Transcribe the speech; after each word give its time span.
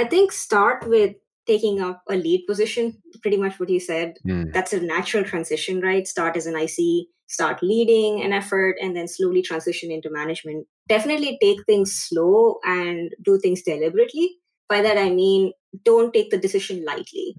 I 0.00 0.04
think 0.04 0.32
start 0.32 0.88
with 0.88 1.14
taking 1.46 1.82
up 1.82 2.02
a 2.08 2.16
lead 2.16 2.46
position, 2.46 2.96
pretty 3.20 3.36
much 3.36 3.60
what 3.60 3.68
you 3.68 3.80
said. 3.80 4.16
Mm. 4.26 4.50
That's 4.50 4.72
a 4.72 4.80
natural 4.80 5.24
transition, 5.24 5.82
right? 5.82 6.08
Start 6.08 6.38
as 6.38 6.46
an 6.46 6.56
IC, 6.56 7.08
start 7.26 7.62
leading 7.62 8.22
an 8.22 8.32
effort, 8.32 8.76
and 8.80 8.96
then 8.96 9.06
slowly 9.08 9.42
transition 9.42 9.90
into 9.90 10.08
management. 10.10 10.66
Definitely 10.88 11.36
take 11.42 11.58
things 11.66 11.92
slow 11.92 12.60
and 12.64 13.12
do 13.22 13.38
things 13.38 13.60
deliberately. 13.60 14.38
By 14.70 14.80
that, 14.80 14.96
I 14.96 15.10
mean, 15.10 15.52
don't 15.84 16.14
take 16.14 16.30
the 16.30 16.38
decision 16.38 16.82
lightly. 16.82 17.36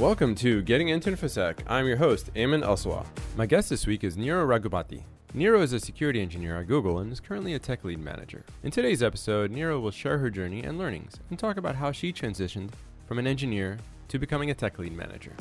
Welcome 0.00 0.34
to 0.36 0.62
Getting 0.62 0.88
into 0.88 1.10
InfoSec. 1.10 1.58
I'm 1.66 1.86
your 1.86 1.98
host, 1.98 2.32
Ayman 2.32 2.64
Elsawah. 2.64 3.04
My 3.36 3.44
guest 3.44 3.68
this 3.68 3.86
week 3.86 4.02
is 4.02 4.16
Niru 4.16 4.46
Ragupathy. 4.46 5.02
Niru 5.34 5.60
is 5.60 5.74
a 5.74 5.78
security 5.78 6.22
engineer 6.22 6.58
at 6.58 6.68
Google 6.68 7.00
and 7.00 7.12
is 7.12 7.20
currently 7.20 7.52
a 7.52 7.58
tech 7.58 7.84
lead 7.84 7.98
manager. 7.98 8.42
In 8.62 8.70
today's 8.70 9.02
episode, 9.02 9.52
Niru 9.52 9.78
will 9.78 9.90
share 9.90 10.16
her 10.16 10.30
journey 10.30 10.62
and 10.62 10.78
learnings 10.78 11.20
and 11.28 11.38
talk 11.38 11.58
about 11.58 11.74
how 11.74 11.92
she 11.92 12.14
transitioned 12.14 12.70
from 13.06 13.18
an 13.18 13.26
engineer 13.26 13.76
to 14.08 14.18
becoming 14.18 14.50
a 14.50 14.54
tech 14.54 14.78
lead 14.78 14.96
manager. 14.96 15.34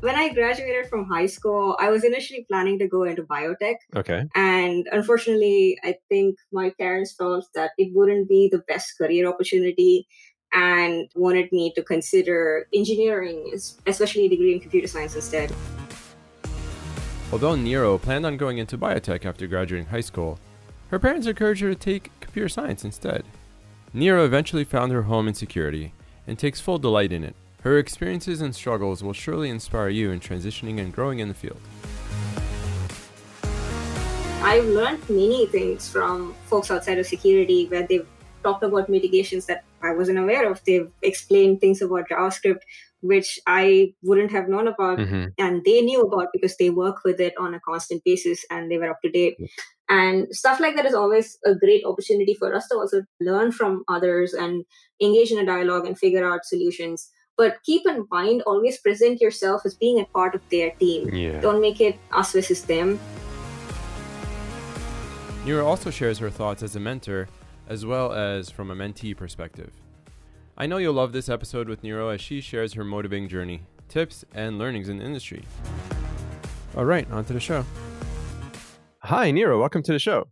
When 0.00 0.14
I 0.14 0.32
graduated 0.32 0.86
from 0.86 1.04
high 1.04 1.26
school, 1.26 1.76
I 1.78 1.90
was 1.90 2.04
initially 2.04 2.46
planning 2.50 2.78
to 2.78 2.88
go 2.88 3.02
into 3.02 3.24
biotech. 3.24 3.74
Okay. 3.94 4.24
And 4.34 4.88
unfortunately, 4.90 5.78
I 5.84 5.96
think 6.08 6.36
my 6.50 6.72
parents 6.78 7.12
felt 7.12 7.44
that 7.54 7.72
it 7.76 7.92
wouldn't 7.94 8.26
be 8.26 8.48
the 8.50 8.62
best 8.66 8.96
career 8.96 9.28
opportunity 9.28 10.08
and 10.52 11.08
wanted 11.14 11.50
me 11.52 11.72
to 11.72 11.82
consider 11.82 12.66
engineering, 12.74 13.52
especially 13.86 14.26
a 14.26 14.28
degree 14.28 14.54
in 14.54 14.60
computer 14.60 14.86
science 14.86 15.14
instead. 15.14 15.52
Although 17.32 17.54
Niru 17.54 18.00
planned 18.00 18.26
on 18.26 18.36
going 18.36 18.58
into 18.58 18.76
biotech 18.76 19.24
after 19.24 19.46
graduating 19.46 19.86
high 19.86 20.00
school, 20.00 20.38
her 20.88 20.98
parents 20.98 21.26
encouraged 21.28 21.62
her 21.62 21.68
to 21.68 21.76
take 21.76 22.10
computer 22.20 22.48
science 22.48 22.84
instead. 22.84 23.24
Niru 23.94 24.24
eventually 24.24 24.64
found 24.64 24.90
her 24.92 25.02
home 25.02 25.28
in 25.28 25.34
security 25.34 25.92
and 26.26 26.38
takes 26.38 26.60
full 26.60 26.78
delight 26.78 27.12
in 27.12 27.22
it. 27.22 27.36
Her 27.62 27.78
experiences 27.78 28.40
and 28.40 28.54
struggles 28.54 29.02
will 29.04 29.12
surely 29.12 29.50
inspire 29.50 29.90
you 29.90 30.10
in 30.10 30.18
transitioning 30.18 30.80
and 30.80 30.92
growing 30.92 31.18
in 31.18 31.28
the 31.28 31.34
field. 31.34 31.60
I've 34.42 34.64
learned 34.64 35.08
many 35.10 35.46
things 35.46 35.88
from 35.88 36.34
folks 36.46 36.70
outside 36.70 36.98
of 36.98 37.06
security 37.06 37.66
where 37.66 37.86
they've 37.86 38.06
talked 38.42 38.62
about 38.62 38.88
mitigations 38.88 39.46
that 39.46 39.64
I 39.82 39.92
wasn't 39.92 40.18
aware 40.18 40.50
of. 40.50 40.62
They've 40.64 40.90
explained 41.02 41.60
things 41.60 41.82
about 41.82 42.08
JavaScript 42.08 42.62
which 43.02 43.38
I 43.46 43.94
wouldn't 44.02 44.30
have 44.32 44.48
known 44.48 44.68
about 44.68 44.98
mm-hmm. 44.98 45.28
and 45.38 45.64
they 45.64 45.80
knew 45.80 46.02
about 46.02 46.28
because 46.32 46.56
they 46.56 46.70
work 46.70 47.02
with 47.04 47.20
it 47.20 47.34
on 47.38 47.54
a 47.54 47.60
constant 47.60 48.04
basis 48.04 48.44
and 48.50 48.70
they 48.70 48.78
were 48.78 48.90
up 48.90 49.00
to 49.02 49.10
date. 49.10 49.36
And 49.88 50.28
stuff 50.34 50.60
like 50.60 50.76
that 50.76 50.86
is 50.86 50.94
always 50.94 51.38
a 51.44 51.54
great 51.54 51.84
opportunity 51.84 52.34
for 52.34 52.54
us 52.54 52.68
to 52.68 52.76
also 52.76 53.02
learn 53.20 53.52
from 53.52 53.84
others 53.88 54.34
and 54.34 54.64
engage 55.02 55.32
in 55.32 55.38
a 55.38 55.46
dialogue 55.46 55.86
and 55.86 55.98
figure 55.98 56.30
out 56.30 56.44
solutions. 56.44 57.10
But 57.36 57.56
keep 57.64 57.88
in 57.88 58.06
mind, 58.10 58.42
always 58.42 58.78
present 58.78 59.20
yourself 59.20 59.62
as 59.64 59.74
being 59.74 59.98
a 59.98 60.04
part 60.04 60.34
of 60.34 60.42
their 60.50 60.70
team. 60.72 61.12
Yeah. 61.12 61.40
Don't 61.40 61.60
make 61.60 61.80
it 61.80 61.98
us 62.12 62.32
versus 62.32 62.64
them. 62.64 63.00
Niru 65.44 65.64
also 65.64 65.90
shares 65.90 66.18
her 66.18 66.28
thoughts 66.28 66.62
as 66.62 66.76
a 66.76 66.80
mentor 66.80 67.28
as 67.70 67.86
well 67.86 68.12
as 68.12 68.50
from 68.50 68.68
a 68.72 68.74
mentee 68.74 69.16
perspective. 69.16 69.70
I 70.58 70.66
know 70.66 70.78
you'll 70.78 70.92
love 70.92 71.12
this 71.12 71.28
episode 71.28 71.68
with 71.68 71.82
Niru 71.82 72.12
as 72.12 72.20
she 72.20 72.40
shares 72.40 72.72
her 72.72 72.82
motivating 72.82 73.28
journey, 73.28 73.62
tips, 73.88 74.24
and 74.34 74.58
learnings 74.58 74.88
in 74.88 74.98
the 74.98 75.04
industry. 75.04 75.44
All 76.76 76.84
right, 76.84 77.08
on 77.12 77.24
to 77.26 77.32
the 77.32 77.40
show. 77.40 77.64
Hi, 79.04 79.30
Niru. 79.30 79.60
Welcome 79.60 79.84
to 79.84 79.92
the 79.92 80.00
show. 80.00 80.26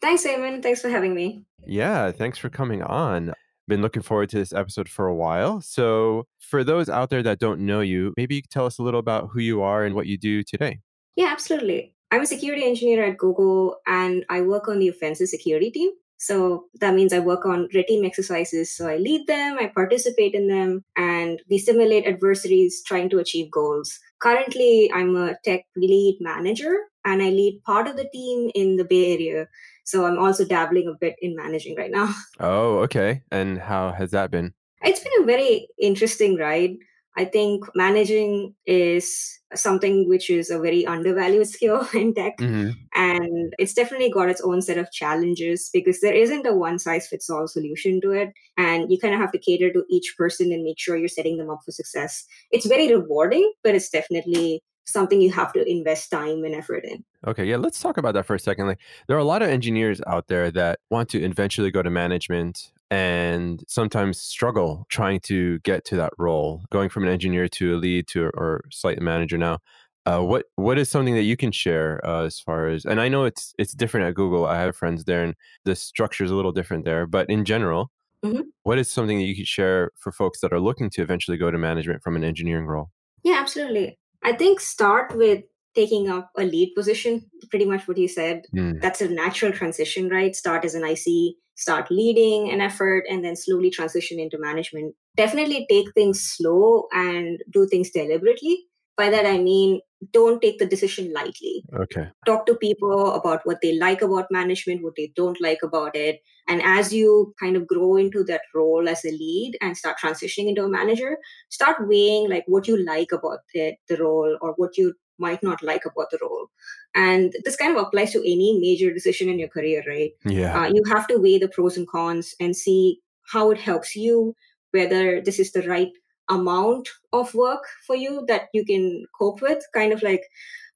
Thanks, 0.00 0.24
Ayman. 0.24 0.62
Thanks 0.62 0.80
for 0.80 0.88
having 0.88 1.14
me. 1.14 1.44
Yeah, 1.66 2.12
thanks 2.12 2.38
for 2.38 2.48
coming 2.48 2.82
on. 2.82 3.32
Been 3.66 3.82
looking 3.82 4.02
forward 4.02 4.28
to 4.30 4.38
this 4.38 4.52
episode 4.52 4.88
for 4.88 5.08
a 5.08 5.14
while. 5.14 5.60
So, 5.62 6.26
for 6.38 6.62
those 6.62 6.88
out 6.88 7.10
there 7.10 7.24
that 7.24 7.40
don't 7.40 7.60
know 7.60 7.80
you, 7.80 8.14
maybe 8.16 8.36
you 8.36 8.42
could 8.42 8.50
tell 8.50 8.66
us 8.66 8.78
a 8.78 8.82
little 8.82 9.00
about 9.00 9.30
who 9.32 9.40
you 9.40 9.62
are 9.62 9.84
and 9.84 9.96
what 9.96 10.06
you 10.06 10.16
do 10.16 10.44
today. 10.44 10.78
Yeah, 11.16 11.26
absolutely. 11.26 11.94
I'm 12.12 12.20
a 12.20 12.26
security 12.26 12.64
engineer 12.64 13.02
at 13.04 13.18
Google 13.18 13.78
and 13.86 14.24
I 14.28 14.42
work 14.42 14.68
on 14.68 14.78
the 14.78 14.88
offensive 14.88 15.28
security 15.28 15.70
team. 15.70 15.90
So 16.18 16.66
that 16.80 16.94
means 16.94 17.12
I 17.12 17.18
work 17.18 17.44
on 17.44 17.68
team 17.68 18.04
exercises. 18.04 18.74
So 18.74 18.88
I 18.88 18.96
lead 18.96 19.26
them, 19.26 19.58
I 19.58 19.66
participate 19.74 20.34
in 20.34 20.48
them, 20.48 20.84
and 20.96 21.40
we 21.50 21.58
simulate 21.58 22.06
adversaries 22.06 22.82
trying 22.86 23.10
to 23.10 23.18
achieve 23.18 23.50
goals. 23.50 23.98
Currently, 24.20 24.90
I'm 24.92 25.16
a 25.16 25.36
tech 25.44 25.64
lead 25.76 26.18
manager 26.20 26.76
and 27.04 27.22
I 27.22 27.28
lead 27.30 27.62
part 27.64 27.86
of 27.86 27.96
the 27.96 28.08
team 28.12 28.50
in 28.54 28.76
the 28.76 28.84
Bay 28.84 29.12
Area. 29.12 29.48
So 29.84 30.06
I'm 30.06 30.18
also 30.18 30.44
dabbling 30.46 30.88
a 30.88 30.98
bit 30.98 31.16
in 31.20 31.36
managing 31.36 31.76
right 31.76 31.90
now. 31.90 32.14
Oh, 32.40 32.78
okay. 32.78 33.22
And 33.30 33.58
how 33.58 33.92
has 33.92 34.10
that 34.12 34.30
been? 34.30 34.54
It's 34.82 35.00
been 35.00 35.22
a 35.22 35.26
very 35.26 35.68
interesting 35.78 36.36
ride. 36.36 36.76
I 37.16 37.24
think 37.24 37.64
managing 37.74 38.54
is 38.66 39.38
something 39.54 40.08
which 40.08 40.30
is 40.30 40.50
a 40.50 40.58
very 40.58 40.84
undervalued 40.86 41.46
skill 41.56 41.86
in 41.94 42.14
tech. 42.14 42.38
Mm-hmm. 42.38 42.70
And 42.94 43.54
it's 43.58 43.74
definitely 43.74 44.10
got 44.10 44.28
its 44.28 44.40
own 44.40 44.62
set 44.62 44.78
of 44.78 44.90
challenges 44.90 45.70
because 45.72 46.00
there 46.00 46.14
isn't 46.14 46.46
a 46.46 46.54
one 46.54 46.78
size 46.78 47.06
fits 47.06 47.30
all 47.30 47.46
solution 47.46 48.00
to 48.02 48.10
it. 48.12 48.32
And 48.56 48.90
you 48.90 48.98
kind 48.98 49.14
of 49.14 49.20
have 49.20 49.32
to 49.32 49.38
cater 49.38 49.72
to 49.72 49.84
each 49.90 50.14
person 50.16 50.52
and 50.52 50.64
make 50.64 50.78
sure 50.78 50.96
you're 50.96 51.08
setting 51.08 51.36
them 51.36 51.50
up 51.50 51.60
for 51.64 51.72
success. 51.72 52.24
It's 52.50 52.66
very 52.66 52.92
rewarding, 52.92 53.52
but 53.62 53.74
it's 53.74 53.90
definitely 53.90 54.62
something 54.86 55.20
you 55.20 55.32
have 55.32 55.52
to 55.52 55.68
invest 55.68 56.10
time 56.10 56.44
and 56.44 56.54
effort 56.54 56.84
in. 56.84 57.04
Okay, 57.26 57.44
yeah, 57.44 57.56
let's 57.56 57.80
talk 57.80 57.96
about 57.96 58.12
that 58.14 58.26
for 58.26 58.34
a 58.34 58.40
second. 58.40 58.66
Like 58.66 58.80
there 59.06 59.16
are 59.16 59.20
a 59.20 59.24
lot 59.24 59.42
of 59.42 59.48
engineers 59.48 60.00
out 60.06 60.28
there 60.28 60.50
that 60.50 60.80
want 60.90 61.08
to 61.10 61.22
eventually 61.22 61.70
go 61.70 61.82
to 61.82 61.90
management 61.90 62.70
and 62.94 63.64
sometimes 63.66 64.20
struggle 64.20 64.86
trying 64.88 65.18
to 65.18 65.58
get 65.60 65.84
to 65.84 65.96
that 65.96 66.12
role, 66.16 66.64
going 66.70 66.88
from 66.88 67.02
an 67.02 67.08
engineer 67.08 67.48
to 67.48 67.74
a 67.74 67.76
lead 67.76 68.06
to 68.06 68.26
or 68.34 68.62
slight 68.70 69.00
manager 69.00 69.36
now. 69.36 69.58
Uh, 70.06 70.20
what 70.20 70.44
what 70.54 70.78
is 70.78 70.88
something 70.88 71.14
that 71.14 71.22
you 71.22 71.36
can 71.36 71.50
share 71.50 72.00
uh, 72.06 72.24
as 72.24 72.38
far 72.38 72.68
as 72.68 72.84
and 72.84 73.00
I 73.00 73.08
know 73.08 73.24
it's 73.24 73.52
it's 73.58 73.74
different 73.74 74.06
at 74.06 74.14
Google. 74.14 74.46
I 74.46 74.60
have 74.60 74.76
friends 74.76 75.04
there, 75.04 75.24
and 75.24 75.34
the 75.64 75.74
structure 75.74 76.22
is 76.22 76.30
a 76.30 76.36
little 76.36 76.52
different 76.52 76.84
there. 76.84 77.04
But 77.06 77.28
in 77.28 77.44
general, 77.44 77.90
mm-hmm. 78.24 78.42
what 78.62 78.78
is 78.78 78.92
something 78.92 79.18
that 79.18 79.24
you 79.24 79.34
could 79.34 79.48
share 79.48 79.90
for 79.98 80.12
folks 80.12 80.40
that 80.40 80.52
are 80.52 80.60
looking 80.60 80.88
to 80.90 81.02
eventually 81.02 81.36
go 81.36 81.50
to 81.50 81.58
management 81.58 82.02
from 82.02 82.14
an 82.14 82.22
engineering 82.22 82.66
role? 82.66 82.90
Yeah, 83.24 83.38
absolutely. 83.40 83.98
I 84.22 84.34
think 84.34 84.60
start 84.60 85.16
with 85.16 85.42
taking 85.74 86.08
up 86.08 86.30
a 86.36 86.44
lead 86.44 86.74
position, 86.76 87.28
pretty 87.50 87.64
much 87.64 87.88
what 87.88 87.98
you 87.98 88.06
said. 88.06 88.42
Mm. 88.54 88.80
That's 88.80 89.00
a 89.00 89.08
natural 89.08 89.52
transition, 89.52 90.08
right? 90.10 90.36
Start 90.36 90.64
as 90.64 90.74
an 90.76 90.84
IC, 90.84 91.34
start 91.54 91.90
leading 91.90 92.50
an 92.50 92.60
effort, 92.60 93.04
and 93.08 93.24
then 93.24 93.36
slowly 93.36 93.70
transition 93.70 94.18
into 94.18 94.38
management. 94.38 94.94
Definitely 95.16 95.66
take 95.70 95.92
things 95.94 96.20
slow 96.20 96.86
and 96.92 97.40
do 97.52 97.66
things 97.66 97.90
deliberately. 97.90 98.64
By 98.96 99.10
that, 99.10 99.26
I 99.26 99.38
mean, 99.38 99.80
don't 100.12 100.40
take 100.40 100.58
the 100.58 100.66
decision 100.66 101.12
lightly. 101.12 101.64
Okay. 101.74 102.08
Talk 102.26 102.46
to 102.46 102.54
people 102.54 103.12
about 103.12 103.40
what 103.44 103.58
they 103.62 103.76
like 103.76 104.02
about 104.02 104.26
management, 104.30 104.82
what 104.82 104.94
they 104.96 105.12
don't 105.16 105.40
like 105.40 105.60
about 105.62 105.96
it. 105.96 106.20
And 106.46 106.62
as 106.62 106.92
you 106.92 107.34
kind 107.40 107.56
of 107.56 107.66
grow 107.66 107.96
into 107.96 108.22
that 108.24 108.42
role 108.54 108.88
as 108.88 109.04
a 109.04 109.10
lead 109.10 109.56
and 109.60 109.76
start 109.76 109.96
transitioning 110.02 110.48
into 110.48 110.64
a 110.64 110.68
manager, 110.68 111.16
start 111.50 111.88
weighing 111.88 112.28
like 112.28 112.44
what 112.46 112.68
you 112.68 112.84
like 112.84 113.12
about 113.12 113.38
the, 113.54 113.74
the 113.88 113.96
role 113.96 114.36
or 114.40 114.52
what 114.56 114.76
you 114.76 114.94
might 115.18 115.42
not 115.42 115.62
like 115.62 115.84
about 115.84 116.10
the 116.10 116.18
role. 116.20 116.50
And 116.94 117.34
this 117.44 117.56
kind 117.56 117.76
of 117.76 117.82
applies 117.82 118.12
to 118.12 118.20
any 118.20 118.58
major 118.60 118.92
decision 118.92 119.28
in 119.28 119.38
your 119.38 119.48
career, 119.48 119.82
right? 119.86 120.12
Yeah. 120.24 120.58
Uh, 120.58 120.66
you 120.72 120.82
have 120.88 121.06
to 121.08 121.18
weigh 121.18 121.38
the 121.38 121.48
pros 121.48 121.76
and 121.76 121.88
cons 121.88 122.34
and 122.40 122.56
see 122.56 123.00
how 123.32 123.50
it 123.50 123.58
helps 123.58 123.96
you, 123.96 124.34
whether 124.70 125.20
this 125.20 125.38
is 125.38 125.52
the 125.52 125.62
right 125.62 125.90
amount 126.30 126.88
of 127.12 127.34
work 127.34 127.64
for 127.86 127.96
you 127.96 128.24
that 128.28 128.48
you 128.52 128.64
can 128.64 129.06
cope 129.18 129.40
with. 129.42 129.64
Kind 129.74 129.92
of 129.92 130.02
like, 130.02 130.22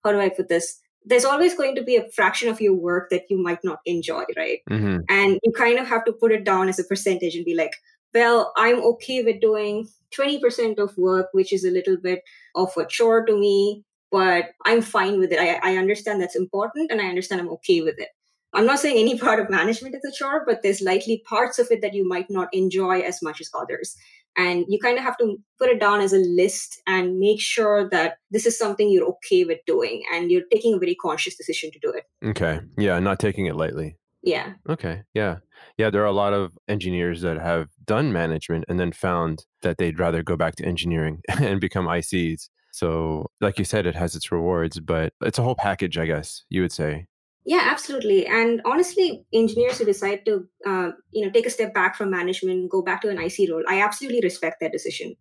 how 0.05 0.12
do 0.12 0.21
I 0.21 0.29
put 0.29 0.49
this? 0.49 0.81
There's 1.05 1.25
always 1.25 1.55
going 1.55 1.75
to 1.77 1.83
be 1.83 1.97
a 1.97 2.09
fraction 2.11 2.49
of 2.49 2.61
your 2.61 2.75
work 2.75 3.11
that 3.11 3.25
you 3.31 3.43
might 3.43 3.62
not 3.65 3.79
enjoy, 3.87 4.25
right? 4.37 4.59
Mm-hmm. 4.71 4.99
And 5.09 5.39
you 5.43 5.53
kind 5.53 5.79
of 5.79 5.87
have 5.87 6.05
to 6.05 6.12
put 6.12 6.33
it 6.33 6.45
down 6.45 6.69
as 6.69 6.79
a 6.79 6.85
percentage 6.85 7.35
and 7.35 7.45
be 7.45 7.55
like, 7.55 7.73
well, 8.15 8.53
I'm 8.57 8.81
okay 8.83 9.23
with 9.23 9.41
doing 9.41 9.89
20% 10.19 10.79
of 10.79 10.97
work, 10.97 11.29
which 11.33 11.53
is 11.53 11.65
a 11.65 11.71
little 11.71 11.97
bit 11.97 12.23
of 12.55 12.77
a 12.77 12.87
chore 12.87 13.25
to 13.27 13.39
me 13.39 13.85
but 14.11 14.51
I'm 14.65 14.83
fine 14.83 15.19
with 15.19 15.33
it. 15.33 15.39
I, 15.39 15.73
I 15.73 15.77
understand 15.77 16.21
that's 16.21 16.37
important 16.37 16.91
and 16.91 17.01
I 17.01 17.07
understand 17.07 17.41
I'm 17.41 17.51
okay 17.51 17.81
with 17.81 17.99
it. 17.99 18.09
I'm 18.55 18.67
not 18.67 18.79
saying 18.79 18.99
any 18.99 19.19
part 19.27 19.41
of 19.41 19.51
management 19.51 19.95
is 19.95 20.05
a 20.05 20.17
chore, 20.17 20.45
but 20.47 20.63
there's 20.63 20.81
likely 20.81 21.23
parts 21.29 21.59
of 21.59 21.69
it 21.71 21.83
that 21.83 21.95
you 21.95 22.07
might 22.07 22.31
not 22.31 22.49
enjoy 22.53 23.01
as 23.01 23.23
much 23.23 23.41
as 23.41 23.51
others. 23.59 23.97
And 24.37 24.65
you 24.69 24.79
kind 24.79 24.97
of 24.97 25.05
have 25.05 25.19
to 25.19 25.37
put 25.59 25.69
it 25.69 25.81
down 25.81 26.01
as 26.01 26.13
a 26.13 26.19
list 26.19 26.81
and 26.87 27.19
make 27.19 27.41
sure 27.41 27.89
that 27.91 28.19
this 28.31 28.47
is 28.47 28.57
something 28.57 28.89
you're 28.89 29.09
okay 29.09 29.45
with 29.45 29.59
doing 29.67 30.05
and 30.13 30.31
you're 30.31 30.45
taking 30.53 30.75
a 30.75 30.79
very 30.79 30.95
conscious 30.95 31.37
decision 31.37 31.73
to 31.73 31.79
do 31.81 31.91
it. 31.91 32.05
Okay. 32.25 32.61
Yeah, 32.79 33.01
not 33.01 33.19
taking 33.19 33.47
it 33.47 33.57
lightly. 33.57 33.97
Yeah. 34.23 34.55
Okay. 34.69 35.03
Yeah. 35.15 35.37
Yeah. 35.77 35.91
There 35.91 36.03
are 36.03 36.07
a 36.07 36.13
lot 36.13 36.33
of 36.33 36.53
engineers 36.69 37.21
that 37.23 37.39
have 37.41 37.69
done 37.85 38.13
management 38.13 38.65
and 38.69 38.79
then 38.79 38.93
found 38.93 39.45
that 39.63 39.79
they'd 39.79 39.99
rather 39.99 40.23
go 40.23 40.37
back 40.37 40.55
to 40.57 40.65
engineering 40.65 41.21
and 41.29 41.61
become 41.61 41.87
ICs. 41.87 42.49
So, 42.79 43.27
like 43.41 43.59
you 43.59 43.65
said, 43.65 43.87
it 43.87 43.97
has 43.97 44.15
its 44.15 44.31
rewards, 44.31 44.79
but 44.79 45.13
it's 45.21 45.39
a 45.41 45.43
whole 45.43 45.57
package, 45.57 45.99
I 45.99 46.07
guess 46.07 46.45
you 46.49 46.63
would 46.63 46.71
say. 46.71 47.09
Yeah, 47.45 47.63
absolutely. 47.65 48.25
And 48.25 48.61
honestly, 48.65 49.25
engineers 49.33 49.79
who 49.79 49.85
decide 49.85 50.25
to, 50.27 50.47
uh, 50.65 50.91
you 51.11 51.25
know, 51.25 51.31
take 51.33 51.47
a 51.47 51.51
step 51.51 51.75
back 51.75 51.97
from 51.97 52.11
management, 52.11 52.71
go 52.71 52.81
back 52.81 53.03
to 53.03 53.09
an 53.09 53.19
IC 53.19 53.51
role, 53.51 53.65
I 53.69 53.83
absolutely 53.83 54.21
respect 54.21 54.59
that 54.61 54.71
decision. 54.71 55.17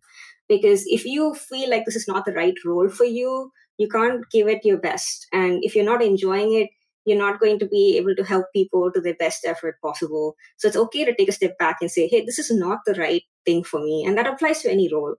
Because 0.48 0.84
if 0.86 1.04
you 1.04 1.34
feel 1.34 1.68
like 1.68 1.84
this 1.84 1.96
is 1.96 2.06
not 2.06 2.26
the 2.26 2.32
right 2.32 2.54
role 2.64 2.88
for 2.88 3.04
you, 3.04 3.50
you 3.76 3.88
can't 3.88 4.24
give 4.30 4.46
it 4.46 4.64
your 4.64 4.78
best. 4.78 5.26
And 5.32 5.64
if 5.64 5.74
you're 5.74 5.84
not 5.84 6.02
enjoying 6.02 6.52
it, 6.54 6.70
you're 7.06 7.18
not 7.18 7.40
going 7.40 7.58
to 7.58 7.66
be 7.66 7.96
able 7.96 8.14
to 8.14 8.22
help 8.22 8.46
people 8.52 8.92
to 8.92 9.00
their 9.00 9.14
best 9.14 9.44
effort 9.44 9.80
possible. 9.82 10.36
So 10.58 10.68
it's 10.68 10.76
okay 10.76 11.04
to 11.04 11.14
take 11.14 11.28
a 11.28 11.32
step 11.32 11.58
back 11.58 11.78
and 11.80 11.90
say, 11.90 12.06
hey, 12.06 12.24
this 12.24 12.38
is 12.38 12.52
not 12.52 12.80
the 12.86 12.94
right 12.94 13.22
thing 13.44 13.64
for 13.64 13.80
me. 13.80 14.04
And 14.06 14.16
that 14.16 14.26
applies 14.28 14.62
to 14.62 14.70
any 14.70 14.92
role. 14.92 15.16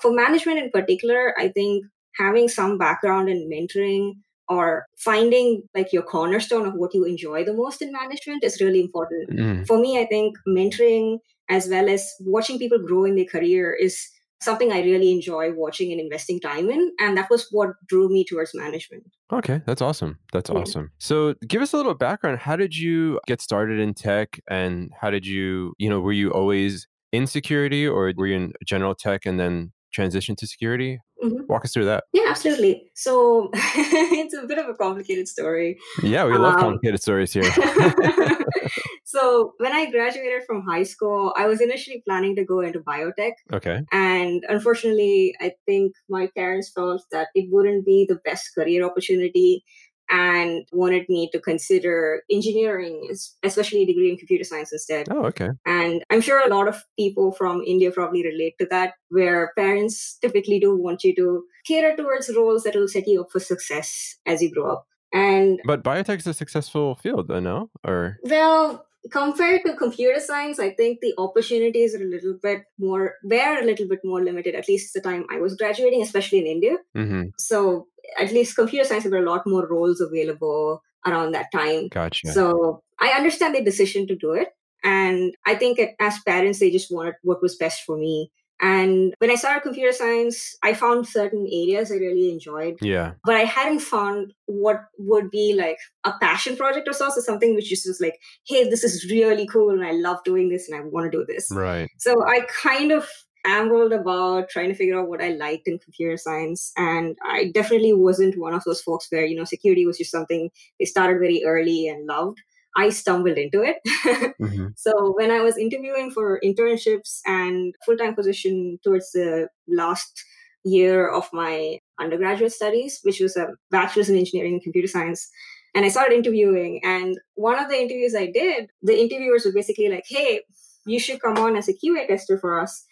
For 0.00 0.12
management 0.12 0.58
in 0.58 0.70
particular, 0.70 1.34
I 1.38 1.48
think 1.48 1.84
having 2.16 2.48
some 2.48 2.78
background 2.78 3.28
in 3.28 3.48
mentoring 3.48 4.14
or 4.48 4.86
finding 4.98 5.62
like 5.74 5.92
your 5.92 6.02
cornerstone 6.02 6.66
of 6.66 6.74
what 6.74 6.92
you 6.92 7.04
enjoy 7.04 7.44
the 7.44 7.54
most 7.54 7.80
in 7.82 7.92
management 7.92 8.42
is 8.42 8.60
really 8.60 8.80
important. 8.80 9.30
Mm. 9.30 9.66
For 9.66 9.78
me, 9.78 10.00
I 10.00 10.06
think 10.06 10.36
mentoring 10.46 11.18
as 11.48 11.68
well 11.68 11.88
as 11.88 12.12
watching 12.20 12.58
people 12.58 12.78
grow 12.78 13.04
in 13.04 13.16
their 13.16 13.24
career 13.24 13.72
is 13.72 14.08
something 14.40 14.72
I 14.72 14.80
really 14.80 15.12
enjoy 15.12 15.52
watching 15.52 15.92
and 15.92 16.00
investing 16.00 16.40
time 16.40 16.70
in. 16.70 16.92
And 16.98 17.16
that 17.16 17.28
was 17.30 17.46
what 17.50 17.70
drew 17.86 18.08
me 18.08 18.24
towards 18.24 18.54
management. 18.54 19.04
Okay, 19.32 19.60
that's 19.66 19.82
awesome. 19.82 20.18
That's 20.32 20.50
yeah. 20.50 20.56
awesome. 20.56 20.90
So 20.98 21.34
give 21.46 21.62
us 21.62 21.72
a 21.72 21.76
little 21.76 21.94
background. 21.94 22.38
How 22.38 22.56
did 22.56 22.74
you 22.74 23.20
get 23.26 23.40
started 23.40 23.78
in 23.78 23.94
tech 23.94 24.40
and 24.48 24.90
how 24.98 25.10
did 25.10 25.26
you, 25.26 25.74
you 25.78 25.90
know, 25.90 26.00
were 26.00 26.12
you 26.12 26.30
always 26.32 26.88
in 27.12 27.26
security 27.26 27.86
or 27.86 28.12
were 28.16 28.26
you 28.26 28.36
in 28.36 28.52
general 28.64 28.94
tech 28.94 29.26
and 29.26 29.38
then 29.38 29.72
transition 29.92 30.36
to 30.36 30.46
security? 30.46 30.98
Mm-hmm. 31.22 31.44
Walk 31.48 31.64
us 31.64 31.72
through 31.72 31.84
that. 31.86 32.04
Yeah, 32.12 32.26
absolutely. 32.28 32.90
So 32.94 33.50
it's 33.54 34.34
a 34.34 34.46
bit 34.46 34.58
of 34.58 34.68
a 34.68 34.74
complicated 34.74 35.28
story. 35.28 35.78
Yeah, 36.02 36.24
we 36.24 36.36
love 36.36 36.54
um, 36.54 36.60
complicated 36.60 37.02
stories 37.02 37.32
here. 37.32 37.44
so 39.04 39.52
when 39.58 39.72
I 39.72 39.90
graduated 39.90 40.44
from 40.46 40.62
high 40.62 40.84
school, 40.84 41.34
I 41.36 41.46
was 41.46 41.60
initially 41.60 42.02
planning 42.06 42.36
to 42.36 42.44
go 42.44 42.60
into 42.60 42.80
biotech. 42.80 43.32
Okay. 43.52 43.82
And 43.92 44.42
unfortunately, 44.48 45.34
I 45.40 45.52
think 45.66 45.92
my 46.08 46.28
parents 46.34 46.70
felt 46.74 47.02
that 47.12 47.28
it 47.34 47.48
wouldn't 47.50 47.84
be 47.84 48.06
the 48.08 48.20
best 48.24 48.54
career 48.54 48.84
opportunity 48.84 49.64
and 50.10 50.66
wanted 50.72 51.08
me 51.08 51.30
to 51.32 51.40
consider 51.40 52.22
engineering, 52.30 53.08
especially 53.42 53.82
a 53.82 53.86
degree 53.86 54.10
in 54.10 54.16
computer 54.16 54.44
science 54.44 54.72
instead. 54.72 55.06
Oh, 55.10 55.24
okay. 55.26 55.50
And 55.64 56.04
I'm 56.10 56.20
sure 56.20 56.44
a 56.44 56.54
lot 56.54 56.68
of 56.68 56.82
people 56.98 57.32
from 57.32 57.62
India 57.62 57.90
probably 57.90 58.24
relate 58.24 58.54
to 58.58 58.66
that, 58.70 58.94
where 59.08 59.52
parents 59.56 60.18
typically 60.20 60.58
do 60.58 60.76
want 60.76 61.04
you 61.04 61.14
to 61.16 61.44
cater 61.64 61.96
towards 61.96 62.34
roles 62.34 62.64
that 62.64 62.74
will 62.74 62.88
set 62.88 63.06
you 63.06 63.22
up 63.22 63.30
for 63.30 63.40
success 63.40 64.16
as 64.26 64.42
you 64.42 64.50
grow 64.52 64.72
up. 64.72 64.86
And 65.12 65.60
but 65.64 65.82
biotech 65.82 66.18
is 66.18 66.26
a 66.26 66.34
successful 66.34 66.94
field, 66.94 67.30
I 67.30 67.40
know, 67.40 67.70
or 67.84 68.18
well, 68.22 68.86
compared 69.10 69.62
to 69.64 69.74
computer 69.76 70.20
science, 70.20 70.58
I 70.58 70.70
think 70.70 71.00
the 71.00 71.14
opportunities 71.16 71.94
are 71.94 72.02
a 72.02 72.06
little 72.06 72.34
bit 72.42 72.64
more, 72.78 73.14
were 73.24 73.58
a 73.60 73.64
little 73.64 73.88
bit 73.88 74.00
more 74.04 74.22
limited, 74.22 74.54
at 74.54 74.68
least 74.68 74.92
the 74.94 75.00
time 75.00 75.24
I 75.30 75.38
was 75.38 75.56
graduating, 75.56 76.02
especially 76.02 76.40
in 76.40 76.46
India. 76.46 76.76
Mm-hmm. 76.96 77.28
So 77.38 77.86
at 78.18 78.32
least 78.32 78.56
computer 78.56 78.84
science, 78.84 79.04
there 79.04 79.12
were 79.12 79.26
a 79.26 79.30
lot 79.30 79.46
more 79.46 79.66
roles 79.66 80.00
available 80.00 80.82
around 81.06 81.32
that 81.32 81.50
time. 81.52 81.88
Gotcha. 81.88 82.32
So 82.32 82.82
I 83.00 83.10
understand 83.10 83.54
the 83.54 83.64
decision 83.64 84.06
to 84.08 84.16
do 84.16 84.32
it. 84.32 84.48
And 84.84 85.34
I 85.46 85.54
think 85.54 85.80
as 85.98 86.18
parents, 86.26 86.58
they 86.58 86.70
just 86.70 86.92
wanted 86.92 87.14
what 87.22 87.42
was 87.42 87.56
best 87.56 87.82
for 87.84 87.96
me. 87.96 88.30
And 88.60 89.14
when 89.18 89.30
I 89.30 89.36
started 89.36 89.62
computer 89.62 89.92
science, 89.92 90.56
I 90.62 90.74
found 90.74 91.06
certain 91.06 91.46
areas 91.50 91.90
I 91.90 91.94
really 91.94 92.30
enjoyed. 92.30 92.76
Yeah. 92.82 93.12
But 93.24 93.36
I 93.36 93.44
hadn't 93.44 93.80
found 93.80 94.34
what 94.46 94.84
would 94.98 95.30
be 95.30 95.54
like 95.54 95.78
a 96.04 96.12
passion 96.20 96.56
project 96.56 96.86
or 96.86 96.92
so, 96.92 97.08
so 97.10 97.20
something 97.20 97.54
which 97.54 97.72
is 97.72 97.84
just 97.84 98.02
like, 98.02 98.18
hey, 98.46 98.68
this 98.68 98.84
is 98.84 99.10
really 99.10 99.46
cool 99.46 99.70
and 99.70 99.84
I 99.84 99.92
love 99.92 100.18
doing 100.24 100.50
this 100.50 100.68
and 100.68 100.78
I 100.78 100.84
want 100.84 101.10
to 101.10 101.18
do 101.18 101.24
this. 101.26 101.50
Right. 101.50 101.88
So 101.98 102.26
I 102.26 102.40
kind 102.62 102.92
of 102.92 103.08
ambled 103.46 103.92
about 103.92 104.50
trying 104.50 104.68
to 104.68 104.74
figure 104.74 105.00
out 105.00 105.08
what 105.08 105.22
I 105.22 105.30
liked 105.30 105.66
in 105.66 105.78
computer 105.78 106.16
science. 106.16 106.72
And 106.76 107.16
I 107.26 107.50
definitely 107.54 107.94
wasn't 107.94 108.38
one 108.38 108.52
of 108.52 108.64
those 108.64 108.82
folks 108.82 109.06
where, 109.10 109.24
you 109.24 109.36
know, 109.36 109.44
security 109.44 109.86
was 109.86 109.98
just 109.98 110.10
something 110.10 110.50
they 110.78 110.84
started 110.84 111.18
very 111.18 111.42
early 111.46 111.88
and 111.88 112.06
loved. 112.06 112.38
I 112.76 112.90
stumbled 112.90 113.36
into 113.36 113.62
it. 113.62 113.76
mm-hmm. 114.40 114.68
So 114.76 115.12
when 115.16 115.30
I 115.30 115.40
was 115.40 115.58
interviewing 115.58 116.10
for 116.10 116.40
internships 116.44 117.20
and 117.26 117.74
full 117.84 117.96
time 117.96 118.14
position 118.14 118.78
towards 118.84 119.10
the 119.12 119.48
last 119.68 120.24
year 120.64 121.08
of 121.08 121.28
my 121.32 121.78
undergraduate 121.98 122.52
studies, 122.52 123.00
which 123.02 123.20
was 123.20 123.36
a 123.36 123.48
bachelor's 123.70 124.08
in 124.08 124.16
engineering 124.16 124.54
and 124.54 124.62
computer 124.62 124.88
science, 124.88 125.28
and 125.74 125.84
I 125.84 125.88
started 125.88 126.16
interviewing. 126.16 126.80
And 126.84 127.18
one 127.34 127.58
of 127.58 127.68
the 127.68 127.76
interviews 127.76 128.14
I 128.14 128.26
did, 128.26 128.70
the 128.82 128.98
interviewers 128.98 129.44
were 129.44 129.52
basically 129.52 129.88
like, 129.88 130.04
"Hey, 130.08 130.42
you 130.86 130.98
should 130.98 131.20
come 131.20 131.38
on 131.38 131.56
as 131.56 131.68
a 131.68 131.74
QA 131.74 132.06
tester 132.06 132.38
for 132.38 132.60
us." 132.60 132.84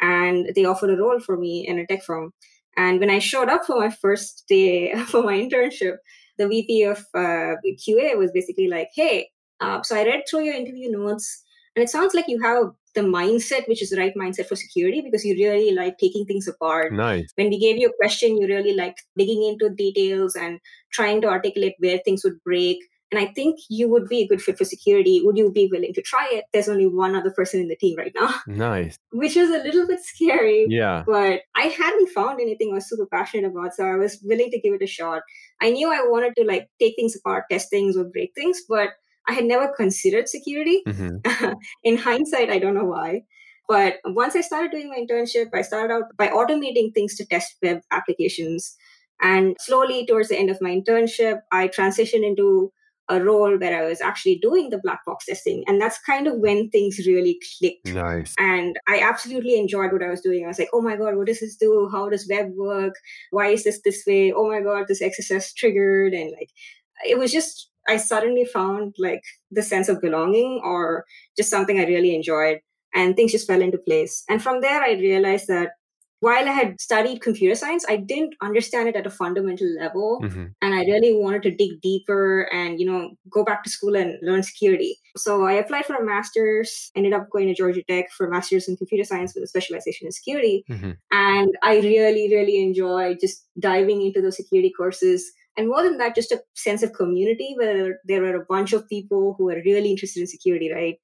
And 0.00 0.52
they 0.54 0.64
offered 0.64 0.90
a 0.90 0.96
role 0.96 1.20
for 1.20 1.36
me 1.36 1.66
in 1.66 1.78
a 1.78 1.86
tech 1.86 2.02
firm. 2.02 2.32
And 2.76 3.00
when 3.00 3.10
I 3.10 3.18
showed 3.18 3.48
up 3.48 3.64
for 3.64 3.78
my 3.80 3.90
first 3.90 4.44
day 4.48 4.94
for 5.06 5.22
my 5.22 5.34
internship, 5.34 5.96
the 6.38 6.48
VP 6.48 6.82
of 6.84 6.98
uh, 7.14 7.56
QA 7.64 8.16
was 8.16 8.30
basically 8.32 8.68
like, 8.68 8.90
hey, 8.94 9.30
uh, 9.60 9.82
so 9.82 9.96
I 9.96 10.04
read 10.04 10.24
through 10.28 10.44
your 10.44 10.54
interview 10.54 10.90
notes, 10.90 11.42
and 11.74 11.82
it 11.82 11.88
sounds 11.88 12.14
like 12.14 12.28
you 12.28 12.40
have 12.42 12.72
the 12.94 13.02
mindset, 13.02 13.68
which 13.68 13.82
is 13.82 13.90
the 13.90 13.98
right 13.98 14.14
mindset 14.16 14.46
for 14.46 14.56
security, 14.56 15.00
because 15.00 15.24
you 15.24 15.34
really 15.34 15.74
like 15.74 15.98
taking 15.98 16.24
things 16.24 16.48
apart. 16.48 16.92
Nice. 16.92 17.30
When 17.36 17.50
we 17.50 17.58
gave 17.58 17.76
you 17.76 17.88
a 17.88 17.96
question, 17.96 18.36
you 18.38 18.46
really 18.46 18.74
like 18.74 18.96
digging 19.16 19.44
into 19.44 19.70
details 19.70 20.34
and 20.34 20.58
trying 20.92 21.20
to 21.22 21.28
articulate 21.28 21.74
where 21.78 21.98
things 21.98 22.24
would 22.24 22.42
break. 22.42 22.78
And 23.12 23.20
I 23.20 23.26
think 23.26 23.60
you 23.68 23.88
would 23.88 24.08
be 24.08 24.22
a 24.22 24.26
good 24.26 24.42
fit 24.42 24.58
for 24.58 24.64
security. 24.64 25.20
Would 25.22 25.38
you 25.38 25.52
be 25.52 25.68
willing 25.70 25.94
to 25.94 26.02
try 26.02 26.28
it? 26.32 26.44
There's 26.52 26.68
only 26.68 26.88
one 26.88 27.14
other 27.14 27.30
person 27.30 27.60
in 27.60 27.68
the 27.68 27.76
team 27.76 27.96
right 27.96 28.12
now. 28.14 28.34
Nice. 28.46 28.98
Which 29.12 29.36
is 29.36 29.50
a 29.50 29.62
little 29.62 29.86
bit 29.86 30.00
scary. 30.02 30.66
Yeah. 30.68 31.04
But 31.06 31.42
I 31.54 31.64
hadn't 31.64 32.08
found 32.08 32.40
anything 32.40 32.70
I 32.72 32.76
was 32.76 32.88
super 32.88 33.06
passionate 33.06 33.50
about. 33.50 33.74
So 33.74 33.84
I 33.84 33.94
was 33.94 34.18
willing 34.24 34.50
to 34.50 34.60
give 34.60 34.74
it 34.74 34.82
a 34.82 34.86
shot. 34.86 35.22
I 35.60 35.70
knew 35.70 35.92
I 35.92 36.00
wanted 36.08 36.34
to 36.36 36.44
like 36.44 36.68
take 36.80 36.94
things 36.96 37.14
apart, 37.14 37.44
test 37.50 37.70
things 37.70 37.96
or 37.96 38.04
break 38.04 38.32
things, 38.34 38.62
but 38.68 38.90
I 39.28 39.34
had 39.34 39.44
never 39.44 39.72
considered 39.76 40.28
security. 40.28 40.82
Mm-hmm. 40.86 41.52
in 41.84 41.96
hindsight, 41.96 42.50
I 42.50 42.58
don't 42.58 42.74
know 42.74 42.84
why. 42.84 43.22
But 43.68 43.96
once 44.04 44.36
I 44.36 44.40
started 44.40 44.70
doing 44.70 44.88
my 44.88 44.96
internship, 44.96 45.46
I 45.54 45.62
started 45.62 45.92
out 45.92 46.16
by 46.16 46.28
automating 46.28 46.94
things 46.94 47.16
to 47.16 47.26
test 47.26 47.56
web 47.62 47.80
applications. 47.90 48.76
And 49.20 49.56
slowly, 49.60 50.06
towards 50.06 50.28
the 50.28 50.38
end 50.38 50.50
of 50.50 50.60
my 50.60 50.70
internship, 50.70 51.40
I 51.50 51.68
transitioned 51.68 52.24
into 52.24 52.72
a 53.08 53.22
role 53.22 53.56
where 53.56 53.82
I 53.82 53.86
was 53.86 54.00
actually 54.00 54.38
doing 54.38 54.70
the 54.70 54.78
black 54.78 55.04
box 55.04 55.26
testing. 55.26 55.62
And 55.66 55.80
that's 55.80 55.98
kind 55.98 56.26
of 56.26 56.38
when 56.38 56.70
things 56.70 56.98
really 57.06 57.40
clicked. 57.58 57.86
Nice. 57.86 58.34
And 58.38 58.78
I 58.88 59.00
absolutely 59.00 59.58
enjoyed 59.58 59.92
what 59.92 60.02
I 60.02 60.10
was 60.10 60.20
doing. 60.20 60.44
I 60.44 60.48
was 60.48 60.58
like, 60.58 60.70
oh 60.72 60.80
my 60.80 60.96
God, 60.96 61.16
what 61.16 61.26
does 61.26 61.40
this 61.40 61.56
do? 61.56 61.88
How 61.90 62.08
does 62.08 62.28
web 62.28 62.50
work? 62.56 62.94
Why 63.30 63.48
is 63.48 63.64
this 63.64 63.80
this 63.84 64.02
way? 64.06 64.32
Oh 64.32 64.48
my 64.48 64.60
God, 64.60 64.86
this 64.88 65.02
XSS 65.02 65.54
triggered. 65.54 66.14
And 66.14 66.32
like, 66.32 66.50
it 67.06 67.18
was 67.18 67.30
just, 67.30 67.70
I 67.88 67.96
suddenly 67.96 68.44
found 68.44 68.96
like 68.98 69.22
the 69.50 69.62
sense 69.62 69.88
of 69.88 70.00
belonging 70.00 70.60
or 70.64 71.04
just 71.36 71.50
something 71.50 71.78
I 71.78 71.84
really 71.84 72.14
enjoyed. 72.14 72.58
And 72.94 73.14
things 73.14 73.32
just 73.32 73.46
fell 73.46 73.60
into 73.60 73.78
place. 73.78 74.24
And 74.28 74.42
from 74.42 74.62
there, 74.62 74.82
I 74.82 74.92
realized 74.92 75.48
that 75.48 75.72
while 76.26 76.48
I 76.48 76.50
had 76.50 76.80
studied 76.80 77.22
computer 77.22 77.54
science, 77.54 77.84
I 77.88 77.98
didn't 77.98 78.34
understand 78.42 78.88
it 78.88 78.96
at 78.96 79.06
a 79.06 79.10
fundamental 79.10 79.68
level. 79.78 80.20
Mm-hmm. 80.24 80.46
And 80.60 80.74
I 80.74 80.80
really 80.80 81.14
wanted 81.14 81.44
to 81.44 81.54
dig 81.54 81.80
deeper 81.80 82.48
and, 82.52 82.80
you 82.80 82.86
know, 82.86 83.10
go 83.30 83.44
back 83.44 83.62
to 83.62 83.70
school 83.70 83.94
and 83.94 84.18
learn 84.22 84.42
security. 84.42 84.98
So 85.16 85.46
I 85.46 85.52
applied 85.52 85.86
for 85.86 85.94
a 85.94 86.04
master's, 86.04 86.90
ended 86.96 87.12
up 87.12 87.30
going 87.30 87.46
to 87.46 87.54
Georgia 87.54 87.84
Tech 87.88 88.10
for 88.10 88.26
a 88.26 88.30
master's 88.30 88.66
in 88.66 88.76
computer 88.76 89.04
science 89.04 89.36
with 89.36 89.44
a 89.44 89.46
specialization 89.46 90.08
in 90.08 90.10
security. 90.10 90.64
Mm-hmm. 90.68 90.90
And 91.12 91.54
I 91.62 91.76
really, 91.76 92.28
really 92.34 92.60
enjoy 92.60 93.14
just 93.20 93.46
diving 93.60 94.02
into 94.02 94.20
those 94.20 94.36
security 94.36 94.72
courses. 94.76 95.30
And 95.56 95.68
more 95.68 95.84
than 95.84 95.96
that, 95.98 96.16
just 96.16 96.32
a 96.32 96.42
sense 96.54 96.82
of 96.82 96.92
community 96.92 97.54
where 97.56 98.00
there 98.04 98.22
were 98.22 98.34
a 98.34 98.46
bunch 98.46 98.72
of 98.72 98.88
people 98.88 99.36
who 99.38 99.44
were 99.44 99.62
really 99.64 99.92
interested 99.92 100.22
in 100.22 100.26
security, 100.26 100.72
right? 100.72 100.98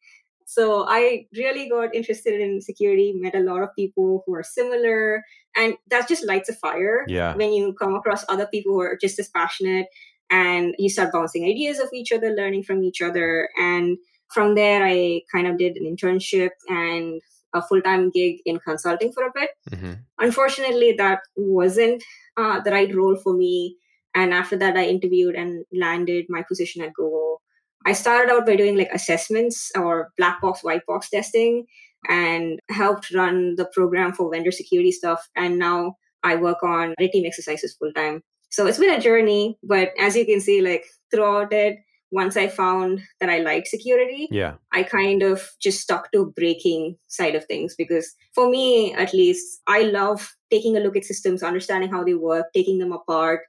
So 0.54 0.84
I 0.86 1.26
really 1.34 1.66
got 1.66 1.94
interested 1.94 2.38
in 2.38 2.60
security, 2.60 3.14
met 3.16 3.34
a 3.34 3.40
lot 3.40 3.62
of 3.62 3.74
people 3.74 4.22
who 4.26 4.34
are 4.34 4.42
similar, 4.42 5.24
and 5.56 5.76
that 5.88 6.08
just 6.08 6.26
lights 6.26 6.50
a 6.50 6.54
fire 6.54 7.06
yeah. 7.08 7.34
when 7.34 7.54
you 7.54 7.72
come 7.72 7.94
across 7.94 8.22
other 8.28 8.46
people 8.46 8.74
who 8.74 8.80
are 8.82 8.98
just 9.00 9.18
as 9.18 9.30
passionate 9.30 9.86
and 10.28 10.74
you 10.78 10.90
start 10.90 11.10
bouncing 11.10 11.46
ideas 11.46 11.78
of 11.78 11.88
each 11.94 12.12
other, 12.12 12.34
learning 12.34 12.64
from 12.64 12.84
each 12.84 13.00
other. 13.00 13.48
And 13.56 13.96
from 14.28 14.54
there, 14.54 14.84
I 14.84 15.22
kind 15.32 15.46
of 15.46 15.56
did 15.56 15.78
an 15.78 15.84
internship 15.84 16.50
and 16.68 17.22
a 17.54 17.62
full 17.62 17.80
time 17.80 18.10
gig 18.10 18.40
in 18.44 18.58
consulting 18.58 19.10
for 19.10 19.24
a 19.24 19.32
bit. 19.34 19.50
Mm-hmm. 19.70 19.92
Unfortunately, 20.18 20.92
that 20.98 21.20
wasn't 21.34 22.04
uh, 22.36 22.60
the 22.60 22.72
right 22.72 22.94
role 22.94 23.16
for 23.16 23.32
me. 23.32 23.76
And 24.14 24.34
after 24.34 24.58
that, 24.58 24.76
I 24.76 24.84
interviewed 24.84 25.34
and 25.34 25.64
landed 25.72 26.26
my 26.28 26.42
position 26.42 26.82
at 26.82 26.92
Google 26.92 27.41
I 27.86 27.92
started 27.92 28.32
out 28.32 28.46
by 28.46 28.56
doing 28.56 28.76
like 28.76 28.90
assessments 28.92 29.70
or 29.74 30.10
black 30.16 30.40
box, 30.40 30.62
white 30.62 30.86
box 30.86 31.10
testing 31.10 31.66
and 32.08 32.58
helped 32.70 33.12
run 33.14 33.54
the 33.56 33.66
program 33.72 34.12
for 34.12 34.30
vendor 34.30 34.50
security 34.50 34.92
stuff. 34.92 35.28
And 35.36 35.58
now 35.58 35.96
I 36.22 36.36
work 36.36 36.62
on 36.62 36.94
red 36.98 37.12
team 37.12 37.26
exercises 37.26 37.76
full 37.78 37.92
time. 37.92 38.22
So 38.50 38.66
it's 38.66 38.78
been 38.78 38.90
a 38.90 39.00
journey, 39.00 39.58
but 39.62 39.90
as 39.98 40.14
you 40.16 40.26
can 40.26 40.40
see, 40.40 40.60
like 40.60 40.84
throughout 41.10 41.52
it, 41.52 41.78
once 42.10 42.36
I 42.36 42.46
found 42.46 43.00
that 43.20 43.30
I 43.30 43.38
liked 43.38 43.68
security, 43.68 44.28
yeah, 44.30 44.54
I 44.70 44.82
kind 44.82 45.22
of 45.22 45.48
just 45.62 45.80
stuck 45.80 46.12
to 46.12 46.30
breaking 46.36 46.98
side 47.08 47.34
of 47.34 47.46
things 47.46 47.74
because 47.74 48.14
for 48.34 48.50
me, 48.50 48.92
at 48.92 49.14
least, 49.14 49.62
I 49.66 49.84
love 49.84 50.36
taking 50.50 50.76
a 50.76 50.80
look 50.80 50.94
at 50.94 51.06
systems, 51.06 51.42
understanding 51.42 51.90
how 51.90 52.04
they 52.04 52.12
work, 52.12 52.46
taking 52.52 52.78
them 52.78 52.92
apart, 52.92 53.40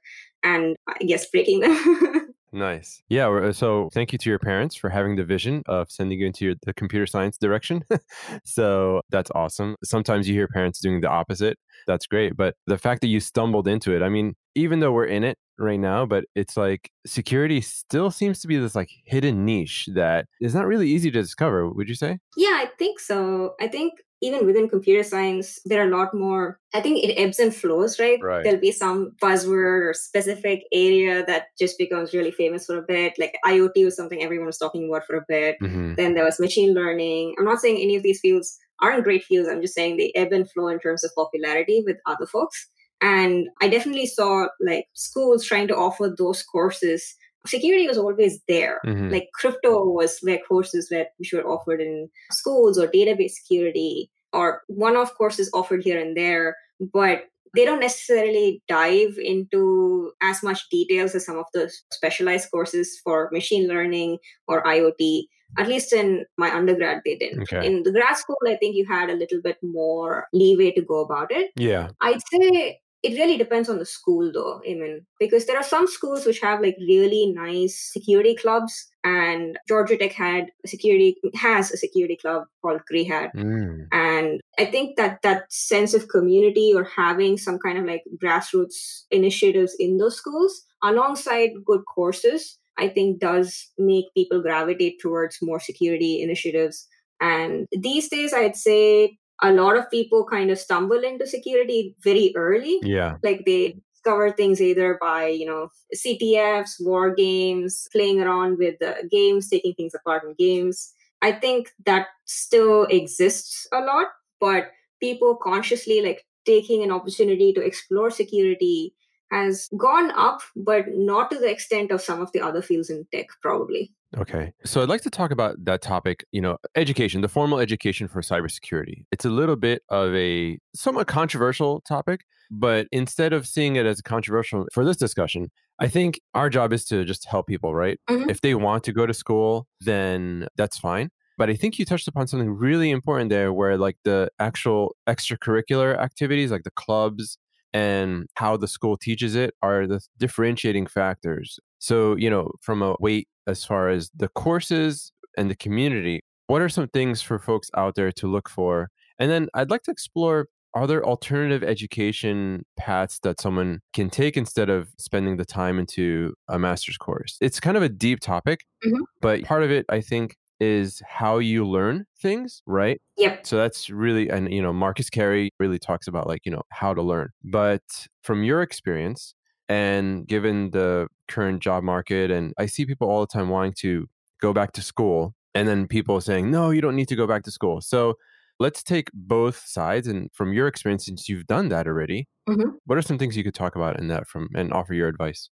and 0.42 0.76
I 0.88 1.04
guess 1.04 1.28
breaking 1.28 1.60
them. 1.60 2.23
Nice. 2.54 3.02
Yeah. 3.08 3.28
Uh, 3.28 3.52
so 3.52 3.90
thank 3.92 4.12
you 4.12 4.18
to 4.18 4.30
your 4.30 4.38
parents 4.38 4.76
for 4.76 4.88
having 4.88 5.16
the 5.16 5.24
vision 5.24 5.64
of 5.66 5.90
sending 5.90 6.20
you 6.20 6.26
into 6.26 6.44
your, 6.44 6.54
the 6.64 6.72
computer 6.72 7.04
science 7.04 7.36
direction. 7.36 7.84
so 8.44 9.00
that's 9.10 9.30
awesome. 9.34 9.74
Sometimes 9.82 10.28
you 10.28 10.34
hear 10.34 10.46
parents 10.46 10.78
doing 10.78 11.00
the 11.00 11.08
opposite. 11.08 11.58
That's 11.88 12.06
great. 12.06 12.36
But 12.36 12.54
the 12.68 12.78
fact 12.78 13.00
that 13.00 13.08
you 13.08 13.18
stumbled 13.18 13.66
into 13.66 13.92
it, 13.94 14.02
I 14.02 14.08
mean, 14.08 14.36
even 14.54 14.78
though 14.78 14.92
we're 14.92 15.06
in 15.06 15.24
it 15.24 15.36
right 15.58 15.80
now, 15.80 16.06
but 16.06 16.26
it's 16.36 16.56
like 16.56 16.90
security 17.04 17.60
still 17.60 18.12
seems 18.12 18.38
to 18.40 18.46
be 18.46 18.56
this 18.56 18.76
like 18.76 18.90
hidden 19.04 19.44
niche 19.44 19.88
that 19.94 20.26
is 20.40 20.54
not 20.54 20.68
really 20.68 20.88
easy 20.88 21.10
to 21.10 21.20
discover, 21.20 21.68
would 21.68 21.88
you 21.88 21.96
say? 21.96 22.18
Yeah, 22.36 22.52
I 22.52 22.70
think 22.78 23.00
so. 23.00 23.54
I 23.60 23.66
think 23.66 23.94
even 24.20 24.46
within 24.46 24.68
computer 24.68 25.02
science, 25.02 25.60
there 25.64 25.82
are 25.82 25.88
a 25.88 25.96
lot 25.96 26.14
more. 26.14 26.58
I 26.72 26.80
think 26.80 27.04
it 27.04 27.14
ebbs 27.14 27.38
and 27.38 27.54
flows, 27.54 27.98
right? 27.98 28.18
Right. 28.22 28.42
There'll 28.42 28.60
be 28.60 28.72
some 28.72 29.12
buzzword 29.22 29.90
or 29.90 29.94
specific 29.94 30.64
area 30.72 31.24
that 31.26 31.46
just 31.58 31.76
becomes 31.78 32.14
really 32.14 32.30
famous 32.30 32.66
for 32.66 32.78
a 32.78 32.82
bit. 32.82 33.14
Like 33.18 33.36
IoT 33.44 33.84
was 33.84 33.96
something 33.96 34.22
everyone 34.22 34.46
was 34.46 34.58
talking 34.58 34.88
about 34.88 35.06
for 35.06 35.16
a 35.16 35.24
bit. 35.28 35.56
Mhm. 35.62 35.96
Then 35.96 36.14
there 36.14 36.24
was 36.24 36.40
machine 36.40 36.74
learning. 36.74 37.34
I'm 37.38 37.44
not 37.44 37.60
saying 37.60 37.78
any 37.78 37.96
of 37.96 38.02
these 38.02 38.20
fields 38.20 38.58
aren't 38.80 39.04
great 39.04 39.24
fields. 39.24 39.48
I'm 39.48 39.62
just 39.62 39.74
saying 39.74 39.96
they 39.96 40.12
ebb 40.14 40.32
and 40.32 40.50
flow 40.50 40.68
in 40.68 40.78
terms 40.78 41.04
of 41.04 41.14
popularity 41.14 41.82
with 41.86 41.98
other 42.06 42.26
folks. 42.26 42.68
And 43.00 43.48
I 43.60 43.68
definitely 43.68 44.06
saw 44.06 44.48
like 44.60 44.86
schools 44.94 45.44
trying 45.44 45.68
to 45.68 45.76
offer 45.76 46.14
those 46.16 46.42
courses. 46.42 47.14
Security 47.46 47.86
was 47.86 47.98
always 47.98 48.40
there. 48.48 48.80
Mhm. 48.86 49.10
Like 49.12 49.28
crypto 49.34 49.84
was 49.84 50.18
where 50.22 50.40
courses 50.48 50.88
that 50.88 51.08
which 51.18 51.32
were 51.32 51.46
offered 51.46 51.80
in 51.80 52.08
schools 52.32 52.78
or 52.78 52.86
database 52.86 53.32
security 53.32 54.10
or 54.32 54.62
one-off 54.68 55.14
courses 55.14 55.50
offered 55.52 55.84
here 55.84 56.00
and 56.00 56.16
there, 56.16 56.56
but 56.80 57.24
they 57.54 57.64
don't 57.64 57.80
necessarily 57.80 58.62
dive 58.66 59.16
into 59.18 60.10
as 60.22 60.42
much 60.42 60.68
details 60.70 61.14
as 61.14 61.24
some 61.24 61.38
of 61.38 61.46
the 61.54 61.70
specialized 61.92 62.50
courses 62.50 62.98
for 63.04 63.28
machine 63.30 63.68
learning 63.68 64.18
or 64.48 64.62
IoT. 64.64 65.28
At 65.56 65.68
least 65.68 65.92
in 65.92 66.24
my 66.36 66.52
undergrad, 66.52 67.02
they 67.04 67.14
didn't. 67.14 67.42
Okay. 67.42 67.64
In 67.64 67.84
the 67.84 67.92
grad 67.92 68.16
school, 68.16 68.36
I 68.44 68.56
think 68.56 68.74
you 68.74 68.86
had 68.86 69.08
a 69.08 69.14
little 69.14 69.40
bit 69.40 69.58
more 69.62 70.26
leeway 70.32 70.72
to 70.72 70.82
go 70.82 70.98
about 71.00 71.30
it. 71.30 71.52
Yeah. 71.54 71.90
I'd 72.00 72.20
say 72.32 72.80
it 73.04 73.18
really 73.18 73.36
depends 73.36 73.68
on 73.68 73.78
the 73.78 73.84
school 73.84 74.32
though, 74.32 74.62
Ayman, 74.66 75.04
because 75.20 75.44
there 75.44 75.58
are 75.58 75.62
some 75.62 75.86
schools 75.86 76.24
which 76.24 76.40
have 76.40 76.62
like 76.62 76.76
really 76.80 77.32
nice 77.36 77.90
security 77.92 78.34
clubs 78.34 78.90
and 79.04 79.58
Georgia 79.68 79.98
Tech 79.98 80.12
had 80.12 80.46
a 80.64 80.68
security 80.68 81.16
has 81.34 81.70
a 81.70 81.76
security 81.76 82.16
club 82.16 82.44
called 82.62 82.80
Grey 82.88 83.04
Hat. 83.04 83.30
Mm. 83.36 83.88
And 83.92 84.40
I 84.58 84.64
think 84.64 84.96
that 84.96 85.20
that 85.22 85.52
sense 85.52 85.92
of 85.92 86.08
community 86.08 86.72
or 86.74 86.84
having 86.84 87.36
some 87.36 87.58
kind 87.58 87.76
of 87.76 87.84
like 87.84 88.04
grassroots 88.22 89.02
initiatives 89.10 89.76
in 89.78 89.98
those 89.98 90.16
schools 90.16 90.62
alongside 90.82 91.50
good 91.66 91.82
courses, 91.94 92.58
I 92.78 92.88
think 92.88 93.20
does 93.20 93.70
make 93.76 94.06
people 94.16 94.40
gravitate 94.40 94.98
towards 94.98 95.38
more 95.42 95.60
security 95.60 96.22
initiatives. 96.22 96.88
And 97.20 97.66
these 97.70 98.08
days, 98.08 98.32
I'd 98.32 98.56
say 98.56 99.18
a 99.42 99.52
lot 99.52 99.76
of 99.76 99.90
people 99.90 100.24
kind 100.24 100.50
of 100.50 100.58
stumble 100.58 101.02
into 101.02 101.26
security 101.26 101.96
very 102.00 102.32
early. 102.36 102.78
Yeah. 102.82 103.16
Like 103.22 103.44
they 103.44 103.76
discover 103.92 104.30
things 104.30 104.60
either 104.60 104.98
by, 105.00 105.26
you 105.26 105.46
know, 105.46 105.68
CTFs, 105.94 106.76
war 106.80 107.14
games, 107.14 107.88
playing 107.92 108.20
around 108.20 108.58
with 108.58 108.78
the 108.80 109.08
games, 109.10 109.48
taking 109.48 109.74
things 109.74 109.94
apart 109.94 110.24
in 110.24 110.34
games. 110.38 110.92
I 111.22 111.32
think 111.32 111.70
that 111.86 112.08
still 112.26 112.84
exists 112.84 113.66
a 113.72 113.80
lot, 113.80 114.08
but 114.40 114.70
people 115.00 115.36
consciously 115.36 116.02
like 116.02 116.24
taking 116.44 116.82
an 116.82 116.90
opportunity 116.90 117.52
to 117.54 117.62
explore 117.62 118.10
security 118.10 118.94
has 119.30 119.68
gone 119.76 120.10
up, 120.12 120.40
but 120.54 120.86
not 120.88 121.30
to 121.30 121.38
the 121.38 121.50
extent 121.50 121.90
of 121.90 122.00
some 122.00 122.20
of 122.20 122.30
the 122.32 122.40
other 122.40 122.62
fields 122.62 122.90
in 122.90 123.06
tech, 123.12 123.26
probably. 123.42 123.92
Okay. 124.16 124.52
So 124.64 124.82
I'd 124.82 124.88
like 124.88 125.00
to 125.02 125.10
talk 125.10 125.32
about 125.32 125.56
that 125.64 125.82
topic, 125.82 126.24
you 126.30 126.40
know, 126.40 126.56
education, 126.76 127.20
the 127.20 127.28
formal 127.28 127.58
education 127.58 128.06
for 128.06 128.20
cybersecurity. 128.20 129.04
It's 129.10 129.24
a 129.24 129.30
little 129.30 129.56
bit 129.56 129.82
of 129.88 130.14
a 130.14 130.58
somewhat 130.74 131.08
controversial 131.08 131.80
topic, 131.80 132.20
but 132.50 132.86
instead 132.92 133.32
of 133.32 133.46
seeing 133.46 133.76
it 133.76 133.86
as 133.86 134.00
controversial 134.00 134.66
for 134.72 134.84
this 134.84 134.96
discussion, 134.96 135.50
I 135.80 135.88
think 135.88 136.20
our 136.34 136.48
job 136.48 136.72
is 136.72 136.84
to 136.86 137.04
just 137.04 137.26
help 137.26 137.48
people, 137.48 137.74
right? 137.74 137.98
Mhm. 138.08 138.30
If 138.30 138.40
they 138.40 138.54
want 138.54 138.84
to 138.84 138.92
go 138.92 139.06
to 139.06 139.14
school, 139.14 139.66
then 139.80 140.46
that's 140.56 140.78
fine. 140.78 141.10
But 141.36 141.50
I 141.50 141.54
think 141.54 141.80
you 141.80 141.84
touched 141.84 142.06
upon 142.06 142.28
something 142.28 142.50
really 142.50 142.92
important 142.92 143.30
there 143.30 143.52
where 143.52 143.76
like 143.76 143.96
the 144.04 144.30
actual 144.38 144.94
extracurricular 145.08 145.98
activities, 145.98 146.52
like 146.52 146.62
the 146.62 146.70
clubs 146.70 147.38
and 147.74 148.26
how 148.36 148.56
the 148.56 148.68
school 148.68 148.96
teaches 148.96 149.34
it 149.34 149.54
are 149.62 149.86
the 149.86 150.00
differentiating 150.18 150.86
factors. 150.86 151.60
So, 151.80 152.16
you 152.16 152.30
know, 152.30 152.52
from 152.62 152.82
a 152.82 152.96
weight 153.00 153.28
as 153.46 153.64
far 153.64 153.90
as 153.90 154.10
the 154.16 154.28
courses 154.28 155.12
and 155.36 155.50
the 155.50 155.56
community, 155.56 156.20
what 156.46 156.62
are 156.62 156.70
some 156.70 156.88
things 156.88 157.20
for 157.22 157.38
folks 157.38 157.70
out 157.76 157.96
there 157.96 158.12
to 158.12 158.28
look 158.28 158.48
for? 158.48 158.90
And 159.18 159.30
then 159.30 159.48
I'd 159.54 159.70
like 159.70 159.82
to 159.84 159.90
explore 159.92 160.48
are 160.76 160.88
there 160.88 161.04
alternative 161.06 161.62
education 161.62 162.64
paths 162.76 163.20
that 163.22 163.40
someone 163.40 163.80
can 163.92 164.10
take 164.10 164.36
instead 164.36 164.68
of 164.70 164.88
spending 164.98 165.36
the 165.36 165.44
time 165.44 165.78
into 165.78 166.34
a 166.48 166.58
master's 166.58 166.96
course? 166.96 167.38
It's 167.40 167.60
kind 167.60 167.76
of 167.76 167.84
a 167.84 167.88
deep 167.88 168.18
topic, 168.20 168.64
Mhm. 168.84 169.00
but 169.20 169.44
part 169.44 169.62
of 169.62 169.70
it, 169.70 169.86
I 169.88 170.00
think, 170.00 170.36
is 170.60 171.02
how 171.06 171.38
you 171.38 171.66
learn 171.66 172.06
things, 172.20 172.62
right? 172.66 173.00
Yep. 173.16 173.46
So 173.46 173.56
that's 173.56 173.90
really, 173.90 174.28
and 174.28 174.52
you 174.52 174.62
know, 174.62 174.72
Marcus 174.72 175.10
Carey 175.10 175.50
really 175.58 175.78
talks 175.78 176.06
about 176.06 176.26
like, 176.26 176.42
you 176.44 176.52
know, 176.52 176.62
how 176.70 176.94
to 176.94 177.02
learn. 177.02 177.30
But 177.42 177.82
from 178.22 178.44
your 178.44 178.62
experience, 178.62 179.34
and 179.68 180.26
given 180.26 180.70
the 180.70 181.08
current 181.28 181.62
job 181.62 181.82
market, 181.84 182.30
and 182.30 182.52
I 182.58 182.66
see 182.66 182.84
people 182.84 183.08
all 183.08 183.20
the 183.20 183.26
time 183.26 183.48
wanting 183.48 183.72
to 183.78 184.06
go 184.40 184.52
back 184.52 184.72
to 184.72 184.82
school, 184.82 185.34
and 185.54 185.66
then 185.66 185.86
people 185.86 186.20
saying, 186.20 186.50
no, 186.50 186.70
you 186.70 186.80
don't 186.80 186.96
need 186.96 187.08
to 187.08 187.16
go 187.16 187.26
back 187.26 187.44
to 187.44 187.50
school. 187.50 187.80
So 187.80 188.14
let's 188.60 188.82
take 188.82 189.08
both 189.14 189.64
sides. 189.66 190.06
And 190.06 190.30
from 190.34 190.52
your 190.52 190.68
experience, 190.68 191.06
since 191.06 191.28
you've 191.28 191.46
done 191.46 191.68
that 191.70 191.86
already, 191.86 192.28
Mhm. 192.48 192.74
what 192.84 192.98
are 192.98 193.02
some 193.02 193.18
things 193.18 193.36
you 193.36 193.44
could 193.44 193.54
talk 193.54 193.74
about 193.74 193.98
in 193.98 194.08
that 194.08 194.28
from 194.28 194.48
and 194.54 194.72
offer 194.72 194.92
your 194.94 195.08
advice? 195.08 195.48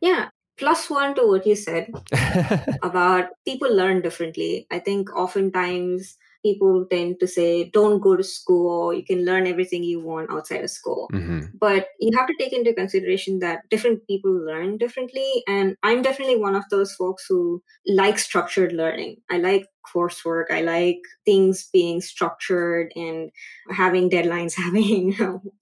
Yeah. 0.00 0.30
Plus 0.60 0.88
one 0.90 1.16
to 1.16 1.26
what 1.26 1.46
you 1.46 1.56
said. 1.56 1.90
about 2.82 3.30
people 3.44 3.74
learn 3.74 4.02
differently. 4.02 4.66
I 4.70 4.78
think 4.78 5.10
oftentimes 5.16 6.18
people 6.42 6.86
tend 6.90 7.20
to 7.20 7.26
say, 7.26 7.70
don't 7.70 8.00
go 8.00 8.16
to 8.16 8.22
school, 8.24 8.92
you 8.94 9.04
can 9.04 9.24
learn 9.24 9.46
everything 9.46 9.82
you 9.84 10.00
want 10.00 10.30
outside 10.30 10.64
of 10.64 10.70
school. 10.70 11.12
hmm 11.12 11.50
But 11.52 11.88
you 11.98 12.16
have 12.16 12.28
to 12.28 12.34
take 12.38 12.52
into 12.52 12.72
consideration 12.74 13.40
that 13.40 13.62
different 13.70 14.06
people 14.06 14.32
learn 14.32 14.78
differently. 14.78 15.42
And 15.48 15.76
I'm 15.82 16.02
definitely 16.02 16.36
one 16.36 16.54
of 16.54 16.64
those 16.70 16.94
folks 16.94 17.26
who 17.28 17.62
like 17.86 18.18
structured 18.18 18.72
learning. 18.72 19.16
I 19.30 19.38
like 19.38 19.66
coursework. 19.94 20.50
I 20.50 20.60
like 20.60 20.98
things 21.24 21.68
being 21.72 22.00
structured 22.00 22.92
and 22.94 23.30
having 23.70 24.10
deadlines, 24.10 24.54
having, 24.56 25.12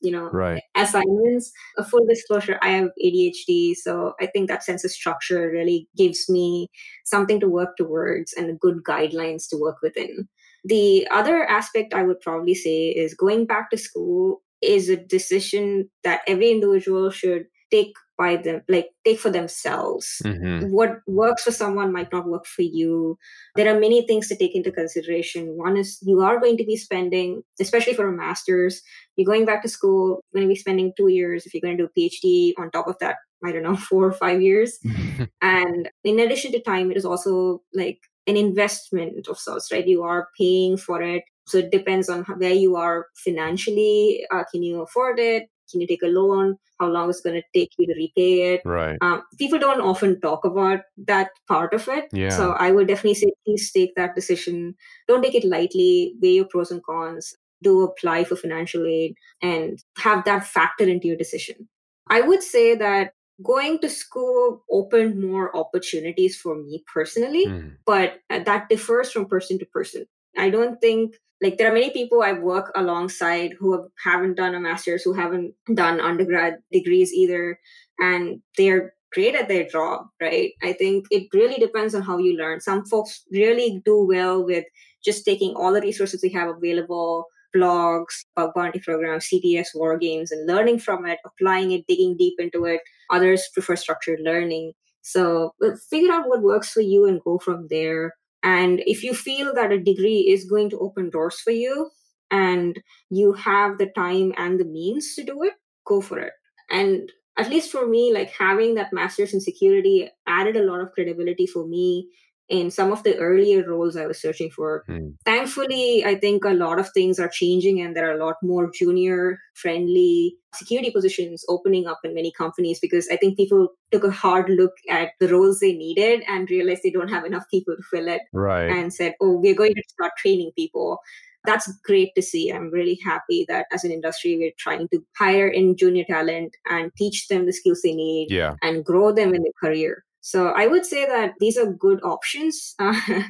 you 0.01 0.11
know, 0.13 0.33
Right. 0.33 0.63
assignments. 0.77 1.51
A 1.79 1.85
full 1.85 2.07
disclosure, 2.07 2.59
I 2.63 2.71
have 2.71 2.91
ADHD, 3.01 3.75
so 3.75 4.15
I 4.21 4.27
think 4.27 4.49
that 4.49 4.63
sense 4.65 4.85
of 4.85 4.91
structure 4.91 5.49
really 5.51 5.89
gives 5.97 6.29
me 6.29 6.69
something 7.05 7.41
to 7.41 7.49
work 7.49 7.77
towards 7.77 8.33
and 8.35 8.59
good 8.61 8.83
guidelines 8.85 9.49
to 9.51 9.57
work 9.57 9.77
within. 9.83 10.29
The 10.65 11.07
other 11.11 11.45
aspect 11.45 11.95
I 11.95 12.03
would 12.03 12.21
probably 12.21 12.55
say 12.55 12.89
is 12.89 13.15
going 13.15 13.47
back 13.47 13.71
to 13.71 13.79
school 13.79 14.43
is 14.61 14.89
a 14.89 14.97
decision 14.97 15.89
that 16.05 16.23
every 16.27 16.51
individual 16.51 17.11
should 17.11 17.47
take 17.71 17.95
by 18.17 18.35
them 18.37 18.63
like 18.69 18.89
take 19.05 19.21
for 19.21 19.31
themselves. 19.31 20.21
Hmm 20.25 20.59
what 20.71 20.99
works 21.07 21.45
for 21.45 21.53
someone 21.53 21.93
might 21.93 22.13
not 22.13 22.27
work 22.27 22.45
for 22.45 22.63
you. 22.63 23.17
There 23.55 23.73
are 23.75 23.79
many 23.79 24.07
things 24.07 24.29
to 24.29 24.37
take 24.37 24.55
into 24.55 24.73
consideration. 24.73 25.57
One 25.57 25.77
is 25.77 25.99
you 26.03 26.21
are 26.21 26.41
going 26.41 26.57
to 26.57 26.65
be 26.65 26.77
spending 26.77 27.43
especially 27.61 27.95
for 27.95 28.09
a 28.09 28.13
master's 28.13 28.83
you're 29.17 29.27
going 29.27 29.45
back 29.45 29.63
to 29.63 29.69
school 29.69 30.21
you're 30.33 30.41
going 30.41 30.49
to 30.49 30.55
be 30.55 30.59
spending 30.59 30.93
two 30.97 31.09
years 31.09 31.47
if 31.47 31.55
you're 31.55 31.61
going 31.61 31.77
to 31.77 31.85
do 31.85 31.91
a 31.91 32.01
phd 32.01 32.53
on 32.59 32.71
top 32.71 32.89
of 32.89 32.99
that 33.01 33.17
i 33.45 33.53
don't 33.53 33.63
know 33.63 33.77
four 33.91 34.07
or 34.07 34.13
five 34.13 34.43
years. 34.43 34.79
And 35.41 35.89
in 36.05 36.19
addition 36.19 36.53
to 36.53 36.63
time 36.63 36.91
it 36.91 36.97
is 36.97 37.05
also 37.05 37.63
like 37.75 38.01
an 38.29 38.37
investment 38.37 39.27
of 39.27 39.39
sorts 39.39 39.73
right 39.73 39.89
you 39.89 40.03
are 40.05 40.29
paying 40.39 40.77
for 40.77 41.03
it 41.03 41.25
so 41.47 41.59
it 41.59 41.73
depends 41.73 42.09
on 42.09 42.25
how, 42.25 42.35
where 42.35 42.53
you 42.53 42.77
are 42.77 43.07
financially 43.25 44.25
uh, 44.33 44.45
can 44.53 44.63
you 44.63 44.83
afford 44.83 45.19
it 45.19 45.49
Can 45.71 45.83
you 45.83 45.87
take 45.87 46.03
a 46.03 46.09
loan? 46.09 46.57
How 46.81 46.89
long 46.89 47.11
is 47.11 47.19
it 47.21 47.25
going 47.25 47.41
to 47.43 47.59
take 47.59 47.73
you 47.79 47.87
to 47.87 47.95
repay 47.95 48.55
it? 48.55 48.63
Right. 48.65 48.97
Um, 49.03 49.23
people 49.39 49.59
don't 49.59 49.83
often 49.83 50.21
talk 50.21 50.45
about 50.45 50.81
that 51.07 51.29
part 51.47 51.75
of 51.75 51.89
it. 51.89 52.09
Yeah. 52.13 52.31
So 52.31 52.53
I 52.53 52.71
would 52.71 52.89
definitely 52.89 53.15
say 53.15 53.33
please 53.45 53.71
take 53.73 53.95
that 53.97 54.15
decision. 54.15 54.75
Don't 55.09 55.23
take 55.23 55.35
it 55.35 55.45
lightly. 55.45 56.15
Weigh 56.23 56.37
your 56.41 56.47
pros 56.47 56.71
and 56.71 56.83
cons. 56.83 57.35
Do 57.63 57.83
apply 57.83 58.25
for 58.25 58.37
financial 58.37 58.87
aid 58.87 59.15
and 59.43 59.83
have 59.99 60.25
that 60.25 60.47
factor 60.47 60.89
into 60.89 61.09
your 61.09 61.17
decision. 61.17 61.69
I 62.09 62.23
would 62.23 62.43
say 62.43 62.75
that 62.77 63.13
going 63.43 63.79
to 63.81 63.89
school 63.89 64.65
opened 64.71 65.23
more 65.23 65.55
opportunities 65.57 66.37
for 66.37 66.57
me 66.57 66.83
personally, 66.93 67.47
Mm. 67.47 67.77
but 67.87 68.21
uh, 68.31 68.41
that 68.45 68.69
differs 68.69 69.11
from 69.13 69.27
person 69.27 69.59
to 69.59 69.67
person. 69.67 70.07
I 70.37 70.51
don't 70.51 70.81
think 70.81 71.15
like 71.41 71.57
there 71.57 71.71
are 71.71 71.75
many 71.75 71.91
people 71.91 72.23
I 72.23 72.33
work 72.33 72.73
alongside 72.75 73.53
who 73.59 73.73
have, 73.73 73.87
haven't 74.05 74.35
done 74.35 74.55
a 74.57 74.61
master's, 74.61 75.05
who 75.05 75.13
haven't 75.13 75.55
done 75.73 76.01
undergrad 76.01 76.59
degrees 76.73 77.13
either, 77.13 77.61
and 78.01 78.43
they're 78.57 78.93
great 79.13 79.37
at 79.37 79.47
their 79.49 79.65
job, 79.67 80.07
right? 80.21 80.53
I 80.63 80.73
think 80.73 81.07
it 81.11 81.29
really 81.33 81.55
depends 81.57 81.95
on 81.95 82.03
how 82.03 82.19
you 82.19 82.37
learn. 82.37 82.61
Some 82.61 82.85
folks 82.85 83.23
really 83.31 83.81
do 83.85 84.05
well 84.05 84.45
with 84.45 84.65
just 85.05 85.25
taking 85.25 85.55
all 85.55 85.73
the 85.73 85.81
resources 85.81 86.21
they 86.21 86.29
have 86.31 86.49
available, 86.49 87.27
blogs, 87.55 88.25
bug 88.37 88.51
bounty 88.55 88.81
programs, 88.81 89.29
CTFs 89.33 89.69
war 89.75 89.99
games, 89.99 90.31
and 90.31 90.47
learning 90.47 90.79
from 90.79 91.07
it, 91.07 91.19
applying 91.25 91.73
it, 91.73 91.87
digging 91.87 92.17
deep 92.17 92.35
into 92.39 92.65
it. 92.65 92.81
Others 93.11 93.49
prefer 93.55 93.77
structured 93.77 94.21
learning. 94.23 94.73
So 95.03 95.55
figure 95.91 96.13
out 96.13 96.29
what 96.29 96.43
works 96.43 96.71
for 96.71 96.83
you 96.83 97.07
and 97.07 97.23
go 97.25 97.39
from 97.39 97.67
there. 97.71 98.15
And 98.43 98.81
if 98.87 99.03
you 99.03 99.15
feel 99.15 99.55
that 99.55 99.73
a 99.73 99.83
degree 99.83 100.29
is 100.29 100.45
going 100.45 100.71
to 100.71 100.79
open 100.79 101.11
doors 101.11 101.41
for 101.41 101.51
you 101.51 101.91
and 102.31 102.79
you 103.11 103.33
have 103.33 103.79
the 103.79 103.91
time 103.97 104.33
and 104.37 104.61
the 104.61 104.65
means 104.65 105.15
to 105.15 105.25
do 105.25 105.43
it, 105.43 105.55
go 105.87 106.01
for 106.01 106.19
it. 106.19 106.33
And 106.71 107.11
at 107.39 107.49
least 107.49 107.73
for 107.73 107.87
me, 107.87 108.13
like 108.13 108.31
having 108.31 108.75
that 108.75 108.93
master's 108.93 109.33
in 109.33 109.41
security 109.41 110.11
added 110.27 110.57
a 110.57 110.65
lot 110.65 110.81
of 110.81 110.93
credibility 110.93 111.47
for 111.47 111.67
me 111.67 112.09
in 112.49 112.71
some 112.71 112.93
of 112.93 113.03
the 113.03 113.17
earlier 113.19 113.63
roles 113.69 113.97
I 113.97 114.07
was 114.07 114.21
searching 114.21 114.51
for. 114.51 114.85
Hmm. 114.87 115.11
Thankfully, 115.25 116.05
I 116.05 116.15
think 116.15 116.45
a 116.45 116.51
lot 116.55 116.79
of 116.79 116.89
things 116.93 117.19
are 117.19 117.29
changing 117.29 117.81
and 117.81 117.95
there 117.95 118.09
are 118.09 118.19
a 118.19 118.25
lot 118.25 118.37
more 118.43 118.71
junior 118.71 119.39
friendly 119.55 120.37
security 120.55 120.91
positions 120.91 121.45
opening 121.49 121.87
up 121.87 122.01
in 122.05 122.15
many 122.15 122.33
companies 122.33 122.81
because 122.81 123.07
I 123.13 123.17
think 123.17 123.37
people 123.37 123.69
took 123.93 124.05
a 124.05 124.11
hard 124.11 124.49
look 124.49 124.73
at 124.89 125.11
the 125.21 125.29
roles 125.29 125.61
they 125.61 125.73
needed 125.75 126.23
and 126.27 126.49
realized 126.49 126.83
they 126.83 126.91
don't 126.91 127.09
have 127.09 127.27
enough 127.27 127.45
people 127.51 127.77
to 127.77 127.83
fill 127.83 128.09
it 128.09 128.23
Right. 128.33 128.71
and 128.71 128.93
said, 128.93 129.15
oh, 129.21 129.39
we're 129.39 129.55
going 129.55 129.75
to 129.75 129.83
start 129.89 130.13
training 130.17 130.53
people. 130.57 131.01
That's 131.45 131.71
great 131.85 132.15
to 132.15 132.23
see. 132.23 132.51
I'm 132.51 132.71
really 132.71 132.99
happy 133.05 133.45
that 133.49 133.67
as 133.73 133.85
an 133.85 133.93
industry, 133.93 134.37
we're 134.37 134.53
trying 134.59 134.89
to 134.89 135.01
hire 135.17 135.49
in 135.49 135.77
junior 135.77 136.05
talent 136.05 136.57
and 136.69 136.91
teach 136.97 137.29
them 137.29 137.47
the 137.47 137.53
skills 137.53 137.81
they 137.83 137.95
need 137.95 138.29
yeah. 138.31 138.57
and 138.63 138.85
grow 138.85 139.13
them 139.13 139.35
in 139.35 139.43
their 139.43 139.53
career. 139.63 140.05
So 140.21 140.49
I 140.49 140.67
would 140.67 140.85
say 140.85 141.07
that 141.07 141.35
these 141.41 141.57
are 141.59 141.73
good 141.73 142.01
options. 142.03 142.75
Uh, 142.81 143.23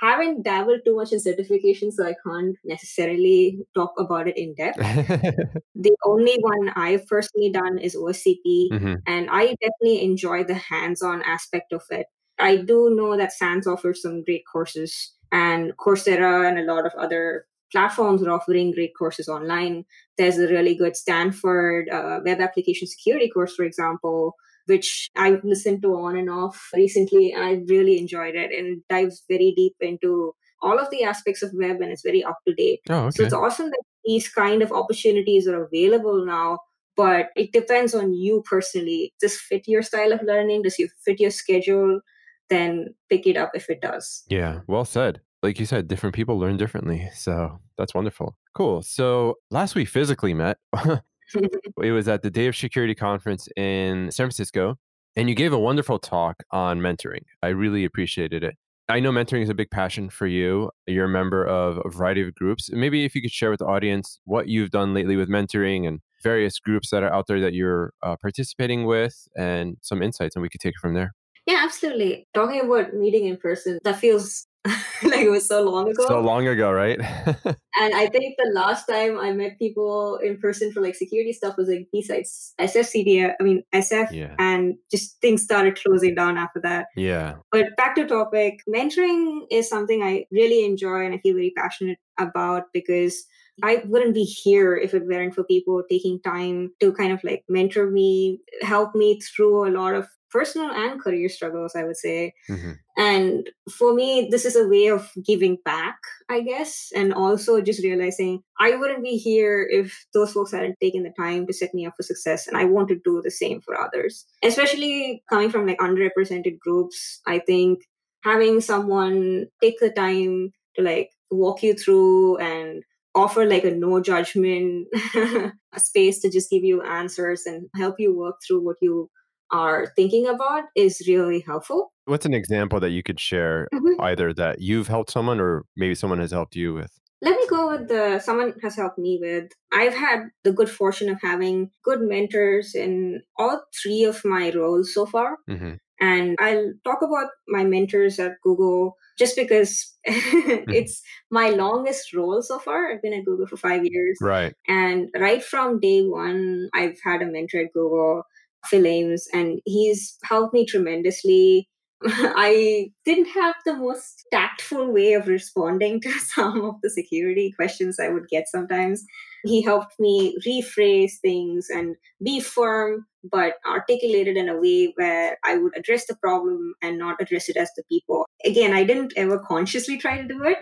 haven't 0.00 0.42
dabbled 0.44 0.80
too 0.84 0.96
much 0.96 1.12
in 1.12 1.20
certification, 1.20 1.92
so 1.92 2.06
I 2.06 2.14
can't 2.26 2.56
necessarily 2.64 3.58
talk 3.74 3.92
about 3.98 4.28
it 4.28 4.36
in 4.38 4.54
depth. 4.54 4.78
The 5.74 5.96
only 6.04 6.36
one 6.40 6.70
I've 6.76 7.06
personally 7.06 7.50
done 7.50 7.78
is 7.78 7.96
OSCP, 7.96 8.68
hmm 8.72 8.94
and 9.06 9.28
I 9.30 9.54
definitely 9.60 10.02
enjoy 10.02 10.44
the 10.44 10.54
hands-on 10.54 11.22
aspect 11.22 11.72
of 11.72 11.82
it. 11.90 12.06
I 12.38 12.56
do 12.56 12.90
know 12.96 13.16
that 13.16 13.32
SANS 13.32 13.66
offers 13.66 14.02
some 14.02 14.24
great 14.24 14.44
courses, 14.50 15.12
and 15.32 15.72
Coursera 15.76 16.48
and 16.48 16.58
a 16.58 16.72
lot 16.72 16.86
of 16.86 16.92
other 16.98 17.46
platforms 17.72 18.22
are 18.22 18.30
offering 18.30 18.72
great 18.72 18.92
courses 18.98 19.28
online. 19.28 19.84
There's 20.18 20.38
a 20.38 20.48
really 20.48 20.74
good 20.74 20.96
Stanford 20.96 21.88
uh, 21.90 22.20
web 22.24 22.40
application 22.40 22.88
security 22.88 23.30
course, 23.30 23.54
for 23.54 23.64
example, 23.64 24.34
which 24.70 25.10
I've 25.16 25.44
listened 25.44 25.82
to 25.82 25.94
on 25.94 26.16
and 26.16 26.30
off 26.30 26.70
recently, 26.74 27.32
and 27.32 27.44
I 27.44 27.62
really 27.68 27.98
enjoyed 27.98 28.36
it. 28.36 28.50
And 28.56 28.78
it 28.78 28.88
dives 28.88 29.24
very 29.28 29.52
deep 29.54 29.74
into 29.80 30.32
all 30.62 30.78
of 30.78 30.88
the 30.90 31.04
aspects 31.04 31.42
of 31.42 31.50
web, 31.54 31.80
and 31.80 31.90
it's 31.90 32.02
very 32.02 32.24
up 32.24 32.38
to 32.46 32.54
date. 32.54 32.80
Oh, 32.88 33.06
okay. 33.06 33.10
So 33.16 33.24
it's 33.24 33.34
awesome 33.34 33.66
that 33.66 33.82
these 34.04 34.28
kind 34.28 34.62
of 34.62 34.72
opportunities 34.72 35.46
are 35.48 35.64
available 35.64 36.24
now, 36.24 36.60
but 36.96 37.30
it 37.36 37.52
depends 37.52 37.94
on 37.94 38.14
you 38.14 38.42
personally. 38.48 39.12
Does 39.20 39.36
fit 39.36 39.64
your 39.66 39.82
style 39.82 40.12
of 40.12 40.22
learning? 40.22 40.62
Does 40.62 40.76
it 40.78 40.90
fit 41.04 41.20
your 41.20 41.30
schedule? 41.30 42.00
Then 42.48 42.94
pick 43.08 43.26
it 43.26 43.36
up 43.36 43.52
if 43.54 43.68
it 43.70 43.80
does. 43.80 44.24
Yeah, 44.28 44.60
well 44.66 44.84
said. 44.84 45.20
Like 45.42 45.58
you 45.58 45.66
said, 45.66 45.88
different 45.88 46.14
people 46.14 46.38
learn 46.38 46.58
differently. 46.58 47.08
So 47.14 47.60
that's 47.78 47.94
wonderful. 47.94 48.36
Cool. 48.54 48.82
So 48.82 49.36
last 49.50 49.74
we 49.74 49.84
physically 49.86 50.34
met, 50.34 50.58
it 51.34 51.92
was 51.92 52.08
at 52.08 52.22
the 52.22 52.30
Day 52.30 52.46
of 52.46 52.54
Shecurity 52.54 52.96
conference 52.96 53.48
in 53.56 54.10
San 54.10 54.24
Francisco, 54.24 54.76
and 55.16 55.28
you 55.28 55.34
gave 55.34 55.52
a 55.52 55.58
wonderful 55.58 55.98
talk 55.98 56.42
on 56.50 56.80
mentoring. 56.80 57.24
I 57.42 57.48
really 57.48 57.84
appreciated 57.84 58.44
it. 58.44 58.56
I 58.88 58.98
know 58.98 59.12
mentoring 59.12 59.42
is 59.42 59.48
a 59.48 59.54
big 59.54 59.70
passion 59.70 60.10
for 60.10 60.26
you. 60.26 60.70
You're 60.86 61.04
a 61.04 61.08
member 61.08 61.46
of 61.46 61.80
a 61.84 61.88
variety 61.88 62.22
of 62.22 62.34
groups. 62.34 62.70
Maybe 62.72 63.04
if 63.04 63.14
you 63.14 63.22
could 63.22 63.30
share 63.30 63.50
with 63.50 63.60
the 63.60 63.66
audience 63.66 64.18
what 64.24 64.48
you've 64.48 64.70
done 64.70 64.94
lately 64.94 65.14
with 65.14 65.28
mentoring 65.28 65.86
and 65.86 66.00
various 66.24 66.58
groups 66.58 66.90
that 66.90 67.04
are 67.04 67.12
out 67.12 67.26
there 67.28 67.40
that 67.40 67.54
you're 67.54 67.92
uh, 68.02 68.16
participating 68.20 68.86
with 68.86 69.28
and 69.36 69.76
some 69.80 70.02
insights, 70.02 70.34
and 70.34 70.42
we 70.42 70.48
could 70.48 70.60
take 70.60 70.74
it 70.74 70.80
from 70.80 70.94
there. 70.94 71.14
Yeah, 71.46 71.60
absolutely. 71.64 72.26
Talking 72.34 72.62
about 72.62 72.94
meeting 72.94 73.26
in 73.26 73.36
person, 73.36 73.78
that 73.84 73.96
feels 73.96 74.46
like 75.02 75.22
it 75.22 75.30
was 75.30 75.48
so 75.48 75.62
long 75.62 75.90
ago. 75.90 76.06
So 76.06 76.20
long 76.20 76.46
ago, 76.46 76.70
right? 76.70 77.00
And 77.80 77.94
I 77.94 78.08
think 78.08 78.34
the 78.36 78.50
last 78.52 78.84
time 78.84 79.18
I 79.18 79.32
met 79.32 79.58
people 79.58 80.16
in 80.16 80.38
person 80.38 80.70
for 80.70 80.82
like 80.82 80.94
security 80.94 81.32
stuff 81.32 81.56
was 81.56 81.68
like 81.68 81.88
BSides 81.94 82.50
SFCD, 82.60 83.32
I 83.40 83.42
mean 83.42 83.62
SF, 83.74 84.12
yeah. 84.12 84.34
and 84.38 84.74
just 84.90 85.18
things 85.22 85.42
started 85.42 85.80
closing 85.80 86.14
down 86.14 86.36
after 86.36 86.60
that. 86.60 86.88
Yeah. 86.94 87.36
But 87.50 87.76
back 87.78 87.94
to 87.94 88.06
topic, 88.06 88.60
mentoring 88.68 89.46
is 89.50 89.68
something 89.68 90.02
I 90.02 90.26
really 90.30 90.66
enjoy 90.66 91.06
and 91.06 91.14
I 91.14 91.18
feel 91.18 91.34
very 91.34 91.54
passionate 91.56 91.98
about 92.18 92.64
because 92.74 93.24
I 93.62 93.82
wouldn't 93.86 94.14
be 94.14 94.24
here 94.24 94.76
if 94.76 94.92
it 94.92 95.06
weren't 95.06 95.34
for 95.34 95.44
people 95.44 95.82
taking 95.88 96.20
time 96.20 96.72
to 96.80 96.92
kind 96.92 97.12
of 97.12 97.22
like 97.24 97.44
mentor 97.48 97.90
me, 97.90 98.40
help 98.62 98.94
me 98.94 99.20
through 99.20 99.68
a 99.68 99.72
lot 99.72 99.94
of 99.94 100.06
personal 100.30 100.70
and 100.70 101.00
career 101.00 101.28
struggles, 101.28 101.74
I 101.74 101.84
would 101.84 101.96
say. 101.96 102.32
hmm 102.48 102.72
And 102.96 103.48
for 103.78 103.94
me, 103.94 104.28
this 104.30 104.44
is 104.44 104.56
a 104.56 104.68
way 104.68 104.88
of 104.88 105.10
giving 105.24 105.56
back, 105.64 105.96
I 106.28 106.40
guess, 106.42 106.90
and 106.94 107.14
also 107.14 107.60
just 107.62 107.82
realizing 107.82 108.42
I 108.60 108.76
wouldn't 108.76 109.02
be 109.02 109.16
here 109.16 109.66
if 109.70 110.04
those 110.12 110.32
folks 110.32 110.52
hadn't 110.52 110.76
taken 110.80 111.02
the 111.04 111.14
time 111.18 111.46
to 111.46 111.52
set 111.52 111.72
me 111.72 111.86
up 111.86 111.94
for 111.96 112.02
success. 112.02 112.46
And 112.46 112.56
I 112.56 112.64
want 112.64 112.88
to 112.88 113.00
do 113.04 113.22
the 113.22 113.30
same 113.30 113.60
for 113.62 113.80
others, 113.80 114.26
especially 114.42 115.22
coming 115.30 115.50
from 115.50 115.66
like 115.66 115.78
underrepresented 115.78 116.58
groups. 116.58 117.20
I 117.26 117.38
think 117.38 117.80
having 118.22 118.60
someone 118.60 119.46
take 119.62 119.78
the 119.80 119.90
time 119.90 120.52
to 120.76 120.82
like 120.82 121.10
walk 121.30 121.62
you 121.62 121.74
through 121.74 122.36
and 122.38 122.82
offer 123.14 123.44
like 123.44 123.64
a 123.64 123.70
no 123.70 124.00
judgment 124.00 124.86
a 125.16 125.52
space 125.80 126.20
to 126.20 126.30
just 126.30 126.50
give 126.50 126.62
you 126.64 126.82
answers 126.82 127.44
and 127.46 127.68
help 127.76 127.96
you 127.98 128.16
work 128.16 128.36
through 128.46 128.60
what 128.64 128.76
you 128.80 129.10
are 129.52 129.92
thinking 129.96 130.26
about 130.26 130.64
is 130.76 131.02
really 131.06 131.40
helpful. 131.40 131.92
What's 132.06 132.26
an 132.26 132.34
example 132.34 132.80
that 132.80 132.90
you 132.90 133.02
could 133.02 133.20
share, 133.20 133.68
Mhm. 133.72 133.94
either 134.00 134.32
that 134.34 134.60
you've 134.60 134.88
helped 134.88 135.10
someone 135.10 135.40
or 135.40 135.64
maybe 135.76 135.94
someone 135.94 136.18
has 136.18 136.30
helped 136.32 136.56
you 136.56 136.74
with? 136.74 136.90
Let 137.22 137.36
me 137.36 137.46
go 137.48 137.68
with 137.70 137.88
the 137.88 138.18
someone 138.18 138.54
has 138.62 138.76
helped 138.76 138.98
me 138.98 139.18
with. 139.20 139.52
I've 139.72 139.94
had 139.94 140.30
the 140.42 140.52
good 140.52 140.70
fortune 140.70 141.10
of 141.10 141.20
having 141.20 141.70
good 141.84 142.00
mentors 142.00 142.74
in 142.74 143.22
all 143.38 143.62
three 143.82 144.04
of 144.04 144.24
my 144.24 144.50
roles 144.52 144.94
so 144.94 145.04
far. 145.06 145.36
hmm 145.46 145.74
And 146.00 146.34
I'll 146.40 146.72
talk 146.82 147.02
about 147.02 147.28
my 147.46 147.62
mentors 147.64 148.18
at 148.18 148.40
Google 148.42 148.96
just 149.18 149.36
because 149.36 149.98
it's 150.04 151.02
my 151.30 151.50
longest 151.50 152.14
role 152.14 152.40
so 152.42 152.58
far. 152.58 152.90
I've 152.90 153.02
been 153.02 153.12
at 153.12 153.26
Google 153.26 153.46
for 153.46 153.58
five 153.58 153.84
years. 153.84 154.16
Right. 154.22 154.54
And 154.66 155.10
right 155.14 155.44
from 155.44 155.78
day 155.78 156.00
one, 156.06 156.70
I've 156.74 156.98
had 157.04 157.20
a 157.20 157.26
mentor 157.26 157.60
at 157.60 157.72
Google, 157.74 158.22
Phil 158.66 158.86
Ames, 158.86 159.26
and 159.32 159.60
he's 159.64 160.18
helped 160.24 160.54
me 160.54 160.66
tremendously. 160.66 161.68
I 162.04 162.90
didn't 163.04 163.26
have 163.26 163.56
the 163.66 163.76
most 163.76 164.26
tactful 164.32 164.90
way 164.90 165.12
of 165.12 165.28
responding 165.28 166.00
to 166.00 166.10
some 166.18 166.62
of 166.62 166.76
the 166.82 166.90
security 166.90 167.52
questions 167.52 168.00
I 168.00 168.08
would 168.08 168.28
get 168.28 168.48
sometimes. 168.48 169.04
He 169.44 169.62
helped 169.62 169.98
me 169.98 170.36
rephrase 170.46 171.12
things 171.22 171.68
and 171.70 171.96
be 172.22 172.40
firm, 172.40 173.06
but 173.30 173.54
articulated 173.66 174.36
in 174.36 174.48
a 174.48 174.56
way 174.56 174.92
where 174.96 175.38
I 175.44 175.56
would 175.56 175.76
address 175.76 176.06
the 176.06 176.16
problem 176.16 176.74
and 176.82 176.98
not 176.98 177.20
address 177.20 177.48
it 177.48 177.56
as 177.56 177.70
the 177.76 177.82
people. 177.88 178.26
Again, 178.44 178.72
I 178.72 178.84
didn't 178.84 179.12
ever 179.16 179.38
consciously 179.38 179.98
try 179.98 180.20
to 180.20 180.28
do 180.28 180.42
it, 180.44 180.58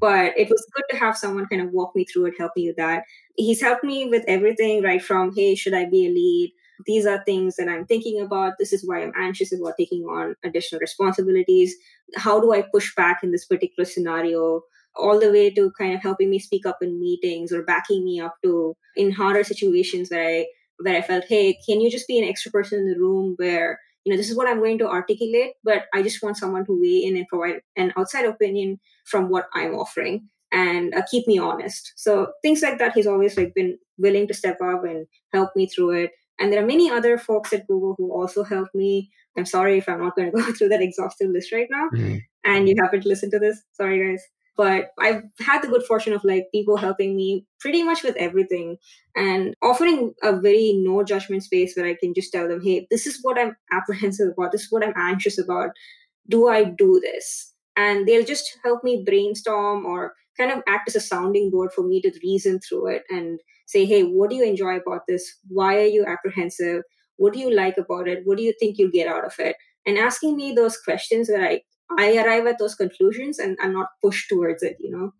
but 0.00 0.32
it 0.36 0.48
was 0.48 0.66
good 0.74 0.84
to 0.90 0.96
have 0.96 1.16
someone 1.16 1.46
kind 1.46 1.62
of 1.62 1.72
walk 1.72 1.94
me 1.94 2.04
through 2.04 2.26
it, 2.26 2.34
help 2.38 2.52
me 2.56 2.68
with 2.68 2.76
that. 2.76 3.04
He's 3.36 3.60
helped 3.60 3.84
me 3.84 4.08
with 4.08 4.24
everything, 4.28 4.82
right 4.82 5.02
from, 5.02 5.34
hey, 5.34 5.54
should 5.54 5.74
I 5.74 5.86
be 5.86 6.06
a 6.06 6.10
lead? 6.10 6.52
These 6.86 7.06
are 7.06 7.22
things 7.24 7.56
that 7.56 7.68
I'm 7.68 7.86
thinking 7.86 8.20
about. 8.20 8.54
This 8.58 8.72
is 8.72 8.86
why 8.86 9.02
I'm 9.02 9.12
anxious 9.16 9.52
about 9.52 9.74
taking 9.78 10.02
on 10.04 10.34
additional 10.44 10.80
responsibilities. 10.80 11.74
How 12.16 12.40
do 12.40 12.52
I 12.52 12.62
push 12.62 12.94
back 12.94 13.20
in 13.22 13.32
this 13.32 13.46
particular 13.46 13.84
scenario? 13.84 14.62
All 14.96 15.20
the 15.20 15.30
way 15.30 15.50
to 15.50 15.70
kind 15.78 15.94
of 15.94 16.02
helping 16.02 16.30
me 16.30 16.38
speak 16.38 16.66
up 16.66 16.78
in 16.80 17.00
meetings 17.00 17.52
or 17.52 17.62
backing 17.62 18.04
me 18.04 18.20
up 18.20 18.36
to 18.42 18.76
in 18.96 19.12
harder 19.12 19.44
situations 19.44 20.10
where 20.10 20.26
I 20.26 20.46
where 20.78 20.96
I 20.96 21.02
felt, 21.02 21.24
hey, 21.28 21.58
can 21.68 21.80
you 21.80 21.90
just 21.90 22.06
be 22.06 22.18
an 22.18 22.28
extra 22.28 22.50
person 22.52 22.80
in 22.80 22.90
the 22.90 22.98
room 22.98 23.34
where, 23.36 23.80
you 24.04 24.12
know, 24.12 24.16
this 24.16 24.30
is 24.30 24.36
what 24.36 24.48
I'm 24.48 24.58
going 24.58 24.78
to 24.78 24.88
articulate, 24.88 25.54
but 25.64 25.86
I 25.92 26.02
just 26.02 26.22
want 26.22 26.36
someone 26.36 26.64
to 26.66 26.80
weigh 26.80 27.04
in 27.04 27.16
and 27.16 27.26
provide 27.26 27.60
an 27.76 27.92
outside 27.96 28.24
opinion 28.24 28.78
from 29.04 29.28
what 29.28 29.46
I'm 29.54 29.74
offering 29.74 30.28
and 30.52 30.94
uh, 30.94 31.02
keep 31.10 31.26
me 31.26 31.38
honest. 31.38 31.92
So 31.96 32.28
things 32.42 32.62
like 32.62 32.78
that, 32.78 32.92
he's 32.92 33.06
always 33.06 33.36
like 33.36 33.54
been 33.54 33.76
willing 33.98 34.28
to 34.28 34.34
step 34.34 34.58
up 34.62 34.84
and 34.84 35.06
help 35.32 35.50
me 35.56 35.66
through 35.66 35.90
it. 35.90 36.10
And 36.38 36.52
there 36.52 36.62
are 36.62 36.66
many 36.66 36.90
other 36.90 37.18
folks 37.18 37.52
at 37.52 37.66
Google 37.66 37.94
who 37.98 38.12
also 38.12 38.44
helped 38.44 38.74
me. 38.74 39.10
I'm 39.36 39.46
sorry 39.46 39.78
if 39.78 39.88
I'm 39.88 40.00
not 40.00 40.16
going 40.16 40.30
to 40.32 40.36
go 40.36 40.52
through 40.52 40.68
that 40.70 40.82
exhaustive 40.82 41.30
list 41.30 41.52
right 41.52 41.68
now. 41.70 41.88
Mm-hmm. 41.94 42.18
And 42.44 42.68
you 42.68 42.76
happen 42.80 43.00
to 43.00 43.08
listen 43.08 43.30
to 43.32 43.38
this. 43.38 43.62
Sorry, 43.72 44.12
guys. 44.12 44.22
But 44.56 44.90
I've 44.98 45.22
had 45.38 45.62
the 45.62 45.68
good 45.68 45.84
fortune 45.84 46.12
of 46.12 46.24
like 46.24 46.48
people 46.52 46.76
helping 46.76 47.14
me 47.14 47.46
pretty 47.60 47.84
much 47.84 48.02
with 48.02 48.16
everything 48.16 48.76
and 49.14 49.54
offering 49.62 50.14
a 50.24 50.40
very 50.40 50.72
no 50.82 51.04
judgment 51.04 51.44
space 51.44 51.76
where 51.76 51.86
I 51.86 51.94
can 51.94 52.12
just 52.12 52.32
tell 52.32 52.48
them, 52.48 52.60
hey, 52.60 52.88
this 52.90 53.06
is 53.06 53.20
what 53.22 53.38
I'm 53.38 53.56
apprehensive 53.72 54.32
about. 54.36 54.50
This 54.50 54.62
is 54.62 54.72
what 54.72 54.84
I'm 54.84 54.94
anxious 54.96 55.38
about. 55.38 55.70
Do 56.28 56.48
I 56.48 56.64
do 56.64 56.98
this? 57.00 57.54
And 57.76 58.08
they'll 58.08 58.24
just 58.24 58.58
help 58.64 58.82
me 58.82 59.04
brainstorm 59.06 59.86
or 59.86 60.14
kind 60.36 60.50
of 60.50 60.62
act 60.66 60.88
as 60.88 60.96
a 60.96 61.00
sounding 61.00 61.50
board 61.50 61.72
for 61.72 61.82
me 61.82 62.00
to 62.00 62.12
reason 62.24 62.58
through 62.58 62.88
it 62.88 63.04
and 63.10 63.40
say, 63.68 63.84
hey, 63.84 64.02
what 64.02 64.30
do 64.30 64.36
you 64.36 64.44
enjoy 64.44 64.76
about 64.76 65.02
this? 65.06 65.30
Why 65.48 65.76
are 65.76 65.92
you 65.96 66.04
apprehensive? 66.06 66.82
What 67.16 67.34
do 67.34 67.38
you 67.38 67.54
like 67.54 67.76
about 67.76 68.08
it? 68.08 68.22
What 68.24 68.38
do 68.38 68.42
you 68.42 68.54
think 68.58 68.78
you'll 68.78 68.90
get 68.90 69.08
out 69.08 69.24
of 69.24 69.34
it? 69.38 69.56
And 69.86 69.98
asking 69.98 70.36
me 70.36 70.52
those 70.52 70.78
questions 70.78 71.28
where 71.28 71.46
I, 71.46 71.60
I 71.98 72.16
arrive 72.16 72.46
at 72.46 72.58
those 72.58 72.74
conclusions 72.74 73.38
and 73.38 73.58
I'm 73.60 73.74
not 73.74 73.88
pushed 74.02 74.28
towards 74.28 74.62
it, 74.62 74.76
you 74.80 74.90
know? 74.90 75.12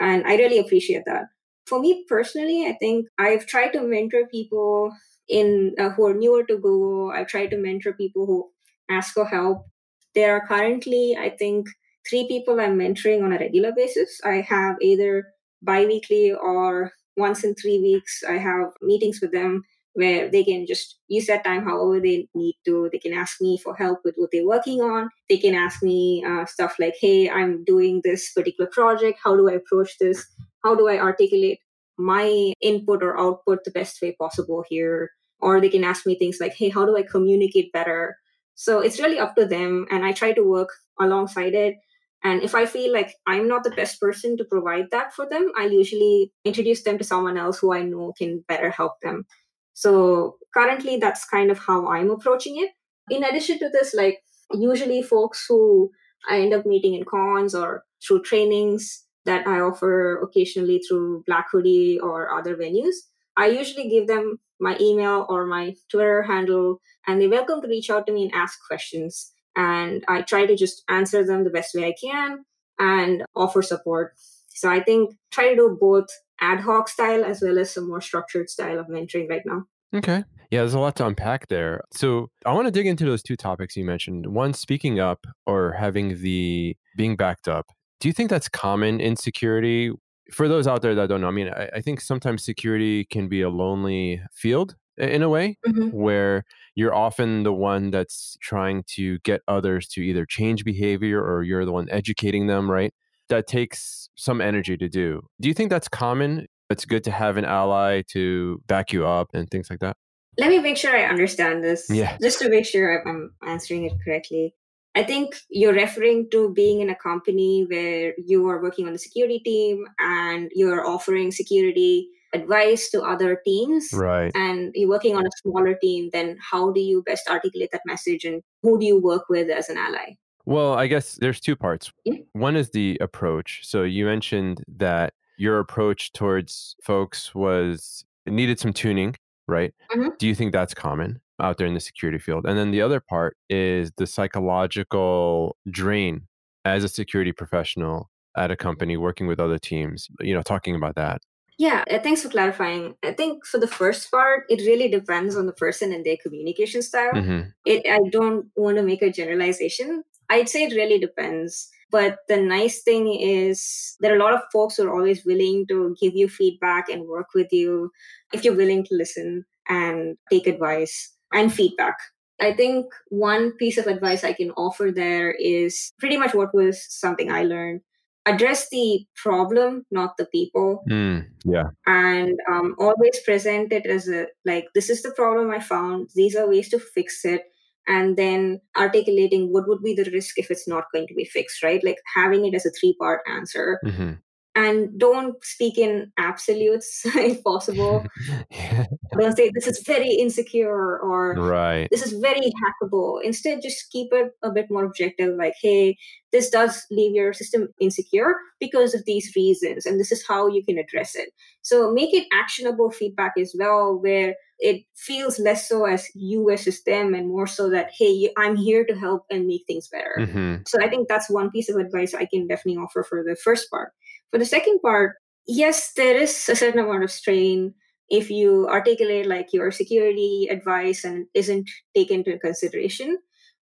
And 0.00 0.26
I 0.26 0.36
really 0.36 0.58
appreciate 0.58 1.04
that. 1.06 1.26
For 1.66 1.78
me 1.78 2.04
personally, 2.08 2.66
I 2.66 2.76
think 2.80 3.06
I've 3.18 3.46
tried 3.46 3.72
to 3.72 3.82
mentor 3.82 4.26
people 4.30 4.92
in 5.28 5.74
uh, 5.78 5.90
who 5.90 6.06
are 6.06 6.14
newer 6.14 6.42
to 6.44 6.56
Google. 6.56 7.12
I've 7.14 7.28
tried 7.28 7.50
to 7.50 7.58
mentor 7.58 7.92
people 7.92 8.26
who 8.26 8.50
ask 8.88 9.12
for 9.12 9.26
help. 9.26 9.66
There 10.14 10.34
are 10.34 10.46
currently, 10.46 11.16
I 11.20 11.30
think, 11.30 11.68
three 12.08 12.26
people 12.26 12.58
I'm 12.58 12.78
mentoring 12.78 13.22
on 13.22 13.32
a 13.32 13.38
regular 13.38 13.72
basis. 13.76 14.20
I 14.24 14.40
have 14.40 14.76
either 14.80 15.24
bi-weekly 15.62 16.32
or 16.32 16.92
once 17.16 17.44
in 17.44 17.54
three 17.54 17.80
weeks, 17.80 18.22
I 18.28 18.38
have 18.38 18.72
meetings 18.82 19.20
with 19.20 19.32
them 19.32 19.64
where 19.94 20.30
they 20.30 20.44
can 20.44 20.66
just 20.66 20.98
use 21.08 21.26
that 21.26 21.44
time 21.44 21.64
however 21.64 22.00
they 22.00 22.28
need 22.34 22.54
to. 22.64 22.88
They 22.92 22.98
can 22.98 23.12
ask 23.12 23.40
me 23.40 23.58
for 23.58 23.74
help 23.74 24.00
with 24.04 24.14
what 24.16 24.30
they're 24.32 24.46
working 24.46 24.80
on. 24.80 25.10
They 25.28 25.36
can 25.36 25.54
ask 25.54 25.82
me 25.82 26.24
uh, 26.26 26.46
stuff 26.46 26.76
like, 26.78 26.94
hey, 27.00 27.28
I'm 27.28 27.64
doing 27.64 28.00
this 28.04 28.32
particular 28.32 28.70
project. 28.72 29.18
How 29.22 29.36
do 29.36 29.48
I 29.48 29.54
approach 29.54 29.98
this? 29.98 30.24
How 30.64 30.74
do 30.74 30.88
I 30.88 30.98
articulate 30.98 31.58
my 31.98 32.52
input 32.60 33.02
or 33.02 33.18
output 33.18 33.64
the 33.64 33.70
best 33.72 34.00
way 34.00 34.14
possible 34.18 34.64
here? 34.68 35.10
Or 35.40 35.60
they 35.60 35.70
can 35.70 35.84
ask 35.84 36.06
me 36.06 36.18
things 36.18 36.38
like, 36.40 36.54
hey, 36.54 36.68
how 36.68 36.86
do 36.86 36.96
I 36.96 37.02
communicate 37.02 37.72
better? 37.72 38.16
So 38.54 38.80
it's 38.80 39.00
really 39.00 39.18
up 39.18 39.34
to 39.36 39.46
them. 39.46 39.86
And 39.90 40.04
I 40.04 40.12
try 40.12 40.32
to 40.32 40.42
work 40.42 40.68
alongside 41.00 41.54
it 41.54 41.76
and 42.22 42.42
if 42.42 42.54
I 42.54 42.66
feel 42.66 42.92
like 42.92 43.14
I'm 43.26 43.48
not 43.48 43.64
the 43.64 43.70
best 43.70 43.98
person 44.00 44.36
to 44.36 44.44
provide 44.44 44.86
that 44.90 45.14
for 45.14 45.26
them, 45.28 45.50
I'll 45.56 45.72
usually 45.72 46.32
introduce 46.44 46.82
them 46.82 46.98
to 46.98 47.04
someone 47.04 47.38
else 47.38 47.58
who 47.58 47.72
I 47.72 47.82
know 47.82 48.12
can 48.16 48.44
better 48.46 48.70
help 48.70 49.00
them. 49.02 49.24
So 49.72 50.36
currently, 50.52 50.98
that's 50.98 51.24
kind 51.24 51.50
of 51.50 51.58
how 51.58 51.88
I'm 51.88 52.10
approaching 52.10 52.56
it. 52.58 52.70
In 53.08 53.24
addition 53.24 53.58
to 53.60 53.70
this, 53.70 53.94
like 53.94 54.18
usually 54.52 55.02
folks 55.02 55.46
who 55.48 55.90
I 56.28 56.40
end 56.40 56.52
up 56.52 56.66
meeting 56.66 56.94
in 56.94 57.04
cons 57.04 57.54
or 57.54 57.84
through 58.06 58.22
trainings 58.22 59.04
that 59.24 59.46
I 59.46 59.60
offer 59.60 60.20
occasionally 60.20 60.80
through 60.86 61.24
Black 61.26 61.46
Hoodie 61.50 61.98
or 61.98 62.36
other 62.36 62.54
venues, 62.56 62.96
I 63.36 63.46
usually 63.46 63.88
give 63.88 64.06
them 64.06 64.38
my 64.60 64.76
email 64.78 65.24
or 65.30 65.46
my 65.46 65.74
Twitter 65.90 66.22
handle, 66.22 66.82
and 67.06 67.20
they're 67.20 67.30
welcome 67.30 67.62
to 67.62 67.68
reach 67.68 67.88
out 67.88 68.06
to 68.06 68.12
me 68.12 68.24
and 68.24 68.34
ask 68.34 68.58
questions 68.66 69.32
and 69.56 70.04
I 70.08 70.22
try 70.22 70.46
to 70.46 70.56
just 70.56 70.82
answer 70.88 71.24
them 71.24 71.44
the 71.44 71.50
best 71.50 71.74
way 71.74 71.86
I 71.86 71.94
can 72.00 72.44
and 72.78 73.24
offer 73.34 73.62
support. 73.62 74.14
So 74.48 74.68
I 74.68 74.82
think 74.82 75.14
try 75.30 75.50
to 75.50 75.56
do 75.56 75.78
both 75.80 76.06
ad 76.40 76.60
hoc 76.60 76.88
style 76.88 77.24
as 77.24 77.40
well 77.42 77.58
as 77.58 77.72
some 77.72 77.88
more 77.88 78.00
structured 78.00 78.50
style 78.50 78.78
of 78.78 78.86
mentoring 78.86 79.28
right 79.28 79.42
now. 79.44 79.64
Okay. 79.94 80.24
Yeah, 80.50 80.60
there's 80.60 80.74
a 80.74 80.80
lot 80.80 80.96
to 80.96 81.06
unpack 81.06 81.48
there. 81.48 81.82
So 81.92 82.30
I 82.44 82.52
want 82.52 82.66
to 82.66 82.72
dig 82.72 82.86
into 82.86 83.04
those 83.04 83.22
two 83.22 83.36
topics 83.36 83.76
you 83.76 83.84
mentioned. 83.84 84.26
One, 84.26 84.52
speaking 84.52 84.98
up 84.98 85.26
or 85.46 85.72
having 85.72 86.20
the 86.22 86.76
being 86.96 87.16
backed 87.16 87.46
up. 87.46 87.66
Do 88.00 88.08
you 88.08 88.12
think 88.12 88.30
that's 88.30 88.48
common 88.48 89.00
in 89.00 89.14
security? 89.14 89.92
For 90.32 90.48
those 90.48 90.66
out 90.66 90.82
there 90.82 90.94
that 90.94 91.08
don't 91.08 91.20
know, 91.20 91.28
I 91.28 91.32
mean, 91.32 91.48
I, 91.48 91.68
I 91.74 91.80
think 91.80 92.00
sometimes 92.00 92.44
security 92.44 93.04
can 93.04 93.28
be 93.28 93.42
a 93.42 93.50
lonely 93.50 94.22
field 94.32 94.76
in 94.96 95.22
a 95.22 95.28
way 95.28 95.56
mm-hmm. 95.66 95.88
where 95.88 96.44
you're 96.80 96.94
often 96.94 97.42
the 97.42 97.52
one 97.52 97.90
that's 97.90 98.38
trying 98.40 98.82
to 98.86 99.18
get 99.18 99.42
others 99.46 99.86
to 99.86 100.00
either 100.00 100.24
change 100.24 100.64
behavior 100.64 101.22
or 101.22 101.42
you're 101.42 101.66
the 101.66 101.72
one 101.72 101.86
educating 101.90 102.46
them, 102.46 102.70
right? 102.70 102.94
That 103.28 103.46
takes 103.46 104.08
some 104.14 104.40
energy 104.40 104.78
to 104.78 104.88
do. 104.88 105.20
Do 105.42 105.48
you 105.48 105.54
think 105.54 105.68
that's 105.68 105.88
common? 105.88 106.46
It's 106.70 106.86
good 106.86 107.04
to 107.04 107.10
have 107.10 107.36
an 107.36 107.44
ally 107.44 108.00
to 108.12 108.62
back 108.66 108.94
you 108.94 109.06
up 109.06 109.28
and 109.34 109.46
things 109.50 109.68
like 109.68 109.80
that? 109.80 109.98
Let 110.38 110.48
me 110.48 110.58
make 110.58 110.78
sure 110.78 110.96
I 110.96 111.02
understand 111.02 111.62
this. 111.62 111.84
Yeah. 111.90 112.16
Just 112.22 112.38
to 112.38 112.48
make 112.48 112.64
sure 112.64 113.06
I'm 113.06 113.34
answering 113.46 113.84
it 113.84 113.92
correctly. 114.02 114.54
I 114.94 115.02
think 115.02 115.36
you're 115.50 115.74
referring 115.74 116.30
to 116.30 116.50
being 116.54 116.80
in 116.80 116.88
a 116.88 116.96
company 116.96 117.66
where 117.68 118.14
you 118.16 118.48
are 118.48 118.62
working 118.62 118.86
on 118.86 118.94
the 118.94 118.98
security 118.98 119.40
team 119.40 119.84
and 119.98 120.50
you're 120.54 120.86
offering 120.86 121.30
security 121.30 122.08
advice 122.32 122.90
to 122.90 123.02
other 123.02 123.40
teams 123.44 123.90
right. 123.92 124.30
and 124.34 124.72
you're 124.74 124.88
working 124.88 125.16
on 125.16 125.26
a 125.26 125.30
smaller 125.42 125.74
team 125.74 126.08
then 126.12 126.38
how 126.40 126.70
do 126.70 126.80
you 126.80 127.02
best 127.02 127.28
articulate 127.28 127.70
that 127.72 127.82
message 127.86 128.24
and 128.24 128.42
who 128.62 128.78
do 128.78 128.86
you 128.86 129.00
work 129.00 129.28
with 129.28 129.50
as 129.50 129.68
an 129.68 129.76
ally? 129.76 130.16
Well 130.46 130.74
i 130.74 130.86
guess 130.86 131.14
there's 131.14 131.40
two 131.40 131.56
parts. 131.56 131.92
Yeah. 132.04 132.18
one 132.32 132.56
is 132.56 132.70
the 132.70 132.98
approach. 133.00 133.60
So 133.64 133.82
you 133.82 134.04
mentioned 134.04 134.62
that 134.76 135.14
your 135.38 135.58
approach 135.58 136.12
towards 136.12 136.76
folks 136.82 137.34
was 137.34 138.04
needed 138.26 138.58
some 138.60 138.72
tuning 138.72 139.16
right? 139.48 139.74
Mm-hmm. 139.90 140.10
do 140.18 140.28
you 140.28 140.34
think 140.36 140.52
that's 140.52 140.74
common 140.74 141.20
out 141.40 141.58
there 141.58 141.66
in 141.66 141.74
the 141.74 141.80
security 141.80 142.18
field? 142.18 142.46
And 142.46 142.56
then 142.56 142.70
the 142.70 142.82
other 142.82 143.00
part 143.00 143.36
is 143.48 143.90
the 143.96 144.06
psychological 144.06 145.56
drain 145.68 146.28
as 146.64 146.84
a 146.84 146.88
security 146.88 147.32
professional 147.32 148.10
at 148.36 148.50
a 148.50 148.56
company 148.56 148.96
working 148.96 149.26
with 149.26 149.40
other 149.40 149.58
teams 149.58 150.08
you 150.20 150.34
know 150.34 150.42
talking 150.42 150.76
about 150.76 150.94
that 150.94 151.20
yeah, 151.60 151.84
uh, 151.90 151.98
thanks 151.98 152.22
for 152.22 152.30
clarifying. 152.30 152.94
I 153.04 153.12
think 153.12 153.44
for 153.44 153.58
the 153.58 153.66
first 153.66 154.10
part, 154.10 154.44
it 154.48 154.66
really 154.66 154.88
depends 154.88 155.36
on 155.36 155.44
the 155.44 155.52
person 155.52 155.92
and 155.92 156.02
their 156.06 156.16
communication 156.16 156.80
style. 156.80 157.12
Mm-hmm. 157.12 157.50
It, 157.66 157.82
I 157.86 158.00
don't 158.08 158.46
want 158.56 158.78
to 158.78 158.82
make 158.82 159.02
a 159.02 159.12
generalization. 159.12 160.02
I'd 160.30 160.48
say 160.48 160.64
it 160.64 160.74
really 160.74 160.98
depends. 160.98 161.68
But 161.90 162.20
the 162.28 162.38
nice 162.38 162.82
thing 162.82 163.14
is 163.14 163.94
there 164.00 164.10
are 164.10 164.16
a 164.16 164.18
lot 164.18 164.32
of 164.32 164.40
folks 164.50 164.78
who 164.78 164.88
are 164.88 164.94
always 164.94 165.26
willing 165.26 165.66
to 165.68 165.94
give 166.00 166.14
you 166.14 166.30
feedback 166.30 166.88
and 166.88 167.06
work 167.06 167.34
with 167.34 167.52
you 167.52 167.92
if 168.32 168.42
you're 168.42 168.56
willing 168.56 168.82
to 168.84 168.94
listen 168.94 169.44
and 169.68 170.16
take 170.30 170.46
advice 170.46 171.12
and 171.30 171.52
feedback. 171.52 171.98
I 172.40 172.54
think 172.54 172.86
one 173.10 173.52
piece 173.58 173.76
of 173.76 173.86
advice 173.86 174.24
I 174.24 174.32
can 174.32 174.50
offer 174.52 174.90
there 174.90 175.32
is 175.32 175.92
pretty 175.98 176.16
much 176.16 176.32
what 176.32 176.54
was 176.54 176.82
something 176.88 177.30
I 177.30 177.44
learned 177.44 177.82
address 178.26 178.68
the 178.70 179.04
problem 179.16 179.84
not 179.90 180.16
the 180.16 180.26
people. 180.26 180.82
Mm, 180.88 181.26
yeah. 181.44 181.70
And 181.86 182.38
um, 182.50 182.74
always 182.78 183.18
present 183.24 183.72
it 183.72 183.86
as 183.86 184.08
a 184.08 184.26
like 184.44 184.68
this 184.74 184.90
is 184.90 185.02
the 185.02 185.12
problem 185.12 185.50
i 185.50 185.58
found 185.60 186.10
these 186.14 186.36
are 186.36 186.48
ways 186.48 186.68
to 186.70 186.78
fix 186.78 187.24
it 187.24 187.42
and 187.88 188.16
then 188.16 188.60
articulating 188.76 189.52
what 189.52 189.66
would 189.66 189.82
be 189.82 189.94
the 189.94 190.08
risk 190.12 190.38
if 190.38 190.50
it's 190.50 190.68
not 190.68 190.84
going 190.92 191.06
to 191.08 191.14
be 191.14 191.24
fixed 191.24 191.62
right? 191.62 191.82
Like 191.82 191.98
having 192.14 192.46
it 192.46 192.54
as 192.54 192.66
a 192.66 192.70
three 192.70 192.94
part 192.98 193.20
answer. 193.28 193.80
Mm-hmm 193.84 194.12
and 194.60 194.98
don't 194.98 195.42
speak 195.42 195.78
in 195.78 196.12
absolutes 196.18 197.02
if 197.06 197.42
possible. 197.42 198.04
yeah. 198.50 198.84
Don't 199.18 199.36
say 199.36 199.50
this 199.52 199.66
is 199.66 199.82
very 199.84 200.12
insecure 200.14 200.98
or 201.00 201.34
right. 201.34 201.88
this 201.90 202.06
is 202.06 202.12
very 202.20 202.52
hackable. 202.62 203.18
Instead, 203.24 203.60
just 203.60 203.90
keep 203.90 204.12
it 204.12 204.30
a 204.44 204.52
bit 204.52 204.66
more 204.70 204.84
objective, 204.84 205.36
like, 205.36 205.54
hey, 205.60 205.96
this 206.30 206.48
does 206.48 206.86
leave 206.92 207.12
your 207.12 207.32
system 207.32 207.68
insecure 207.80 208.34
because 208.60 208.94
of 208.94 209.04
these 209.06 209.32
reasons, 209.34 209.84
and 209.84 209.98
this 209.98 210.12
is 210.12 210.24
how 210.24 210.46
you 210.46 210.64
can 210.64 210.78
address 210.78 211.16
it. 211.16 211.30
So 211.62 211.90
make 211.90 212.14
it 212.14 212.28
actionable 212.32 212.92
feedback 212.92 213.32
as 213.36 213.52
well, 213.58 213.98
where 213.98 214.36
it 214.60 214.84
feels 214.94 215.40
less 215.40 215.68
so 215.68 215.86
as 215.86 216.06
you 216.14 216.44
versus 216.48 216.84
them 216.84 217.14
and 217.14 217.28
more 217.28 217.46
so 217.46 217.70
that 217.70 217.90
hey 217.98 218.30
i'm 218.36 218.56
here 218.56 218.84
to 218.84 218.94
help 218.94 219.24
and 219.30 219.46
make 219.46 219.62
things 219.66 219.88
better 219.88 220.14
mm-hmm. 220.18 220.56
so 220.66 220.78
i 220.82 220.86
think 220.86 221.08
that's 221.08 221.30
one 221.30 221.50
piece 221.50 221.70
of 221.70 221.76
advice 221.76 222.12
i 222.12 222.26
can 222.26 222.46
definitely 222.46 222.76
offer 222.76 223.02
for 223.02 223.24
the 223.26 223.34
first 223.36 223.70
part 223.70 223.92
for 224.30 224.38
the 224.38 224.46
second 224.46 224.80
part, 224.80 225.16
yes, 225.46 225.92
there 225.92 226.16
is 226.16 226.48
a 226.48 226.56
certain 226.56 226.80
amount 226.80 227.04
of 227.04 227.10
strain 227.10 227.74
if 228.08 228.30
you 228.30 228.68
articulate 228.68 229.26
like 229.26 229.52
your 229.52 229.70
security 229.70 230.48
advice 230.50 231.04
and 231.04 231.26
isn't 231.34 231.70
taken 231.96 232.18
into 232.18 232.38
consideration. 232.38 233.18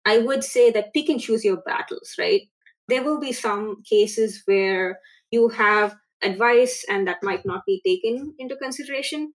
I 0.06 0.20
would 0.20 0.44
say 0.44 0.72
that 0.72 0.94
pick 0.94 1.10
and 1.10 1.20
choose 1.20 1.44
your 1.44 1.58
battles, 1.58 2.16
right? 2.18 2.42
There 2.88 3.04
will 3.04 3.20
be 3.20 3.34
some 3.34 3.84
cases 3.84 4.42
where 4.46 5.00
you 5.32 5.50
have 5.50 5.98
advice 6.24 6.86
and 6.90 7.08
that 7.08 7.22
might 7.24 7.46
not 7.46 7.64
be 7.66 7.82
taken 7.86 8.34
into 8.40 8.56
consideration. 8.56 9.34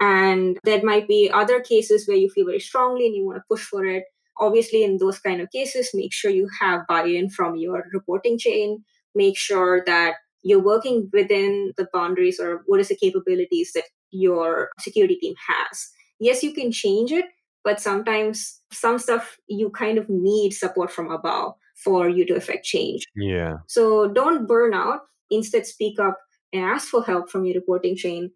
And 0.00 0.58
there 0.64 0.82
might 0.82 1.08
be 1.08 1.30
other 1.32 1.60
cases 1.60 2.06
where 2.06 2.16
you 2.16 2.30
feel 2.30 2.46
very 2.46 2.60
strongly 2.60 3.06
and 3.06 3.14
you 3.14 3.24
want 3.24 3.38
to 3.38 3.44
push 3.48 3.62
for 3.62 3.84
it. 3.84 4.04
Obviously, 4.38 4.84
in 4.84 4.98
those 4.98 5.18
kind 5.18 5.40
of 5.40 5.50
cases, 5.50 5.90
make 5.92 6.12
sure 6.12 6.30
you 6.30 6.48
have 6.60 6.86
buy 6.86 7.04
in 7.04 7.28
from 7.28 7.56
your 7.56 7.84
reporting 7.92 8.38
chain. 8.38 8.84
Make 9.14 9.36
sure 9.36 9.82
that 9.86 10.14
you're 10.42 10.62
working 10.62 11.08
within 11.12 11.72
the 11.76 11.88
boundaries 11.92 12.40
or 12.40 12.62
what 12.66 12.80
is 12.80 12.88
the 12.88 12.96
capabilities 12.96 13.72
that 13.74 13.84
your 14.10 14.70
security 14.80 15.16
team 15.16 15.34
has. 15.46 15.88
Yes, 16.18 16.42
you 16.42 16.52
can 16.52 16.72
change 16.72 17.12
it, 17.12 17.26
but 17.64 17.80
sometimes 17.80 18.60
some 18.72 18.98
stuff 18.98 19.38
you 19.48 19.70
kind 19.70 19.98
of 19.98 20.08
need 20.08 20.52
support 20.52 20.90
from 20.90 21.10
above 21.10 21.54
for 21.82 22.08
you 22.08 22.26
to 22.26 22.34
affect 22.34 22.64
change. 22.64 23.06
Yeah. 23.16 23.56
So 23.66 24.08
don't 24.12 24.46
burn 24.46 24.74
out. 24.74 25.00
Instead, 25.30 25.66
speak 25.66 25.98
up 25.98 26.18
and 26.52 26.64
ask 26.64 26.88
for 26.88 27.02
help 27.02 27.30
from 27.30 27.44
your 27.44 27.54
reporting 27.54 27.96
chain. 27.96 28.30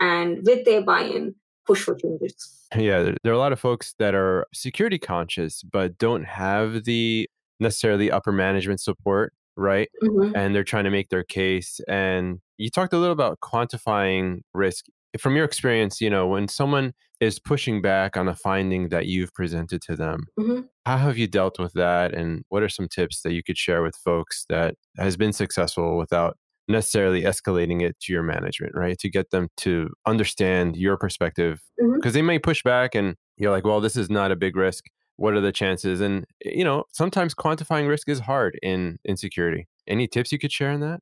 And 0.00 0.38
with 0.44 0.64
their 0.64 0.82
buy 0.82 1.02
in, 1.02 1.34
push 1.66 1.82
for 1.82 1.94
changes. 1.94 2.66
Yeah, 2.74 3.12
there 3.22 3.32
are 3.32 3.36
a 3.36 3.38
lot 3.38 3.52
of 3.52 3.60
folks 3.60 3.94
that 3.98 4.14
are 4.14 4.46
security 4.52 4.98
conscious, 4.98 5.62
but 5.62 5.98
don't 5.98 6.24
have 6.24 6.84
the 6.84 7.28
necessarily 7.58 8.10
upper 8.10 8.32
management 8.32 8.80
support, 8.80 9.32
right? 9.56 9.88
Mm-hmm. 10.02 10.36
And 10.36 10.54
they're 10.54 10.64
trying 10.64 10.84
to 10.84 10.90
make 10.90 11.08
their 11.08 11.24
case. 11.24 11.80
And 11.88 12.40
you 12.58 12.70
talked 12.70 12.92
a 12.92 12.98
little 12.98 13.12
about 13.12 13.40
quantifying 13.40 14.40
risk. 14.54 14.86
From 15.18 15.34
your 15.34 15.44
experience, 15.44 16.00
you 16.00 16.08
know, 16.10 16.26
when 16.28 16.46
someone 16.48 16.92
is 17.20 17.38
pushing 17.38 17.82
back 17.82 18.16
on 18.16 18.28
a 18.28 18.34
finding 18.34 18.88
that 18.90 19.06
you've 19.06 19.34
presented 19.34 19.82
to 19.82 19.96
them, 19.96 20.26
Mm-hmm. 20.38 20.60
how 20.86 20.96
have 20.98 21.18
you 21.18 21.26
dealt 21.26 21.58
with 21.58 21.72
that? 21.74 22.14
And 22.14 22.44
what 22.48 22.62
are 22.62 22.68
some 22.68 22.88
tips 22.88 23.22
that 23.22 23.32
you 23.32 23.42
could 23.42 23.58
share 23.58 23.82
with 23.82 23.96
folks 23.96 24.44
that 24.48 24.76
has 24.98 25.16
been 25.16 25.32
successful 25.32 25.98
without 25.98 26.36
necessarily 26.68 27.22
escalating 27.22 27.82
it 27.82 27.98
to 28.00 28.12
your 28.12 28.22
management, 28.22 28.72
right? 28.76 28.96
To 28.98 29.10
get 29.10 29.30
them 29.30 29.48
to 29.58 29.90
understand 30.06 30.76
your 30.76 30.96
perspective 30.96 31.60
because 31.96 32.14
they 32.14 32.22
may 32.22 32.38
push 32.38 32.62
back 32.62 32.94
and 32.94 33.16
you're 33.36 33.50
like, 33.50 33.64
well, 33.64 33.80
this 33.80 33.96
is 33.96 34.08
not 34.08 34.30
a 34.30 34.36
big 34.36 34.54
risk. 34.54 34.84
What 35.20 35.34
are 35.34 35.40
the 35.42 35.52
chances? 35.52 36.00
And 36.00 36.24
eh, 36.46 36.52
you 36.54 36.64
know, 36.64 36.84
sometimes 36.92 37.34
quantifying 37.34 37.88
risk 37.88 38.08
is 38.08 38.20
hard 38.20 38.58
in 38.62 38.98
in 39.04 39.16
security. 39.18 39.68
Any 39.86 40.08
tips 40.08 40.32
you 40.32 40.38
could 40.38 40.52
share 40.52 40.70
on 40.72 40.80
that? 40.80 41.00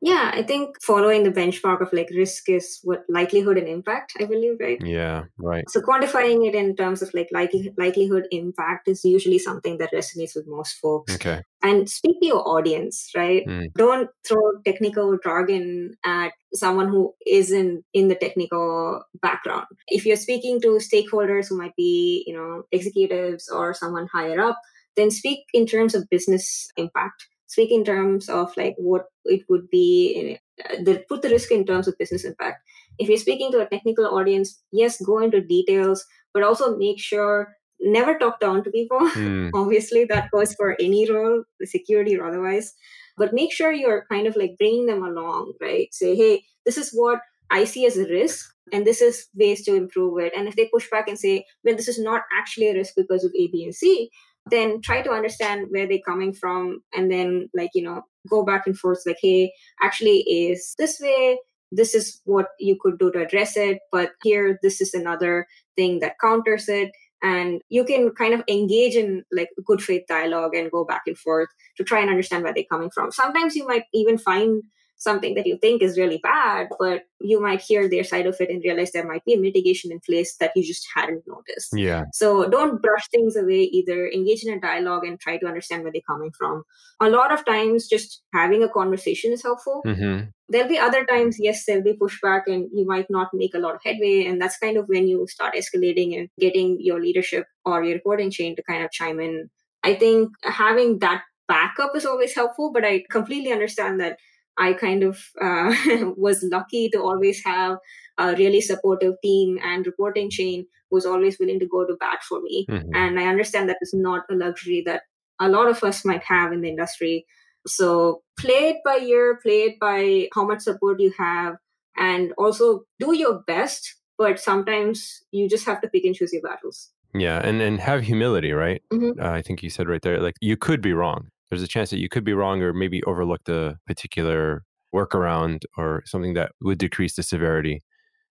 Yeah, 0.00 0.32
I 0.34 0.42
think 0.42 0.76
following 0.82 1.22
the 1.22 1.30
benchmark 1.30 1.80
of 1.80 1.90
like 1.94 2.10
risk 2.14 2.50
is 2.50 2.78
what 2.82 3.04
likelihood 3.08 3.56
and 3.56 3.66
impact, 3.66 4.12
I 4.20 4.26
believe, 4.26 4.56
right? 4.60 4.78
Yeah, 4.84 5.24
right. 5.38 5.64
So 5.70 5.80
quantifying 5.80 6.46
it 6.46 6.54
in 6.54 6.76
terms 6.76 7.00
of 7.00 7.12
like 7.14 7.28
likely, 7.32 7.72
likelihood 7.78 8.26
impact 8.30 8.86
is 8.86 9.02
usually 9.02 9.38
something 9.38 9.78
that 9.78 9.92
resonates 9.94 10.36
with 10.36 10.46
most 10.46 10.74
folks. 10.74 11.14
Okay. 11.14 11.42
And 11.62 11.88
speak 11.88 12.20
to 12.20 12.26
your 12.26 12.46
audience, 12.46 13.12
right? 13.16 13.46
Mm. 13.46 13.72
Don't 13.78 14.10
throw 14.28 14.60
technical 14.66 15.16
jargon 15.24 15.94
at 16.04 16.32
someone 16.52 16.88
who 16.88 17.14
isn't 17.26 17.82
in 17.94 18.08
the 18.08 18.14
technical 18.14 19.02
background. 19.22 19.66
If 19.88 20.04
you're 20.04 20.16
speaking 20.16 20.60
to 20.60 20.80
stakeholders 20.80 21.48
who 21.48 21.56
might 21.56 21.76
be, 21.76 22.24
you 22.26 22.34
know, 22.34 22.64
executives 22.72 23.48
or 23.48 23.72
someone 23.72 24.08
higher 24.12 24.38
up, 24.38 24.58
then 24.96 25.10
speak 25.10 25.46
in 25.54 25.66
terms 25.66 25.94
of 25.94 26.10
business 26.10 26.68
impact. 26.76 27.26
Speak 27.46 27.70
in 27.70 27.84
terms 27.84 28.28
of 28.28 28.56
like 28.56 28.74
what 28.78 29.06
it 29.24 29.42
would 29.48 29.68
be. 29.70 30.38
uh, 30.70 30.76
The, 30.84 31.04
put 31.08 31.22
the 31.22 31.28
risk 31.30 31.50
in 31.52 31.64
terms 31.66 31.88
of 31.88 31.98
business 31.98 32.24
impact. 32.24 32.62
If 32.98 33.08
you're 33.08 33.18
speaking 33.18 33.50
to 33.52 33.60
a 33.60 33.68
technical 33.68 34.06
audience, 34.06 34.62
yes, 34.72 35.00
go 35.00 35.18
into 35.18 35.40
details, 35.40 36.04
but 36.32 36.42
also 36.42 36.76
make 36.76 37.00
sure 37.00 37.54
never 37.80 38.16
talk 38.18 38.40
down 38.40 38.62
to 38.64 38.70
people. 38.70 39.00
Hmm. 39.14 39.48
Obviously, 39.54 40.04
that 40.06 40.30
goes 40.30 40.54
for 40.54 40.76
any 40.80 41.10
role, 41.10 41.44
security 41.64 42.16
or 42.16 42.26
otherwise. 42.26 42.72
But 43.16 43.32
make 43.34 43.52
sure 43.52 43.72
you're 43.72 44.06
kind 44.10 44.26
of 44.26 44.36
like 44.36 44.56
bringing 44.58 44.86
them 44.86 45.02
along, 45.04 45.52
right? 45.60 45.88
Say, 45.92 46.16
hey, 46.16 46.44
this 46.66 46.78
is 46.78 46.90
what 46.92 47.20
I 47.50 47.64
see 47.64 47.86
as 47.86 47.96
a 47.96 48.08
risk, 48.08 48.46
and 48.72 48.86
this 48.86 49.00
is 49.02 49.26
ways 49.36 49.64
to 49.64 49.74
improve 49.74 50.18
it. 50.18 50.32
And 50.36 50.48
if 50.48 50.56
they 50.56 50.68
push 50.72 50.88
back 50.90 51.06
and 51.08 51.18
say, 51.18 51.44
well, 51.62 51.76
this 51.76 51.88
is 51.88 51.98
not 51.98 52.22
actually 52.38 52.68
a 52.70 52.74
risk 52.74 52.94
because 52.96 53.22
of 53.24 53.32
A, 53.38 53.48
B, 53.48 53.62
and 53.64 53.74
C, 53.74 54.10
then 54.50 54.80
try 54.82 55.00
to 55.02 55.10
understand 55.10 55.66
where 55.70 55.86
they're 55.86 55.98
coming 56.06 56.32
from 56.32 56.80
and 56.94 57.10
then 57.10 57.48
like 57.54 57.70
you 57.74 57.82
know 57.82 58.02
go 58.28 58.44
back 58.44 58.66
and 58.66 58.78
forth 58.78 59.00
like 59.06 59.16
hey 59.20 59.52
actually 59.82 60.20
is 60.20 60.74
this 60.78 60.98
way 61.00 61.38
this 61.72 61.94
is 61.94 62.20
what 62.24 62.48
you 62.60 62.76
could 62.80 62.98
do 62.98 63.10
to 63.10 63.20
address 63.20 63.56
it 63.56 63.78
but 63.90 64.10
here 64.22 64.58
this 64.62 64.80
is 64.80 64.94
another 64.94 65.46
thing 65.76 66.00
that 66.00 66.16
counters 66.20 66.68
it. 66.68 66.90
And 67.22 67.62
you 67.70 67.84
can 67.84 68.10
kind 68.10 68.34
of 68.34 68.42
engage 68.48 68.96
in 68.96 69.24
like 69.32 69.48
good 69.64 69.82
faith 69.82 70.02
dialogue 70.08 70.54
and 70.54 70.70
go 70.70 70.84
back 70.84 71.02
and 71.06 71.16
forth 71.16 71.48
to 71.78 71.84
try 71.84 72.00
and 72.00 72.10
understand 72.10 72.44
where 72.44 72.52
they're 72.52 72.64
coming 72.70 72.90
from. 72.90 73.12
Sometimes 73.12 73.56
you 73.56 73.66
might 73.66 73.84
even 73.94 74.18
find 74.18 74.62
something 75.04 75.34
that 75.34 75.46
you 75.50 75.56
think 75.64 75.82
is 75.82 75.98
really 75.98 76.18
bad 76.22 76.68
but 76.80 77.02
you 77.20 77.40
might 77.46 77.60
hear 77.60 77.88
their 77.88 78.04
side 78.12 78.26
of 78.30 78.40
it 78.40 78.50
and 78.50 78.62
realize 78.64 78.90
there 78.92 79.06
might 79.10 79.24
be 79.24 79.34
a 79.34 79.38
mitigation 79.46 79.92
in 79.92 80.00
place 80.08 80.36
that 80.40 80.52
you 80.56 80.62
just 80.70 80.86
hadn't 80.94 81.22
noticed 81.34 81.70
Yeah. 81.74 82.04
so 82.12 82.48
don't 82.56 82.80
brush 82.82 83.06
things 83.08 83.36
away 83.36 83.62
either. 83.78 84.08
Engage 84.08 84.44
in 84.44 84.54
a 84.54 84.60
dialogue 84.60 85.04
and 85.08 85.20
try 85.20 85.36
to 85.38 85.46
understand 85.46 85.82
where 85.82 85.92
they're 85.92 86.10
coming 86.12 86.32
from. 86.38 86.64
A 87.00 87.08
lot 87.10 87.32
of 87.32 87.44
times, 87.44 87.88
just 87.88 88.22
having 88.32 88.62
a 88.62 88.68
conversation 88.68 89.32
is 89.32 89.42
helpful. 89.42 89.82
hmm 89.84 90.20
There'll 90.48 90.68
be 90.68 90.78
other 90.78 91.04
times, 91.06 91.36
yes, 91.40 91.64
there'll 91.64 91.82
be 91.82 91.94
pushback 92.02 92.42
and 92.46 92.68
you 92.78 92.84
might 92.86 93.08
not 93.08 93.28
make 93.32 93.54
a 93.54 93.58
lot 93.58 93.74
of 93.74 93.80
headway. 93.82 94.26
And 94.26 94.40
that's 94.40 94.58
kind 94.58 94.76
of 94.76 94.86
when 94.88 95.08
you 95.08 95.26
start 95.34 95.54
escalating 95.60 96.10
and 96.18 96.28
getting 96.38 96.76
your 96.88 97.00
leadership 97.00 97.46
or 97.64 97.82
your 97.82 97.94
reporting 97.94 98.30
chain 98.30 98.54
to 98.56 98.62
kind 98.62 98.84
of 98.84 98.90
chime 98.98 99.20
in. 99.20 99.48
I 99.82 99.94
think 99.94 100.30
having 100.42 100.98
that 100.98 101.22
backup 101.48 101.96
is 101.96 102.04
always 102.06 102.34
helpful, 102.34 102.72
but 102.72 102.84
I 102.84 103.04
completely 103.10 103.52
understand 103.52 104.00
that 104.00 104.18
I 104.58 104.72
kind 104.72 105.02
of 105.02 105.18
uh, 105.40 105.74
was 106.16 106.42
lucky 106.50 106.88
to 106.90 107.00
always 107.02 107.42
have 107.44 107.78
a 108.18 108.34
really 108.36 108.60
supportive 108.60 109.14
team 109.22 109.58
and 109.62 109.86
reporting 109.86 110.30
chain 110.30 110.66
who 110.90 110.96
was 110.96 111.06
always 111.06 111.38
willing 111.38 111.58
to 111.60 111.66
go 111.66 111.86
to 111.86 111.96
bat 111.98 112.22
for 112.28 112.40
me. 112.40 112.66
hmm 112.68 112.94
And 112.94 113.18
I 113.18 113.26
understand 113.26 113.68
that 113.68 113.78
is 113.80 113.92
not 113.94 114.24
a 114.30 114.34
luxury 114.34 114.82
that 114.86 115.02
a 115.40 115.48
lot 115.48 115.68
of 115.68 115.82
us 115.82 116.04
might 116.04 116.22
have 116.22 116.52
in 116.52 116.60
the 116.60 116.68
industry. 116.68 117.26
So 117.66 118.22
play 118.38 118.68
it 118.70 118.76
by 118.84 118.98
ear, 118.98 119.38
play 119.42 119.62
it 119.62 119.80
by 119.80 120.28
how 120.34 120.44
much 120.46 120.60
support 120.60 121.00
you 121.00 121.12
have, 121.18 121.56
and 121.96 122.32
also 122.38 122.82
do 123.00 123.14
your 123.16 123.42
best. 123.46 123.96
But 124.16 124.38
sometimes 124.38 125.22
you 125.32 125.48
just 125.48 125.66
have 125.66 125.80
to 125.80 125.88
pick 125.88 126.04
and 126.04 126.14
choose 126.14 126.32
your 126.32 126.42
battles. 126.42 126.90
Yeah, 127.14 127.40
and 127.44 127.60
and 127.62 127.80
have 127.80 128.02
humility, 128.02 128.52
right? 128.52 128.82
Mhm. 128.92 129.20
Uh, 129.20 129.30
I 129.30 129.42
think 129.42 129.62
you 129.62 129.70
said 129.70 129.88
right 129.88 130.02
there, 130.02 130.20
like 130.20 130.34
you 130.40 130.56
could 130.56 130.80
be 130.80 130.92
wrong. 130.92 131.30
There's 131.50 131.62
a 131.62 131.68
chance 131.68 131.90
that 131.90 131.98
you 131.98 132.08
could 132.08 132.24
be 132.24 132.32
wrong, 132.32 132.62
or 132.62 132.72
maybe 132.72 133.02
overlook 133.04 133.42
the 133.44 133.76
particular 133.86 134.64
workaround 134.94 135.64
or 135.76 136.02
something 136.06 136.34
that 136.34 136.52
would 136.60 136.78
decrease 136.78 137.16
the 137.16 137.22
severity 137.22 137.82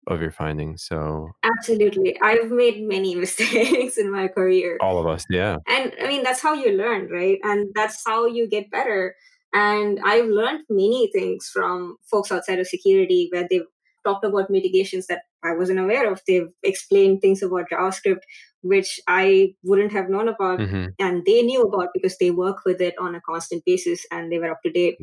of 0.08 0.22
your 0.22 0.32
findings. 0.32 0.84
So 0.84 1.30
Absolutely. 1.44 2.20
I've 2.22 2.52
made 2.52 2.82
many 2.84 3.16
mistakes 3.24 3.98
in 3.98 4.12
my 4.12 4.28
career. 4.28 4.78
all 4.82 4.98
of 5.00 5.08
us, 5.08 5.26
yeah, 5.30 5.58
And 5.68 5.94
I 6.02 6.08
mean, 6.08 6.24
that's 6.24 6.42
how 6.42 6.54
you 6.54 6.72
learn, 6.72 7.10
right? 7.10 7.40
And 7.44 7.70
that's 7.76 8.04
how 8.06 8.26
you 8.26 8.48
get 8.48 8.72
better. 8.72 9.16
And 9.54 10.00
I've 10.04 10.26
learned 10.26 10.64
many 10.70 11.10
things 11.14 11.50
from 11.54 11.98
folks 12.10 12.32
outside 12.32 12.60
of 12.60 12.68
security 12.68 13.30
where 13.32 13.48
they've 13.50 13.62
talked 14.04 14.26
about 14.26 14.50
mitigations 14.50 15.08
that 15.08 15.24
I 15.44 15.54
wasn't 15.54 15.80
aware 15.80 16.12
of. 16.12 16.22
They've 16.28 16.50
explained 16.64 17.22
things 17.22 17.42
about 17.42 17.70
JavaScript 17.72 18.22
which 18.64 19.00
I 19.08 19.56
wouldn't 19.64 19.92
have 19.92 20.10
known 20.10 20.28
about 20.30 20.60
hmm 20.62 20.86
and 21.00 21.26
they 21.26 21.42
knew 21.42 21.64
about 21.64 21.90
because 21.94 22.18
they 22.18 22.32
work 22.32 22.64
with 22.66 22.80
it 22.80 22.94
on 23.00 23.16
a 23.16 23.22
constant 23.22 23.66
basis 23.66 24.06
and 24.12 24.32
they 24.32 24.38
were 24.40 24.52
up 24.52 24.62
to 24.64 24.72
date. 24.72 24.98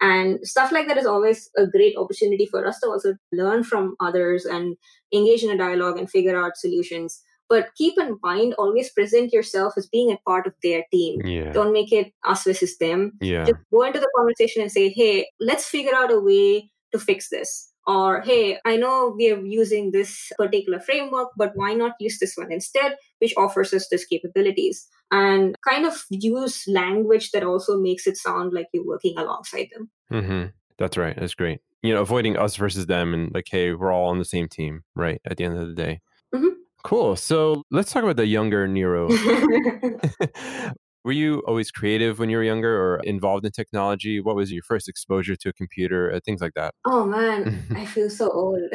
And 0.00 0.40
stuff 0.46 0.72
like 0.72 0.88
that 0.88 0.96
is 0.98 1.06
always 1.06 1.48
a 1.56 1.66
great 1.66 1.96
opportunity 1.96 2.46
for 2.46 2.66
us 2.66 2.80
to 2.80 2.88
also 2.88 3.14
learn 3.32 3.62
from 3.62 3.94
others 4.00 4.44
and 4.44 4.76
engage 5.14 5.42
in 5.44 5.50
a 5.50 5.56
dialogue 5.56 5.98
and 5.98 6.10
figure 6.10 6.36
out 6.36 6.56
solutions. 6.56 7.22
But 7.48 7.68
keep 7.76 7.98
in 7.98 8.18
mind, 8.22 8.54
always 8.54 8.90
present 8.90 9.32
yourself 9.32 9.74
as 9.76 9.86
being 9.86 10.10
a 10.10 10.18
part 10.28 10.46
of 10.46 10.54
their 10.62 10.82
team. 10.90 11.20
yeah, 11.24 11.52
Don't 11.52 11.72
make 11.72 11.92
it 11.92 12.12
us 12.24 12.44
versus 12.44 12.76
them. 12.78 13.12
yeah, 13.20 13.44
Just 13.44 13.58
go 13.70 13.82
into 13.82 14.00
the 14.00 14.10
conversation 14.16 14.62
and 14.62 14.72
say, 14.72 14.88
hey, 14.88 15.28
let's 15.40 15.66
figure 15.68 15.94
out 15.94 16.10
a 16.10 16.18
way 16.20 16.70
to 16.92 16.98
fix 16.98 17.28
this. 17.28 17.70
Or, 17.86 18.20
hey, 18.22 18.58
I 18.64 18.76
know 18.76 19.12
we 19.16 19.30
are 19.30 19.40
using 19.40 19.90
this 19.90 20.32
particular 20.38 20.80
framework, 20.80 21.28
but 21.36 21.52
why 21.54 21.74
not 21.74 21.92
use 22.00 22.18
this 22.18 22.34
one 22.36 22.50
instead, 22.50 22.96
which 23.18 23.34
offers 23.36 23.72
us 23.74 23.88
this 23.90 24.06
capabilities? 24.06 24.86
And 25.10 25.54
kind 25.68 25.84
of 25.86 26.02
use 26.10 26.64
language 26.66 27.30
that 27.32 27.42
also 27.44 27.78
makes 27.78 28.06
it 28.06 28.16
sound 28.16 28.52
like 28.52 28.68
you're 28.72 28.86
working 28.86 29.14
alongside 29.18 29.68
them. 29.72 29.90
hmm 30.10 30.44
That's 30.78 30.96
right. 30.96 31.14
That's 31.18 31.34
great. 31.34 31.60
You 31.82 31.92
know, 31.94 32.00
avoiding 32.00 32.36
us 32.38 32.56
versus 32.56 32.86
them, 32.86 33.12
and 33.12 33.32
like, 33.34 33.46
hey, 33.50 33.72
we're 33.74 33.92
all 33.92 34.08
on 34.08 34.18
the 34.18 34.24
same 34.24 34.48
team, 34.48 34.82
right? 34.96 35.20
At 35.26 35.36
the 35.36 35.44
end 35.44 35.58
of 35.58 35.68
the 35.68 35.74
day. 35.74 36.00
Mhm. 36.34 36.54
Cool. 36.82 37.16
So 37.16 37.62
let's 37.70 37.92
talk 37.92 38.02
about 38.02 38.16
the 38.16 38.26
younger 38.26 38.66
Niru. 38.68 39.08
were 41.04 41.12
you 41.12 41.40
always 41.46 41.70
creative 41.70 42.18
when 42.18 42.30
you 42.30 42.36
were 42.38 42.42
younger 42.42 42.74
or 42.80 43.00
involved 43.04 43.44
in 43.44 43.52
technology? 43.52 44.20
What 44.20 44.36
was 44.36 44.50
your 44.52 44.62
first 44.62 44.88
exposure 44.88 45.36
to 45.36 45.48
a 45.50 45.52
computer? 45.52 46.12
Uh, 46.12 46.20
things 46.24 46.40
like 46.40 46.54
that. 46.54 46.74
oh 46.86 47.04
man, 47.06 47.62
I 47.76 47.84
feel 47.84 48.10
so 48.10 48.30
old. 48.30 48.60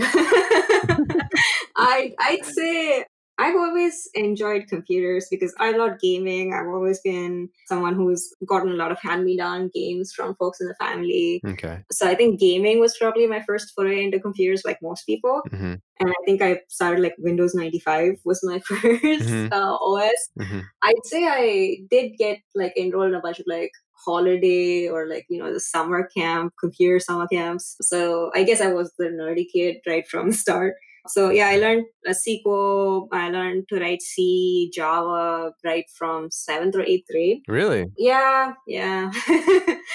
I 1.75 2.13
I'd 2.19 2.45
say 2.45 3.05
I've 3.39 3.55
always 3.55 4.09
enjoyed 4.15 4.67
computers 4.67 5.27
because 5.31 5.55
I 5.59 5.71
love 5.71 5.99
gaming. 6.01 6.53
I've 6.53 6.67
always 6.67 6.99
been 6.99 7.49
someone 7.67 7.95
who's 7.95 8.33
gotten 8.45 8.71
a 8.71 8.75
lot 8.75 8.91
of 8.91 8.99
hand 8.99 9.23
me 9.25 9.37
down 9.37 9.71
games 9.73 10.11
from 10.13 10.35
folks 10.35 10.59
in 10.61 10.67
the 10.67 10.75
family. 10.75 11.41
Okay. 11.45 11.83
So 11.91 12.07
I 12.07 12.15
think 12.15 12.39
gaming 12.39 12.79
was 12.79 12.97
probably 12.97 13.27
my 13.27 13.41
first 13.47 13.73
foray 13.75 14.03
into 14.03 14.19
computers, 14.19 14.63
like 14.65 14.79
most 14.81 15.05
people. 15.05 15.41
hmm 15.51 15.75
And 16.01 16.09
I 16.09 16.19
think 16.25 16.41
I 16.41 16.61
started 16.69 17.01
like 17.01 17.15
Windows 17.17 17.55
95 17.55 18.19
was 18.25 18.43
my 18.43 18.59
1st 18.67 19.23
Mhm. 19.29 19.51
uh, 19.51 19.75
OS. 19.89 20.29
hmm 20.37 20.59
I'd 20.81 21.05
say 21.05 21.21
I 21.27 21.77
did 21.89 22.17
get 22.17 22.39
like 22.55 22.75
enrolled 22.77 23.09
in 23.09 23.15
a 23.15 23.21
bunch 23.21 23.39
of 23.39 23.47
like 23.47 23.71
holiday 24.05 24.87
or 24.87 25.07
like 25.07 25.25
you 25.29 25.37
know 25.39 25.51
the 25.53 25.59
summer 25.59 26.07
camp 26.15 26.53
computer 26.59 26.99
summer 27.01 27.27
camps 27.27 27.75
so 27.81 28.31
i 28.33 28.43
guess 28.43 28.61
i 28.61 28.71
was 28.71 28.93
the 28.97 29.05
nerdy 29.05 29.45
kid 29.53 29.75
right 29.85 30.07
from 30.07 30.29
the 30.29 30.33
start 30.33 30.75
so 31.07 31.29
yeah 31.29 31.47
i 31.47 31.57
learned 31.57 31.85
a 32.05 32.11
sql 32.11 33.07
i 33.11 33.29
learned 33.29 33.67
to 33.69 33.79
write 33.79 34.01
c 34.01 34.69
java 34.73 35.51
right 35.63 35.85
from 35.95 36.29
seventh 36.31 36.75
or 36.75 36.81
eighth 36.83 37.05
grade 37.09 37.39
Really? 37.47 37.85
yeah 37.97 38.53
yeah 38.67 39.11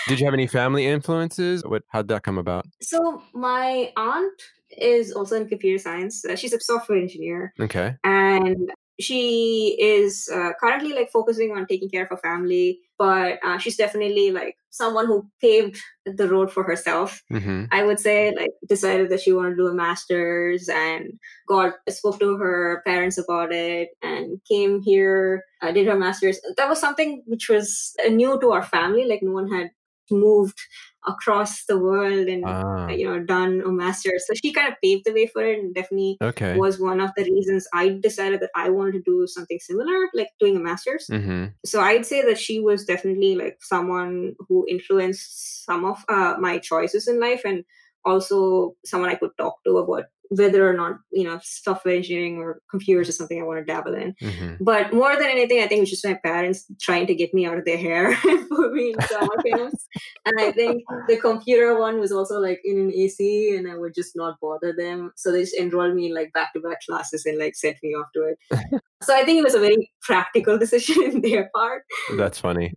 Did 0.08 0.20
you 0.20 0.26
have 0.26 0.34
any 0.34 0.46
family 0.46 0.84
influences? 0.86 1.62
What? 1.64 1.82
How'd 1.88 2.08
that 2.08 2.22
come 2.24 2.36
about? 2.38 2.66
so 2.82 3.22
my 3.32 3.90
aunt 3.96 4.42
is 4.76 5.12
also 5.12 5.36
in 5.36 5.48
computer 5.48 5.78
science 5.78 6.24
Uh, 6.24 6.36
she's 6.36 6.52
a 6.52 6.60
software 6.60 6.98
engineer 6.98 7.52
Okay. 7.60 7.94
and 8.04 8.70
she 9.00 9.76
is 9.80 10.28
uh, 10.32 10.52
currently 10.60 10.92
like 10.92 11.10
focusing 11.10 11.52
on 11.52 11.66
taking 11.66 11.88
care 11.88 12.04
of 12.04 12.10
her 12.10 12.16
family 12.18 12.78
but 12.98 13.38
uh, 13.44 13.58
she's 13.58 13.76
definitely 13.76 14.30
like 14.30 14.56
someone 14.70 15.06
who 15.06 15.28
paved 15.40 15.80
the 16.06 16.28
road 16.28 16.52
for 16.52 16.62
herself. 16.62 17.22
Hmm 17.28 17.64
i 17.72 17.82
would 17.82 17.98
say 17.98 18.32
like 18.36 18.50
decided 18.68 19.10
that 19.10 19.20
she 19.20 19.32
wanted 19.32 19.50
to 19.50 19.56
do 19.56 19.66
a 19.66 19.74
master's 19.74 20.68
and 20.68 21.12
got 21.48 21.74
spoke 21.88 22.18
to 22.20 22.36
her 22.36 22.82
parents 22.86 23.18
about 23.18 23.52
it 23.52 23.88
and 24.02 24.40
came 24.48 24.80
here 24.82 25.42
uh, 25.62 25.72
did 25.72 25.86
her 25.86 25.98
master's. 25.98 26.40
That 26.56 26.68
was 26.68 26.80
something 26.80 27.22
which 27.26 27.48
was 27.48 27.94
uh, 28.04 28.08
new 28.10 28.38
to 28.40 28.52
our 28.52 28.62
family 28.62 29.06
like 29.06 29.22
no 29.22 29.32
one 29.32 29.50
had 29.50 29.70
moved 30.10 30.58
across 31.06 31.64
the 31.66 31.78
world 31.78 32.28
and 32.28 32.44
Ah. 32.46 32.88
you 32.88 33.06
know 33.06 33.18
done 33.24 33.62
a 33.64 33.70
master's 33.70 34.24
so 34.26 34.34
she 34.34 34.52
kind 34.52 34.68
of 34.68 34.74
paved 34.82 35.04
the 35.04 35.12
way 35.12 35.26
for 35.26 35.42
it 35.44 35.58
and 35.58 35.74
definitely 35.74 36.20
Okay. 36.20 36.56
was 36.56 36.78
one 36.80 37.00
of 37.00 37.10
the 37.16 37.24
reasons 37.24 37.66
I 37.72 37.98
decided 38.00 38.40
that 38.40 38.50
I 38.54 38.70
wanted 38.70 38.92
to 38.92 39.10
do 39.10 39.26
something 39.26 39.58
similar, 39.60 40.08
like 40.14 40.28
doing 40.38 40.56
a 40.56 40.60
master's. 40.60 41.10
hmm 41.10 41.46
So 41.64 41.80
I'd 41.80 42.06
say 42.06 42.22
that 42.24 42.38
she 42.38 42.60
was 42.60 42.84
definitely 42.84 43.34
like 43.36 43.56
someone 43.60 44.34
who 44.48 44.64
influenced 44.68 45.64
some 45.64 45.84
of 45.84 46.04
uh, 46.08 46.36
my 46.38 46.58
choices 46.58 47.08
in 47.08 47.18
life 47.20 47.42
and 47.44 47.64
also 48.04 48.76
someone 48.84 49.10
I 49.10 49.14
could 49.16 49.30
talk 49.38 49.64
to 49.64 49.78
about 49.78 50.04
whether 50.30 50.68
or 50.68 50.72
not, 50.72 50.96
you 51.12 51.24
know, 51.24 51.38
software 51.42 51.96
engineering 51.96 52.38
or 52.38 52.60
computers 52.70 53.08
is 53.08 53.16
something 53.16 53.40
I 53.40 53.44
want 53.44 53.58
to 53.60 53.64
dabble 53.64 53.94
in. 53.94 54.14
hmm 54.20 54.54
But 54.60 54.92
more 54.92 55.14
than 55.16 55.28
anything, 55.28 55.62
I 55.62 55.66
think 55.66 55.82
it's 55.82 55.90
just 55.90 56.06
my 56.06 56.18
parents 56.24 56.66
trying 56.80 57.06
to 57.06 57.14
get 57.14 57.34
me 57.34 57.46
out 57.46 57.58
of 57.58 57.64
their 57.64 57.78
hair 57.78 58.08
and 58.24 58.48
put 58.48 58.72
me 58.72 58.94
in 58.94 59.00
summer 59.02 59.36
camps. 59.44 59.86
And 60.26 60.40
I 60.40 60.52
think 60.52 60.82
the 61.06 61.18
computer 61.18 61.78
one 61.78 62.00
was 62.00 62.10
also 62.10 62.40
like 62.40 62.60
in 62.64 62.78
an 62.78 62.92
AC, 62.92 63.54
and 63.56 63.70
I 63.70 63.76
would 63.76 63.94
just 63.94 64.16
not 64.16 64.40
bother 64.40 64.72
them. 64.76 65.12
So 65.16 65.30
they 65.30 65.42
just 65.42 65.56
enrolled 65.56 65.94
me 65.94 66.06
in 66.06 66.14
like 66.14 66.32
back 66.32 66.52
to 66.54 66.60
back 66.60 66.78
classes 66.88 67.26
and 67.26 67.38
like 67.38 67.54
sent 67.54 67.76
me 67.82 67.90
off 67.90 68.06
to 68.14 68.32
it. 68.32 68.82
so 69.02 69.14
I 69.14 69.24
think 69.24 69.38
it 69.38 69.44
was 69.44 69.54
a 69.54 69.60
very 69.60 69.90
practical 70.02 70.58
decision 70.58 71.02
in 71.02 71.20
their 71.20 71.50
part. 71.54 71.84
That's 72.16 72.38
funny. 72.38 72.74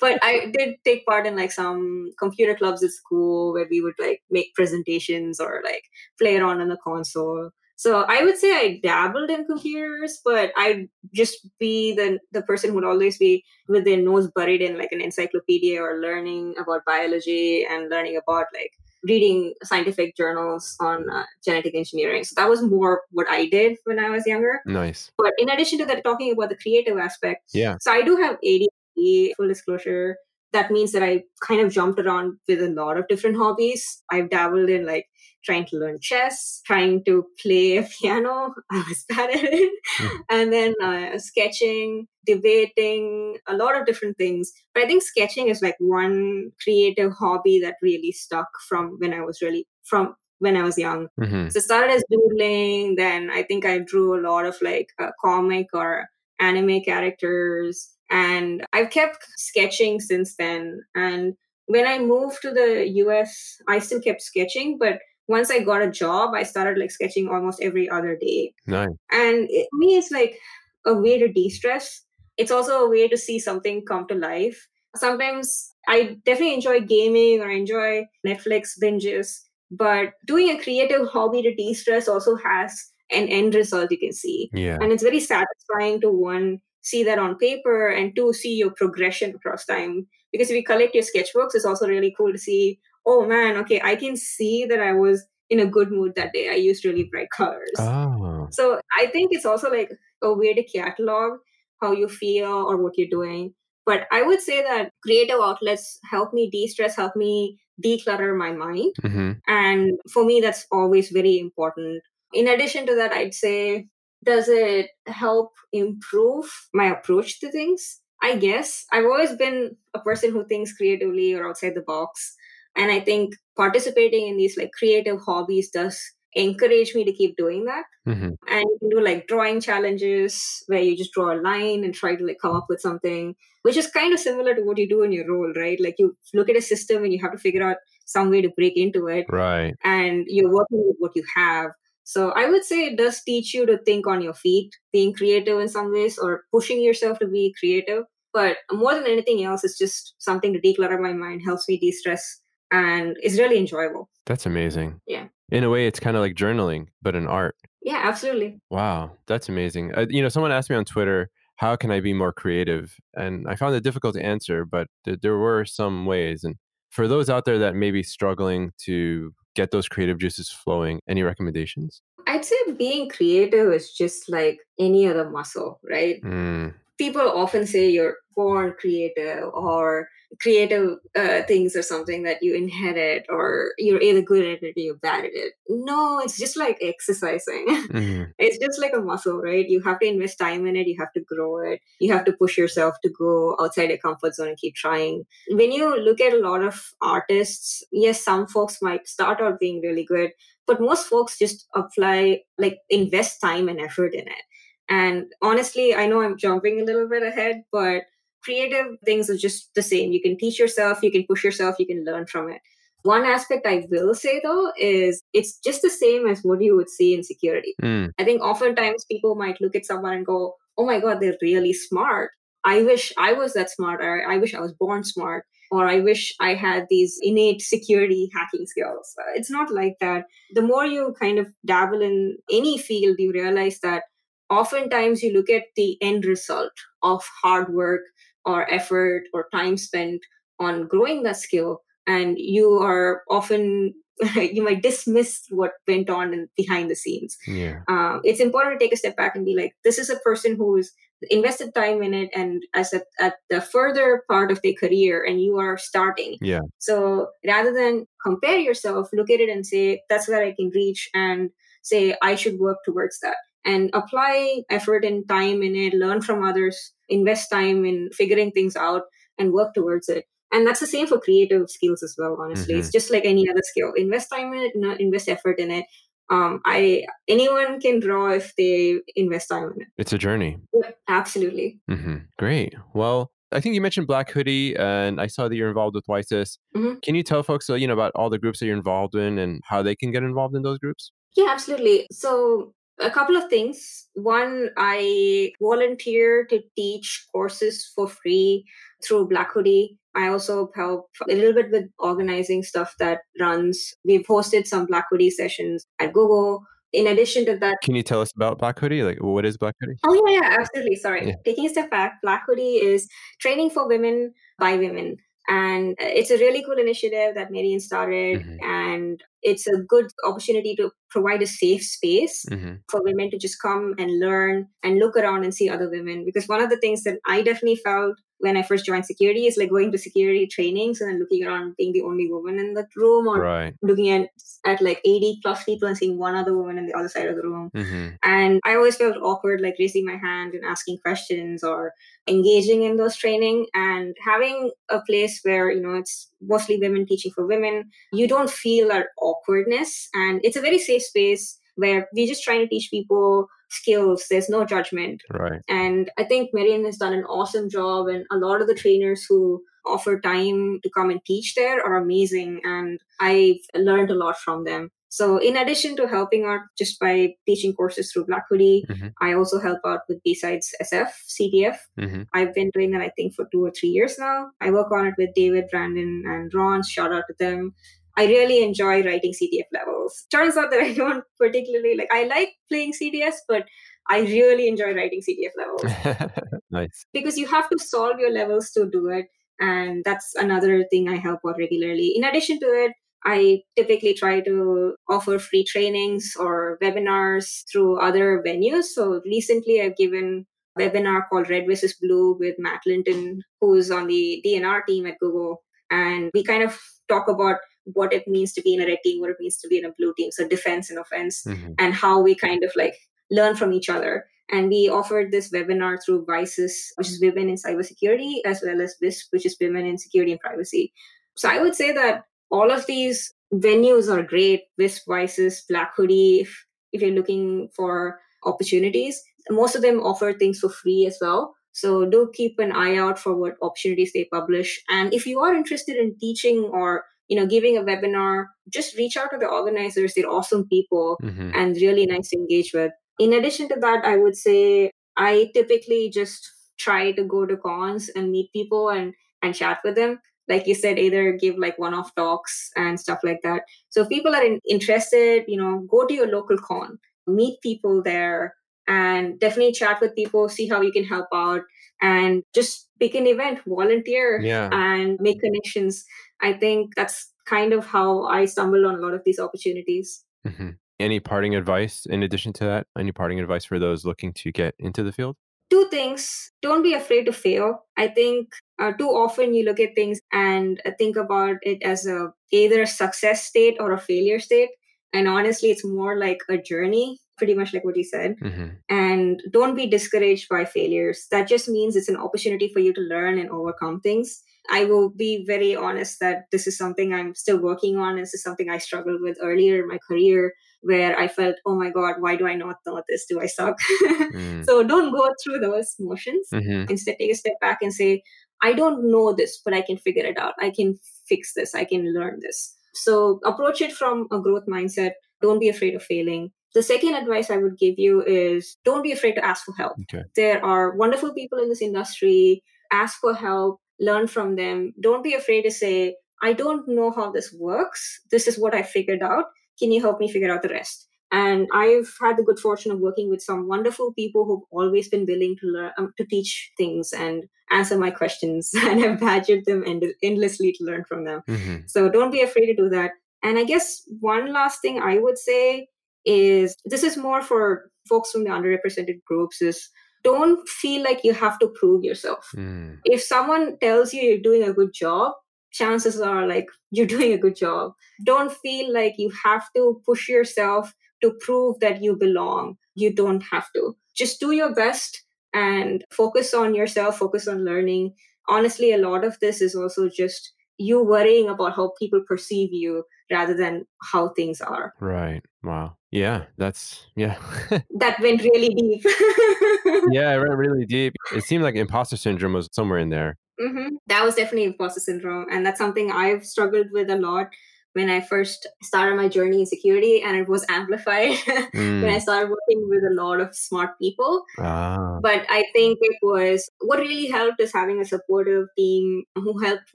But 0.00 0.18
I 0.22 0.52
did 0.52 0.76
take 0.84 1.06
part 1.06 1.26
in 1.26 1.36
like 1.36 1.52
some 1.52 2.10
computer 2.18 2.54
clubs 2.54 2.82
at 2.82 2.90
school 2.90 3.52
where 3.52 3.66
we 3.70 3.80
would 3.80 3.94
like 3.98 4.22
make 4.30 4.54
presentations 4.54 5.40
or 5.40 5.62
like 5.64 5.84
play 6.18 6.36
around 6.36 6.60
on 6.60 6.68
the 6.68 6.73
console. 6.76 7.50
So 7.76 8.04
I 8.08 8.22
would 8.24 8.38
say 8.38 8.52
I 8.54 8.80
dabbled 8.82 9.30
in 9.30 9.46
computers, 9.46 10.20
but 10.24 10.52
I'd 10.56 10.88
just 11.12 11.48
be 11.58 11.92
the 11.94 12.20
the 12.30 12.42
person 12.42 12.70
who 12.70 12.76
would 12.76 12.84
always 12.84 13.18
be 13.18 13.44
with 13.68 13.84
their 13.84 13.96
nose 14.00 14.30
buried 14.30 14.62
in 14.62 14.78
like 14.78 14.92
an 14.92 15.00
encyclopedia 15.00 15.82
or 15.82 15.98
learning 16.00 16.54
about 16.60 16.84
biology 16.86 17.66
and 17.68 17.90
learning 17.90 18.16
about 18.16 18.46
like 18.54 18.70
reading 19.02 19.52
scientific 19.64 20.16
journals 20.16 20.76
on 20.80 21.10
uh, 21.10 21.24
genetic 21.44 21.74
engineering. 21.74 22.24
So 22.24 22.34
that 22.36 22.48
was 22.48 22.62
more 22.62 23.02
what 23.10 23.26
I 23.28 23.46
did 23.46 23.76
when 23.84 23.98
I 23.98 24.08
was 24.08 24.24
younger. 24.26 24.62
nice. 24.66 25.10
But 25.18 25.32
in 25.38 25.50
addition 25.50 25.78
to 25.80 25.84
that, 25.86 26.04
talking 26.04 26.32
about 26.32 26.48
the 26.50 26.56
creative 26.56 26.96
aspect, 26.96 27.42
Yeah. 27.52 27.76
so 27.80 27.92
I 27.92 28.00
do 28.02 28.16
have 28.16 28.38
ADHD, 28.42 29.32
full 29.36 29.48
disclosure. 29.48 30.16
That 30.54 30.70
means 30.70 30.92
that 30.92 31.02
I 31.02 31.24
kind 31.46 31.60
of 31.60 31.72
jumped 31.72 32.00
around 32.00 32.38
with 32.48 32.62
a 32.62 32.70
lot 32.70 32.96
of 32.96 33.08
different 33.08 33.36
hobbies. 33.36 34.02
I've 34.10 34.30
dabbled 34.30 34.70
in 34.70 34.86
like 34.86 35.06
trying 35.44 35.66
to 35.66 35.76
learn 35.76 35.98
chess, 36.00 36.62
trying 36.64 37.04
to 37.04 37.26
play 37.42 37.76
a 37.76 37.82
piano. 38.00 38.54
I 38.70 38.84
was 38.88 39.04
bad 39.10 39.30
at 39.30 39.44
it. 39.44 39.72
Mhm. 40.00 40.20
And 40.30 40.52
then 40.52 40.74
uh, 40.82 41.18
sketching, 41.18 42.06
debating, 42.26 43.36
a 43.46 43.54
lot 43.56 43.78
of 43.78 43.86
different 43.86 44.16
things. 44.16 44.52
But 44.74 44.84
I 44.84 44.86
think 44.86 45.02
sketching 45.02 45.48
is 45.48 45.62
like 45.62 45.76
one 45.78 46.52
creative 46.62 47.12
hobby 47.12 47.60
that 47.60 47.76
really 47.82 48.12
stuck 48.12 48.48
from 48.68 48.96
when 48.98 49.12
I 49.12 49.20
was 49.20 49.42
really, 49.42 49.66
from 49.84 50.14
when 50.38 50.56
I 50.56 50.62
was 50.62 50.78
young. 50.78 51.08
hmm 51.18 51.48
So 51.48 51.60
started 51.60 51.90
as 51.90 52.04
doodling. 52.10 52.96
Then 52.96 53.30
I 53.30 53.42
think 53.42 53.66
I 53.66 53.78
drew 53.78 54.18
a 54.18 54.22
lot 54.22 54.46
of 54.46 54.56
like 54.62 54.88
uh, 55.00 55.10
comic 55.20 55.66
or 55.74 56.06
anime 56.40 56.80
characters, 56.82 57.90
and 58.10 58.64
I've 58.72 58.90
kept 58.90 59.26
sketching 59.36 60.00
since 60.00 60.36
then. 60.36 60.82
And 60.94 61.36
when 61.66 61.86
I 61.86 61.98
moved 61.98 62.42
to 62.42 62.50
the 62.50 62.88
US, 62.88 63.60
I 63.68 63.78
still 63.78 64.00
kept 64.00 64.22
sketching, 64.22 64.78
but 64.78 64.98
once 65.26 65.50
I 65.50 65.60
got 65.60 65.82
a 65.82 65.90
job, 65.90 66.34
I 66.34 66.42
started 66.42 66.78
like 66.78 66.90
sketching 66.90 67.28
almost 67.28 67.62
every 67.62 67.88
other 67.88 68.16
day. 68.16 68.54
Nice. 68.66 68.90
And 69.10 69.48
it, 69.50 69.68
to 69.70 69.78
me, 69.78 69.96
it's 69.96 70.10
like 70.10 70.38
a 70.84 70.94
way 70.94 71.18
to 71.18 71.32
de 71.32 71.48
stress. 71.48 72.02
It's 72.36 72.50
also 72.50 72.84
a 72.84 72.90
way 72.90 73.08
to 73.08 73.16
see 73.16 73.38
something 73.38 73.84
come 73.86 74.06
to 74.08 74.14
life. 74.14 74.68
Sometimes 74.96 75.72
I 75.88 76.18
definitely 76.24 76.54
enjoy 76.54 76.80
gaming 76.80 77.40
or 77.40 77.50
enjoy 77.50 78.06
Netflix 78.26 78.78
binges, 78.80 79.40
but 79.70 80.12
doing 80.26 80.50
a 80.50 80.62
creative 80.62 81.08
hobby 81.08 81.42
to 81.42 81.54
de 81.54 81.74
stress 81.74 82.06
also 82.08 82.36
has 82.36 82.92
an 83.10 83.28
end 83.28 83.54
result 83.54 83.90
you 83.90 83.98
can 83.98 84.12
see. 84.12 84.50
Yeah. 84.52 84.78
And 84.80 84.92
it's 84.92 85.02
very 85.02 85.20
satisfying 85.20 86.00
to 86.02 86.10
one, 86.10 86.60
see 86.84 87.02
that 87.04 87.18
on 87.18 87.36
paper, 87.36 87.88
and 87.88 88.14
two, 88.14 88.32
see 88.32 88.54
your 88.54 88.70
progression 88.70 89.34
across 89.34 89.64
time. 89.64 90.06
Because 90.32 90.50
if 90.50 90.56
you 90.56 90.64
collect 90.64 90.94
your 90.94 91.04
sketchbooks, 91.04 91.54
it's 91.54 91.64
also 91.64 91.88
really 91.88 92.14
cool 92.16 92.32
to 92.32 92.38
see, 92.38 92.78
oh 93.06 93.26
man, 93.26 93.56
okay, 93.58 93.80
I 93.82 93.96
can 93.96 94.16
see 94.16 94.64
that 94.66 94.80
I 94.80 94.92
was 94.92 95.26
in 95.50 95.60
a 95.60 95.66
good 95.66 95.90
mood 95.90 96.14
that 96.16 96.32
day. 96.32 96.48
I 96.50 96.54
used 96.54 96.84
really 96.84 97.04
bright 97.10 97.30
colors. 97.30 97.78
Oh. 97.78 98.48
So 98.50 98.80
I 98.98 99.06
think 99.06 99.32
it's 99.32 99.46
also 99.46 99.70
like 99.70 99.90
a 100.22 100.32
way 100.32 100.54
to 100.54 100.62
catalog 100.62 101.38
how 101.80 101.92
you 101.92 102.08
feel 102.08 102.48
or 102.48 102.76
what 102.76 102.94
you're 102.96 103.08
doing. 103.10 103.54
But 103.86 104.06
I 104.10 104.22
would 104.22 104.40
say 104.40 104.62
that 104.62 104.90
creative 105.02 105.40
outlets 105.40 105.98
help 106.10 106.32
me 106.32 106.48
de 106.50 106.66
stress, 106.66 106.96
help 106.96 107.14
me 107.16 107.58
declutter 107.84 108.36
my 108.36 108.52
mind. 108.52 108.94
hmm 109.02 109.32
And 109.46 109.92
for 110.10 110.24
me, 110.24 110.40
that's 110.40 110.66
always 110.72 111.10
very 111.10 111.38
important. 111.38 112.02
In 112.32 112.48
addition 112.48 112.86
to 112.86 112.94
that, 112.96 113.12
I'd 113.12 113.34
say, 113.34 113.88
does 114.24 114.48
it 114.48 114.90
help 115.06 115.52
improve 115.72 116.46
my 116.72 116.86
approach 116.86 117.40
to 117.40 117.50
things? 117.50 118.00
I 118.22 118.36
guess 118.36 118.86
I've 118.92 119.04
always 119.04 119.34
been 119.36 119.76
a 119.94 120.00
person 120.00 120.30
who 120.32 120.46
thinks 120.46 120.72
creatively 120.72 121.34
or 121.34 121.48
outside 121.48 121.74
the 121.74 121.82
box. 121.82 122.34
And 122.76 122.90
I 122.90 123.00
think 123.00 123.34
participating 123.56 124.28
in 124.28 124.36
these 124.36 124.56
like 124.56 124.72
creative 124.72 125.20
hobbies 125.20 125.70
does 125.70 126.00
encourage 126.34 126.94
me 126.94 127.04
to 127.04 127.12
keep 127.12 127.36
doing 127.36 127.64
that 127.66 127.84
hmm 128.06 128.34
and 128.48 128.60
you 128.62 128.78
can 128.78 128.88
do 128.90 129.00
like 129.00 129.26
drawing 129.26 129.60
challenges 129.60 130.62
where 130.66 130.80
you 130.80 130.96
just 130.96 131.12
draw 131.12 131.32
a 131.32 131.40
line 131.40 131.84
and 131.84 131.94
try 131.94 132.14
to 132.14 132.26
like 132.26 132.38
come 132.40 132.54
up 132.54 132.66
with 132.68 132.80
something 132.80 133.34
which 133.62 133.76
is 133.76 133.86
kind 133.90 134.12
of 134.12 134.20
similar 134.20 134.54
to 134.54 134.62
what 134.62 134.78
you 134.78 134.88
do 134.88 135.02
in 135.02 135.12
your 135.12 135.26
role 135.28 135.52
right 135.56 135.80
like 135.80 135.94
you 135.98 136.16
look 136.34 136.48
at 136.48 136.56
a 136.56 136.60
system 136.62 137.04
and 137.04 137.12
you 137.12 137.20
have 137.20 137.32
to 137.32 137.38
figure 137.38 137.62
out 137.62 137.76
some 138.04 138.30
way 138.30 138.42
to 138.42 138.50
break 138.56 138.76
into 138.76 139.06
it 139.08 139.28
Right. 139.28 139.74
and 139.84 140.24
you're 140.28 140.52
working 140.52 140.82
with 140.86 140.96
what 140.98 141.12
you 141.16 141.24
have 141.34 141.70
so 142.04 142.30
i 142.32 142.48
would 142.48 142.64
say 142.64 142.84
it 142.84 142.96
does 142.96 143.22
teach 143.22 143.52
you 143.54 143.66
to 143.66 143.78
think 143.78 144.06
on 144.06 144.20
your 144.22 144.34
feet 144.34 144.70
being 144.92 145.12
creative 145.12 145.58
in 145.58 145.68
some 145.68 145.92
ways 145.92 146.18
or 146.18 146.44
pushing 146.52 146.82
yourself 146.82 147.18
to 147.18 147.26
be 147.26 147.54
creative 147.58 148.04
but 148.32 148.58
more 148.72 148.94
than 148.94 149.06
anything 149.06 149.42
else 149.44 149.64
it's 149.64 149.78
just 149.78 150.14
something 150.18 150.52
to 150.52 150.60
declutter 150.60 151.00
my 151.00 151.12
mind 151.12 151.40
helps 151.44 151.68
me 151.68 151.78
de-stress 151.78 152.40
and 152.72 153.16
it's 153.22 153.38
really 153.38 153.58
enjoyable 153.58 154.08
That's 154.26 154.46
amazing. 154.46 155.00
Yeah. 155.06 155.26
In 155.50 155.62
a 155.62 155.68
way, 155.70 155.86
it's 155.86 156.00
kind 156.00 156.16
of 156.16 156.22
like 156.22 156.34
journaling, 156.34 156.86
but 157.02 157.14
in 157.14 157.26
art. 157.28 157.54
yeah 157.82 158.00
absolutely 158.02 158.58
Wow, 158.70 159.12
that's 159.26 159.48
amazing. 159.48 159.94
Uh, 159.94 160.06
you 160.08 160.22
know, 160.22 160.30
someone 160.30 160.50
asked 160.50 160.70
me 160.70 160.76
on 160.76 160.84
Twitter, 160.86 161.30
how 161.56 161.76
can 161.76 161.90
I 161.92 162.00
be 162.00 162.12
more 162.14 162.32
creative? 162.32 162.96
And 163.14 163.46
I 163.46 163.54
found 163.54 163.76
it 163.76 163.84
difficult 163.84 164.14
to 164.16 164.24
answer, 164.24 164.64
but 164.64 164.88
th- 165.04 165.20
there 165.22 165.36
were 165.36 165.64
some 165.66 166.06
ways. 166.06 166.42
And 166.42 166.56
for 166.90 167.06
those 167.06 167.28
out 167.30 167.44
there 167.44 167.58
that 167.60 167.76
may 167.76 167.90
be 167.92 168.02
struggling 168.02 168.72
to 168.86 169.32
get 169.54 169.70
those 169.70 169.88
creative 169.88 170.18
juices 170.18 170.50
flowing, 170.50 171.00
any 171.08 171.22
recommendations? 171.22 172.02
I'd 172.26 172.44
say 172.44 172.56
being 172.76 173.08
creative 173.08 173.72
is 173.72 173.92
just 173.92 174.30
like 174.30 174.58
any 174.78 175.06
other 175.06 175.28
muscle, 175.28 175.80
right? 175.82 176.20
Mm, 176.22 176.74
people 176.98 177.22
often 177.22 177.66
say 177.66 177.90
you're 177.90 178.16
born 178.34 178.74
creative 178.78 179.44
or 179.52 180.08
creative 180.40 180.98
uh, 181.16 181.42
things 181.42 181.76
are 181.76 181.82
something 181.82 182.24
that 182.24 182.42
you 182.42 182.54
inherit 182.54 183.24
or 183.28 183.72
you're 183.78 184.00
either 184.00 184.22
good 184.22 184.44
at 184.44 184.62
it 184.62 184.74
or 184.76 184.80
you're 184.80 184.96
bad 184.96 185.24
at 185.24 185.30
it. 185.32 185.52
No, 185.68 186.20
it's 186.20 186.38
just 186.38 186.56
like 186.56 186.78
exercising. 186.80 187.66
Mm-hmm. 187.94 188.24
it's 188.38 188.58
just 188.58 188.80
like 188.80 188.92
a 188.92 189.00
muscle, 189.00 189.40
right? 189.40 189.68
You 189.68 189.80
have 189.82 190.00
to 190.00 190.06
invest 190.06 190.38
time 190.38 190.66
in 190.66 190.74
it, 190.74 190.88
you 190.88 190.96
have 190.98 191.12
to 191.12 191.20
grow 191.20 191.58
it, 191.58 191.80
you 192.00 192.12
have 192.12 192.24
to 192.24 192.32
push 192.32 192.58
yourself 192.58 192.96
to 193.02 193.10
go 193.10 193.56
outside 193.60 193.90
your 193.90 193.98
comfort 193.98 194.34
zone 194.34 194.48
and 194.48 194.56
keep 194.56 194.74
trying. 194.74 195.24
When 195.50 195.70
you 195.70 195.96
look 196.02 196.20
at 196.20 196.32
a 196.32 196.38
lot 196.40 196.62
of 196.62 196.82
artists, 197.02 197.84
yes, 197.92 198.24
some 198.24 198.48
folks 198.48 198.82
might 198.82 199.06
start 199.06 199.40
out 199.40 199.60
being 199.60 199.80
really 199.80 200.04
good, 200.04 200.32
but 200.66 200.80
most 200.80 201.06
folks 201.06 201.38
just 201.38 201.68
apply, 201.74 202.40
like, 202.58 202.78
invest 202.90 203.40
time 203.40 203.68
and 203.68 203.80
effort 203.80 204.14
in 204.14 204.26
it. 204.26 204.44
And 204.88 205.26
honestly, 205.42 205.94
I 205.94 206.06
know 206.06 206.20
I'm 206.22 206.36
jumping 206.36 206.80
a 206.80 206.84
little 206.84 207.08
bit 207.08 207.22
ahead, 207.22 207.62
but 207.72 208.02
creative 208.42 208.96
things 209.04 209.30
are 209.30 209.36
just 209.36 209.74
the 209.74 209.82
same. 209.82 210.12
You 210.12 210.20
can 210.20 210.36
teach 210.36 210.58
yourself, 210.58 211.02
you 211.02 211.10
can 211.10 211.24
push 211.26 211.42
yourself, 211.42 211.76
you 211.78 211.86
can 211.86 212.04
learn 212.04 212.26
from 212.26 212.50
it. 212.50 212.60
One 213.02 213.24
aspect 213.24 213.66
I 213.66 213.86
will 213.90 214.14
say 214.14 214.40
though 214.42 214.72
is 214.78 215.22
it's 215.34 215.58
just 215.58 215.82
the 215.82 215.90
same 215.90 216.26
as 216.26 216.40
what 216.42 216.62
you 216.62 216.74
would 216.74 216.88
see 216.88 217.14
in 217.14 217.22
security. 217.22 217.74
Mm. 217.82 218.12
I 218.18 218.24
think 218.24 218.42
oftentimes 218.42 219.04
people 219.04 219.34
might 219.34 219.60
look 219.60 219.76
at 219.76 219.84
someone 219.84 220.14
and 220.14 220.26
go, 220.26 220.54
oh 220.78 220.86
my 220.86 221.00
God, 221.00 221.20
they're 221.20 221.36
really 221.42 221.74
smart. 221.74 222.30
I 222.64 222.82
wish 222.82 223.12
I 223.18 223.34
was 223.34 223.52
that 223.52 223.70
smart, 223.70 224.02
or 224.02 224.26
I 224.26 224.38
wish 224.38 224.54
I 224.54 224.60
was 224.60 224.72
born 224.72 225.04
smart, 225.04 225.44
or 225.70 225.86
I 225.86 226.00
wish 226.00 226.34
I 226.40 226.54
had 226.54 226.86
these 226.88 227.18
innate 227.20 227.60
security 227.60 228.30
hacking 228.34 228.64
skills. 228.66 229.14
It's 229.34 229.50
not 229.50 229.70
like 229.70 229.96
that. 230.00 230.24
The 230.54 230.62
more 230.62 230.86
you 230.86 231.14
kind 231.20 231.38
of 231.38 231.46
dabble 231.66 232.00
in 232.00 232.38
any 232.50 232.78
field, 232.78 233.16
you 233.18 233.32
realize 233.32 233.80
that 233.80 234.04
oftentimes 234.50 235.22
you 235.22 235.32
look 235.32 235.50
at 235.50 235.64
the 235.76 235.96
end 236.00 236.24
result 236.24 236.72
of 237.02 237.24
hard 237.42 237.72
work 237.74 238.02
or 238.44 238.70
effort 238.72 239.24
or 239.32 239.48
time 239.52 239.76
spent 239.76 240.20
on 240.60 240.86
growing 240.86 241.22
that 241.22 241.36
skill 241.36 241.82
and 242.06 242.36
you 242.38 242.78
are 242.78 243.22
often 243.30 243.94
you 244.36 244.62
might 244.62 244.82
dismiss 244.82 245.42
what 245.50 245.72
went 245.88 246.08
on 246.08 246.32
in, 246.32 246.48
behind 246.56 246.88
the 246.88 246.94
scenes. 246.94 247.36
Yeah. 247.48 247.80
um, 247.88 248.20
it's 248.24 248.40
important 248.40 248.78
to 248.78 248.84
take 248.84 248.92
a 248.92 248.96
step 248.96 249.16
back 249.16 249.34
and 249.34 249.44
be 249.44 249.56
like 249.56 249.74
this 249.82 249.98
is 249.98 250.08
a 250.08 250.20
person 250.20 250.56
who's 250.56 250.92
invested 251.30 251.74
time 251.74 252.02
in 252.02 252.12
it 252.12 252.30
and 252.34 252.62
as 252.74 252.92
a, 252.92 253.00
at 253.18 253.36
the 253.48 253.60
further 253.60 254.22
part 254.28 254.52
of 254.52 254.60
their 254.62 254.74
career 254.74 255.24
and 255.24 255.40
you 255.42 255.56
are 255.56 255.78
starting. 255.78 256.36
Yeah. 256.40 256.60
So 256.78 257.28
rather 257.44 257.72
than 257.72 258.06
compare 258.24 258.58
yourself 258.58 259.08
look 259.12 259.30
at 259.30 259.40
it 259.40 259.48
and 259.48 259.66
say 259.66 260.02
that's 260.08 260.28
where 260.28 260.42
i 260.44 260.52
can 260.52 260.70
reach 260.74 261.08
and 261.14 261.50
say 261.82 262.16
i 262.22 262.34
should 262.34 262.58
work 262.58 262.78
towards 262.84 263.20
that 263.20 263.36
and 263.64 263.90
apply 263.92 264.62
effort 264.70 265.04
and 265.04 265.28
time 265.28 265.62
in 265.62 265.74
it, 265.74 265.94
learn 265.94 266.20
from 266.20 266.42
others, 266.42 266.92
invest 267.08 267.50
time 267.50 267.84
in 267.84 268.10
figuring 268.12 268.50
things 268.50 268.76
out 268.76 269.02
and 269.38 269.52
work 269.52 269.74
towards 269.74 270.08
it. 270.08 270.26
And 270.52 270.66
that's 270.66 270.80
the 270.80 270.86
same 270.86 271.06
for 271.06 271.18
creative 271.18 271.68
skills 271.68 272.02
as 272.02 272.14
well, 272.16 272.36
honestly. 272.40 272.74
Mm-hmm. 272.74 272.80
It's 272.80 272.92
just 272.92 273.10
like 273.10 273.24
any 273.24 273.48
other 273.48 273.62
skill. 273.64 273.92
Invest 273.96 274.30
time 274.30 274.52
in 274.52 274.70
it, 274.72 275.00
invest 275.00 275.28
effort 275.28 275.58
in 275.58 275.70
it. 275.70 275.86
Um, 276.30 276.60
I 276.64 277.04
anyone 277.28 277.80
can 277.80 278.00
draw 278.00 278.30
if 278.30 278.54
they 278.56 279.00
invest 279.14 279.48
time 279.48 279.72
in 279.74 279.82
it. 279.82 279.88
It's 279.98 280.12
a 280.12 280.18
journey. 280.18 280.58
Yeah, 280.72 280.90
absolutely. 281.08 281.80
Mm-hmm. 281.90 282.16
Great. 282.38 282.74
Well, 282.94 283.30
I 283.52 283.60
think 283.60 283.74
you 283.74 283.80
mentioned 283.80 284.06
Black 284.06 284.30
Hoodie, 284.30 284.76
and 284.76 285.20
I 285.20 285.26
saw 285.26 285.48
that 285.48 285.54
you're 285.54 285.68
involved 285.68 285.94
with 285.94 286.06
WiCyS. 286.06 286.58
Mm-hmm. 286.76 286.98
Can 287.02 287.14
you 287.14 287.22
tell 287.22 287.42
folks, 287.42 287.68
uh, 287.68 287.74
you 287.74 287.86
know, 287.86 287.92
about 287.92 288.12
all 288.14 288.30
the 288.30 288.38
groups 288.38 288.60
that 288.60 288.66
you're 288.66 288.76
involved 288.76 289.14
in 289.14 289.38
and 289.38 289.60
how 289.64 289.82
they 289.82 289.94
can 289.94 290.10
get 290.12 290.22
involved 290.22 290.56
in 290.56 290.62
those 290.62 290.78
groups? 290.78 291.12
Yeah, 291.36 291.48
absolutely. 291.50 292.06
So 292.10 292.74
a 293.00 293.10
couple 293.10 293.36
of 293.36 293.48
things. 293.50 294.06
One, 294.14 294.70
I 294.76 295.52
volunteer 295.60 296.46
to 296.46 296.60
teach 296.76 297.26
courses 297.32 297.90
for 297.94 298.08
free 298.08 298.64
through 299.04 299.28
Black 299.28 299.52
Hoodie. 299.52 299.98
I 300.14 300.28
also 300.28 300.70
help 300.74 301.10
a 301.28 301.34
little 301.34 301.52
bit 301.52 301.70
with 301.70 301.84
organizing 301.98 302.62
stuff 302.62 302.94
that 303.00 303.20
runs. 303.40 303.94
We've 304.04 304.26
hosted 304.26 304.66
some 304.66 304.86
Black 304.86 305.06
Hoodie 305.10 305.30
sessions 305.30 305.86
at 305.98 306.12
Google. 306.12 306.64
In 306.92 307.08
addition 307.08 307.44
to 307.46 307.56
that, 307.58 307.78
can 307.82 307.96
you 307.96 308.04
tell 308.04 308.20
us 308.20 308.30
about 308.36 308.58
Black 308.58 308.78
Hoodie? 308.78 309.02
Like, 309.02 309.20
what 309.20 309.44
is 309.44 309.56
Black 309.56 309.74
Hoodie? 309.80 309.96
Oh, 310.04 310.28
yeah, 310.28 310.40
yeah, 310.40 310.56
absolutely. 310.60 310.94
Sorry. 310.94 311.26
Yeah. 311.26 311.34
Taking 311.44 311.66
a 311.66 311.68
step 311.68 311.90
back, 311.90 312.20
Black 312.22 312.44
Hoodie 312.46 312.76
is 312.76 313.08
training 313.40 313.70
for 313.70 313.88
women 313.88 314.32
by 314.60 314.76
women. 314.76 315.16
And 315.46 315.94
it's 315.98 316.30
a 316.30 316.38
really 316.38 316.64
cool 316.64 316.78
initiative 316.78 317.34
that 317.34 317.50
Marion 317.50 317.80
started. 317.80 318.40
Mm-hmm. 318.40 318.64
And 318.64 319.24
it's 319.42 319.66
a 319.66 319.76
good 319.76 320.06
opportunity 320.24 320.74
to 320.76 320.90
provide 321.10 321.42
a 321.42 321.46
safe 321.46 321.82
space 321.82 322.46
mm-hmm. 322.50 322.76
for 322.88 323.02
women 323.02 323.30
to 323.30 323.38
just 323.38 323.60
come 323.60 323.94
and 323.98 324.18
learn 324.18 324.68
and 324.82 324.98
look 324.98 325.16
around 325.16 325.44
and 325.44 325.54
see 325.54 325.68
other 325.68 325.90
women. 325.90 326.24
Because 326.24 326.48
one 326.48 326.62
of 326.62 326.70
the 326.70 326.78
things 326.78 327.02
that 327.04 327.18
I 327.26 327.42
definitely 327.42 327.76
felt 327.76 328.16
when 328.44 328.58
I 328.58 328.62
first 328.62 328.84
joined 328.84 329.06
security 329.06 329.46
is 329.46 329.56
like 329.56 329.70
going 329.70 329.90
to 329.90 329.98
security 329.98 330.46
trainings 330.46 331.00
and 331.00 331.10
then 331.10 331.18
looking 331.18 331.44
around 331.44 331.76
being 331.78 331.94
the 331.94 332.02
only 332.02 332.30
woman 332.30 332.58
in 332.58 332.74
that 332.74 332.94
room 332.94 333.26
or 333.26 333.40
right. 333.40 333.74
looking 333.82 334.10
at 334.10 334.28
at 334.66 334.82
like 334.82 335.00
80 335.04 335.40
plus 335.42 335.64
people 335.64 335.88
and 335.88 335.96
seeing 335.96 336.18
one 336.18 336.34
other 336.34 336.56
woman 336.56 336.78
in 336.78 336.86
the 336.86 336.94
other 336.94 337.08
side 337.08 337.28
of 337.28 337.36
the 337.36 337.42
room. 337.42 337.70
Mm-hmm. 337.74 338.08
And 338.22 338.60
I 338.64 338.74
always 338.74 338.96
felt 338.96 339.16
awkward 339.16 339.60
like 339.62 339.76
raising 339.78 340.06
my 340.06 340.16
hand 340.16 340.54
and 340.54 340.64
asking 340.64 340.98
questions 340.98 341.64
or 341.64 341.92
engaging 342.26 342.82
in 342.82 342.96
those 342.96 343.16
training 343.16 343.66
and 343.74 344.14
having 344.24 344.70
a 344.90 345.00
place 345.00 345.40
where, 345.42 345.70
you 345.70 345.80
know, 345.80 345.94
it's 345.94 346.30
mostly 346.42 346.78
women 346.78 347.06
teaching 347.06 347.32
for 347.32 347.46
women, 347.46 347.90
you 348.12 348.28
don't 348.28 348.50
feel 348.50 348.88
that 348.88 349.06
awkwardness. 349.20 350.08
And 350.14 350.40
it's 350.44 350.56
a 350.56 350.62
very 350.62 350.78
safe 350.78 351.02
space 351.02 351.58
where 351.76 352.08
we're 352.14 352.26
just 352.26 352.44
trying 352.44 352.60
to 352.60 352.68
teach 352.68 352.90
people 352.90 353.48
skills. 353.74 354.26
There's 354.30 354.48
no 354.48 354.64
judgment. 354.64 355.22
Right. 355.30 355.60
And 355.68 356.10
I 356.18 356.24
think 356.24 356.50
Marion 356.52 356.84
has 356.84 356.96
done 356.96 357.12
an 357.12 357.24
awesome 357.24 357.68
job. 357.68 358.08
And 358.08 358.24
a 358.30 358.36
lot 358.36 358.60
of 358.60 358.66
the 358.66 358.74
trainers 358.74 359.24
who 359.28 359.62
offer 359.86 360.20
time 360.20 360.80
to 360.82 360.90
come 360.90 361.10
and 361.10 361.20
teach 361.24 361.54
there 361.54 361.84
are 361.84 361.96
amazing. 361.96 362.60
And 362.64 363.00
I've 363.20 363.60
learned 363.74 364.10
a 364.10 364.14
lot 364.14 364.38
from 364.38 364.64
them. 364.64 364.90
So, 365.14 365.38
in 365.38 365.56
addition 365.56 365.94
to 365.98 366.08
helping 366.08 366.44
out 366.44 366.62
just 366.76 366.98
by 366.98 367.34
teaching 367.46 367.72
courses 367.72 368.10
through 368.10 368.26
Black 368.26 368.46
Hoodie, 368.50 368.84
mm-hmm. 368.90 369.08
I 369.20 369.34
also 369.34 369.60
help 369.60 369.78
out 369.86 370.00
with 370.08 370.18
BSides 370.26 370.70
SF, 370.82 371.06
CTF. 371.28 371.76
Mm-hmm. 372.00 372.22
I've 372.34 372.52
been 372.52 372.72
doing 372.74 372.90
that, 372.90 373.00
I 373.00 373.12
think, 373.16 373.32
for 373.32 373.46
two 373.52 373.64
or 373.64 373.70
three 373.70 373.90
years 373.90 374.18
now. 374.18 374.50
I 374.60 374.72
work 374.72 374.90
on 374.90 375.06
it 375.06 375.14
with 375.16 375.30
David, 375.36 375.66
Brandon, 375.70 376.24
and 376.26 376.52
Ron. 376.52 376.82
Shout 376.82 377.12
out 377.12 377.22
to 377.28 377.34
them. 377.38 377.74
I 378.16 378.26
really 378.26 378.62
enjoy 378.62 379.02
writing 379.02 379.32
CTF 379.32 379.64
levels. 379.72 380.26
Turns 380.30 380.56
out 380.56 380.70
that 380.70 380.80
I 380.80 380.92
don't 380.94 381.24
particularly 381.38 381.96
like, 381.96 382.08
I 382.12 382.24
like 382.24 382.50
playing 382.68 382.92
CTFs, 382.92 383.42
but 383.48 383.64
I 384.08 384.20
really 384.20 384.68
enjoy 384.68 384.94
writing 384.94 385.20
CTF 385.20 385.52
levels. 385.56 386.30
nice. 386.70 387.06
Because 387.12 387.36
you 387.36 387.46
have 387.48 387.68
to 387.70 387.78
solve 387.78 388.18
your 388.18 388.32
levels 388.32 388.70
to 388.72 388.88
do 388.90 389.08
it. 389.08 389.26
And 389.60 390.04
that's 390.04 390.34
another 390.36 390.84
thing 390.90 391.08
I 391.08 391.16
help 391.16 391.40
out 391.46 391.56
regularly. 391.58 392.12
In 392.16 392.24
addition 392.24 392.60
to 392.60 392.66
it, 392.66 392.92
I 393.24 393.62
typically 393.76 394.14
try 394.14 394.40
to 394.40 394.94
offer 395.08 395.38
free 395.38 395.64
trainings 395.64 396.34
or 396.38 396.78
webinars 396.82 397.62
through 397.72 397.98
other 397.98 398.42
venues. 398.46 398.84
So 398.84 399.22
recently 399.24 399.80
I've 399.80 399.96
given 399.96 400.46
a 400.76 400.82
webinar 400.82 401.22
called 401.28 401.48
Red 401.48 401.64
versus 401.66 401.96
Blue 402.00 402.36
with 402.38 402.56
Matt 402.58 402.82
Linton, 402.86 403.42
who's 403.60 403.90
on 403.90 404.08
the 404.08 404.40
D&R 404.44 404.82
team 404.82 405.06
at 405.06 405.18
Google. 405.20 405.62
And 405.90 406.30
we 406.34 406.44
kind 406.44 406.62
of 406.62 406.78
talk 407.08 407.28
about 407.28 407.56
what 407.84 408.12
it 408.12 408.26
means 408.26 408.52
to 408.54 408.62
be 408.62 408.74
in 408.74 408.80
a 408.80 408.86
red 408.86 408.98
team, 409.04 409.20
what 409.20 409.30
it 409.30 409.36
means 409.38 409.58
to 409.58 409.68
be 409.68 409.78
in 409.78 409.84
a 409.84 409.92
blue 409.98 410.14
team, 410.16 410.30
so 410.30 410.48
defense 410.48 410.90
and 410.90 410.98
offense, 410.98 411.44
mm-hmm. 411.44 411.72
and 411.78 411.94
how 411.94 412.20
we 412.20 412.34
kind 412.34 412.64
of 412.64 412.72
like 412.76 412.96
learn 413.30 413.56
from 413.56 413.72
each 413.72 413.88
other. 413.88 414.24
And 414.50 414.68
we 414.68 414.88
offered 414.88 415.32
this 415.32 415.50
webinar 415.50 415.98
through 416.04 416.26
WiCyS, 416.26 416.72
which 416.96 417.08
is 417.08 417.20
Women 417.20 417.48
in 417.48 417.56
Cybersecurity, 417.56 418.36
as 418.44 418.62
well 418.64 418.80
as 418.80 418.94
WISP, 419.00 419.26
which 419.30 419.46
is 419.46 419.56
Women 419.60 419.86
in 419.86 419.98
Security 419.98 420.32
and 420.32 420.40
Privacy. 420.40 420.92
So 421.34 421.48
I 421.48 421.60
would 421.60 421.74
say 421.74 421.92
that 421.92 422.24
all 422.50 422.70
of 422.70 422.86
these 422.86 423.32
venues 423.54 424.12
are 424.14 424.22
great, 424.22 424.64
WISP, 424.78 425.06
WiCyS, 425.08 425.62
Black 425.68 425.94
Hoodie, 425.96 426.40
if, 426.40 426.66
if 426.92 427.00
you're 427.00 427.10
looking 427.10 427.68
for 427.74 428.20
opportunities. 428.44 429.22
Most 429.50 429.74
of 429.74 429.82
them 429.82 430.00
offer 430.00 430.32
things 430.32 430.60
for 430.60 430.68
free 430.68 431.06
as 431.06 431.18
well. 431.20 431.54
So 431.72 432.04
do 432.04 432.30
keep 432.32 432.58
an 432.58 432.70
eye 432.70 432.96
out 432.96 433.18
for 433.18 433.34
what 433.34 433.56
opportunities 433.60 434.12
they 434.12 434.28
publish. 434.32 434.80
And 434.88 435.12
if 435.12 435.26
you 435.26 435.40
are 435.40 435.54
interested 435.54 435.96
in 435.96 436.16
teaching 436.18 436.70
or 436.72 437.04
you 437.34 437.40
know 437.40 437.46
giving 437.46 437.76
a 437.76 437.82
webinar 437.82 438.46
just 438.68 438.96
reach 438.96 439.16
out 439.16 439.30
to 439.32 439.38
the 439.38 439.48
organizers. 439.48 440.14
They're 440.14 440.30
awesome 440.30 440.68
people 440.68 441.18
mm-hmm. 441.20 441.50
and 441.52 441.74
really 441.76 442.06
nice 442.06 442.30
to 442.30 442.36
engage 442.36 442.72
with. 442.72 442.92
In 443.18 443.32
addition 443.32 443.68
to 443.68 443.76
that 443.80 444.04
i 444.04 444.16
would 444.16 444.36
say 444.36 444.90
i 445.16 445.50
typically 445.54 446.10
just 446.10 446.48
try 446.78 447.12
to 447.12 447.24
go 447.24 447.46
to 447.46 447.56
cons 447.56 448.08
and 448.14 448.30
meet 448.30 448.52
people 448.52 448.90
and 448.90 449.14
and 449.42 449.54
chat 449.54 449.80
with 449.84 449.94
them. 449.94 450.20
Like 450.48 450.66
you 450.66 450.74
said 450.74 450.98
either 450.98 451.32
give 451.32 451.58
like 451.58 451.78
one-off 451.78 452.14
talks 452.14 452.70
and 452.76 453.00
stuff 453.00 453.20
like 453.22 453.40
that. 453.42 453.62
So 453.88 454.02
if 454.02 454.08
people 454.08 454.34
are 454.34 454.44
in, 454.44 454.60
interested 454.68 455.44
you 455.48 455.60
know 455.60 455.86
go 455.88 456.06
to 456.06 456.14
your 456.14 456.28
local 456.28 456.58
con. 456.58 456.98
Meet 457.26 457.60
people 457.62 458.02
there 458.02 458.54
and 458.86 459.38
definitely 459.40 459.72
chat 459.72 460.00
with 460.00 460.14
people 460.14 460.48
see 460.48 460.68
how 460.68 460.80
you 460.80 460.92
can 460.92 461.04
help 461.04 461.26
out 461.32 461.62
and 462.02 462.42
just 462.54 462.88
pick 463.00 463.14
an 463.14 463.26
event 463.26 463.60
volunteer 463.66 464.40
yeah. 464.40 464.68
and 464.72 465.18
make 465.20 465.40
connections 465.40 466.04
I 466.42 466.52
think 466.52 466.94
that's 466.94 467.32
kind 467.46 467.72
of 467.72 467.86
how 467.86 468.24
I 468.24 468.44
stumbled 468.44 468.84
on 468.84 468.96
a 468.96 468.98
lot 468.98 469.14
of 469.14 469.22
these 469.24 469.38
opportunities. 469.38 470.24
Mm-hmm. 470.46 470.70
Any 471.00 471.20
parting 471.20 471.54
advice 471.54 472.06
in 472.06 472.22
addition 472.22 472.52
to 472.54 472.64
that? 472.64 472.86
Any 472.98 473.12
parting 473.12 473.40
advice 473.40 473.64
for 473.64 473.78
those 473.78 474.04
looking 474.04 474.32
to 474.34 474.52
get 474.52 474.74
into 474.78 475.02
the 475.02 475.12
field? 475.12 475.36
two 475.70 475.88
things 475.90 476.52
don't 476.62 476.82
be 476.82 476.94
afraid 476.94 477.24
to 477.24 477.32
fail. 477.32 477.84
I 477.96 478.08
think 478.08 478.50
uh, 478.80 478.92
too 478.92 479.08
often 479.08 479.54
you 479.54 479.64
look 479.64 479.80
at 479.80 479.94
things 479.94 480.20
and 480.32 480.80
think 480.98 481.16
about 481.16 481.56
it 481.62 481.82
as 481.82 482.06
a 482.06 482.32
either 482.52 482.82
a 482.82 482.86
success 482.86 483.44
state 483.44 483.76
or 483.80 483.92
a 483.92 483.98
failure 483.98 484.38
state. 484.38 484.68
And 485.12 485.26
honestly, 485.26 485.70
it's 485.70 485.84
more 485.84 486.16
like 486.18 486.38
a 486.48 486.58
journey, 486.58 487.18
pretty 487.36 487.54
much 487.54 487.74
like 487.74 487.84
what 487.84 487.96
you 487.96 488.04
said. 488.04 488.36
Mm-hmm. 488.40 488.68
And 488.88 489.42
don't 489.50 489.74
be 489.74 489.86
discouraged 489.86 490.48
by 490.48 490.64
failures. 490.64 491.26
That 491.30 491.48
just 491.48 491.68
means 491.68 491.96
it's 491.96 492.08
an 492.08 492.16
opportunity 492.16 492.68
for 492.68 492.80
you 492.80 492.92
to 492.94 493.00
learn 493.00 493.38
and 493.38 493.50
overcome 493.50 494.00
things. 494.00 494.42
I 494.70 494.84
will 494.84 495.10
be 495.10 495.44
very 495.46 495.76
honest 495.76 496.20
that 496.20 496.44
this 496.50 496.66
is 496.66 496.78
something 496.78 497.12
I'm 497.12 497.34
still 497.34 497.58
working 497.58 497.98
on. 497.98 498.16
This 498.16 498.32
is 498.32 498.42
something 498.42 498.70
I 498.70 498.78
struggled 498.78 499.20
with 499.20 499.36
earlier 499.42 499.82
in 499.82 499.88
my 499.88 499.98
career 500.08 500.54
where 500.80 501.18
I 501.18 501.28
felt, 501.28 501.56
oh 501.66 501.74
my 501.74 501.90
God, 501.90 502.16
why 502.20 502.36
do 502.36 502.46
I 502.46 502.54
not 502.54 502.76
know 502.86 503.02
this? 503.08 503.26
Do 503.28 503.40
I 503.40 503.46
suck? 503.46 503.76
mm. 504.02 504.64
So 504.64 504.82
don't 504.82 505.12
go 505.12 505.32
through 505.42 505.60
those 505.60 505.94
motions. 505.98 506.48
Mm-hmm. 506.52 506.90
Instead, 506.90 507.16
take 507.18 507.32
a 507.32 507.34
step 507.34 507.54
back 507.60 507.78
and 507.82 507.92
say, 507.92 508.22
I 508.62 508.72
don't 508.72 509.10
know 509.10 509.34
this, 509.34 509.60
but 509.64 509.74
I 509.74 509.82
can 509.82 509.98
figure 509.98 510.24
it 510.24 510.38
out. 510.38 510.54
I 510.60 510.70
can 510.70 510.98
fix 511.26 511.52
this. 511.54 511.74
I 511.74 511.84
can 511.84 512.14
learn 512.14 512.40
this. 512.40 512.76
So 512.94 513.40
approach 513.44 513.80
it 513.80 513.92
from 513.92 514.28
a 514.30 514.40
growth 514.40 514.64
mindset. 514.66 515.12
Don't 515.42 515.58
be 515.58 515.68
afraid 515.68 515.94
of 515.94 516.02
failing. 516.02 516.52
The 516.74 516.82
second 516.82 517.14
advice 517.14 517.50
I 517.50 517.56
would 517.56 517.78
give 517.78 517.94
you 517.98 518.22
is 518.24 518.76
don't 518.84 519.02
be 519.02 519.12
afraid 519.12 519.34
to 519.34 519.44
ask 519.44 519.64
for 519.64 519.74
help. 519.74 519.94
Okay. 520.02 520.24
There 520.36 520.64
are 520.64 520.96
wonderful 520.96 521.32
people 521.32 521.58
in 521.58 521.68
this 521.68 521.82
industry. 521.82 522.62
Ask 522.90 523.20
for 523.20 523.34
help 523.34 523.80
learn 524.00 524.26
from 524.26 524.56
them. 524.56 524.92
Don't 525.00 525.24
be 525.24 525.34
afraid 525.34 525.62
to 525.62 525.70
say, 525.70 526.16
I 526.42 526.52
don't 526.52 526.86
know 526.88 527.10
how 527.10 527.30
this 527.30 527.52
works. 527.58 528.20
This 528.30 528.46
is 528.46 528.58
what 528.58 528.74
I 528.74 528.82
figured 528.82 529.22
out. 529.22 529.46
Can 529.78 529.92
you 529.92 530.00
help 530.00 530.20
me 530.20 530.30
figure 530.30 530.52
out 530.52 530.62
the 530.62 530.68
rest? 530.68 531.08
And 531.32 531.66
I've 531.72 532.12
had 532.20 532.36
the 532.36 532.44
good 532.44 532.60
fortune 532.60 532.92
of 532.92 533.00
working 533.00 533.28
with 533.28 533.42
some 533.42 533.66
wonderful 533.66 534.12
people 534.14 534.44
who've 534.44 534.68
always 534.70 535.08
been 535.08 535.26
willing 535.26 535.56
to 535.60 535.66
learn, 535.66 535.90
um, 535.98 536.12
to 536.16 536.24
teach 536.24 536.70
things 536.76 537.12
and 537.12 537.44
answer 537.70 537.98
my 537.98 538.10
questions. 538.10 538.72
And 538.84 539.04
I've 539.04 539.20
badgered 539.20 539.64
them 539.64 539.82
end- 539.86 540.14
endlessly 540.22 540.72
to 540.72 540.84
learn 540.84 541.04
from 541.04 541.24
them. 541.24 541.42
Mm-hmm. 541.48 541.86
So 541.86 542.08
don't 542.08 542.30
be 542.30 542.42
afraid 542.42 542.66
to 542.66 542.76
do 542.76 542.88
that. 542.90 543.12
And 543.42 543.58
I 543.58 543.64
guess 543.64 544.02
one 544.20 544.52
last 544.52 544.80
thing 544.80 545.00
I 545.00 545.18
would 545.18 545.38
say 545.38 545.88
is 546.24 546.76
this 546.84 547.02
is 547.02 547.16
more 547.16 547.42
for 547.42 547.90
folks 548.08 548.30
from 548.30 548.44
the 548.44 548.50
underrepresented 548.50 549.22
groups 549.24 549.62
is 549.62 549.88
don't 550.22 550.66
feel 550.68 551.02
like 551.02 551.22
you 551.22 551.34
have 551.34 551.58
to 551.58 551.68
prove 551.68 552.02
yourself. 552.02 552.48
Mm. 552.56 552.98
If 553.04 553.22
someone 553.22 553.76
tells 553.78 554.14
you 554.14 554.22
you're 554.22 554.38
doing 554.38 554.62
a 554.62 554.72
good 554.72 554.94
job, 554.94 555.34
chances 555.70 556.20
are 556.20 556.46
like 556.46 556.66
you're 556.90 557.06
doing 557.16 557.32
a 557.32 557.38
good 557.38 557.56
job. 557.56 557.92
Don't 558.24 558.52
feel 558.52 558.92
like 558.92 559.14
you 559.18 559.30
have 559.44 559.66
to 559.76 560.00
push 560.06 560.28
yourself 560.28 560.94
to 561.22 561.32
prove 561.40 561.78
that 561.80 562.02
you 562.02 562.16
belong. 562.16 562.76
You 562.94 563.12
don't 563.12 563.42
have 563.42 563.66
to. 563.74 563.96
Just 564.14 564.40
do 564.40 564.52
your 564.52 564.74
best 564.74 565.22
and 565.52 566.04
focus 566.10 566.54
on 566.54 566.74
yourself, 566.74 567.18
focus 567.18 567.46
on 567.46 567.64
learning. 567.64 568.14
Honestly, 568.48 568.92
a 568.92 568.98
lot 568.98 569.24
of 569.24 569.38
this 569.40 569.60
is 569.60 569.74
also 569.74 570.08
just 570.08 570.52
you 570.78 571.02
worrying 571.02 571.48
about 571.48 571.76
how 571.76 571.92
people 571.98 572.22
perceive 572.26 572.72
you 572.72 573.04
rather 573.34 573.54
than 573.54 573.84
how 574.00 574.28
things 574.30 574.60
are. 574.60 574.94
Right. 575.00 575.42
Wow. 575.62 575.96
Yeah, 576.10 576.44
that's 576.56 577.06
yeah. 577.16 577.36
that 577.98 578.20
went 578.20 578.42
really 578.42 578.72
deep. 578.72 579.04
yeah, 580.10 580.34
it 580.34 580.38
went 580.38 580.56
really 580.56 580.86
deep. 580.86 581.12
It 581.34 581.42
seemed 581.42 581.64
like 581.64 581.74
imposter 581.74 582.16
syndrome 582.16 582.52
was 582.52 582.68
somewhere 582.70 583.00
in 583.00 583.08
there. 583.10 583.36
Mm-hmm. 583.60 583.96
That 584.06 584.24
was 584.24 584.36
definitely 584.36 584.64
imposter 584.64 585.00
syndrome, 585.00 585.46
and 585.50 585.66
that's 585.66 585.78
something 585.78 586.12
I've 586.12 586.46
struggled 586.46 586.86
with 586.92 587.10
a 587.10 587.16
lot 587.16 587.48
when 587.94 588.10
I 588.10 588.20
first 588.20 588.66
started 588.82 589.16
my 589.16 589.28
journey 589.28 589.60
in 589.60 589.66
security, 589.66 590.22
and 590.22 590.36
it 590.36 590.48
was 590.48 590.66
amplified 590.68 591.32
mm. 591.32 591.72
when 592.02 592.12
I 592.12 592.18
mm. 592.18 592.20
started 592.20 592.50
working 592.50 592.88
with 592.88 593.04
a 593.04 593.14
lot 593.14 593.40
of 593.40 593.54
smart 593.56 593.98
people. 593.98 594.44
Ah. 594.58 595.18
But 595.22 595.46
I 595.48 595.64
think 595.72 595.98
it 596.00 596.16
was 596.22 596.68
what 596.80 596.98
really 596.98 597.26
helped 597.26 597.60
is 597.60 597.72
having 597.72 598.00
a 598.00 598.04
supportive 598.04 598.68
team 598.76 599.24
who 599.36 599.58
helped 599.64 599.94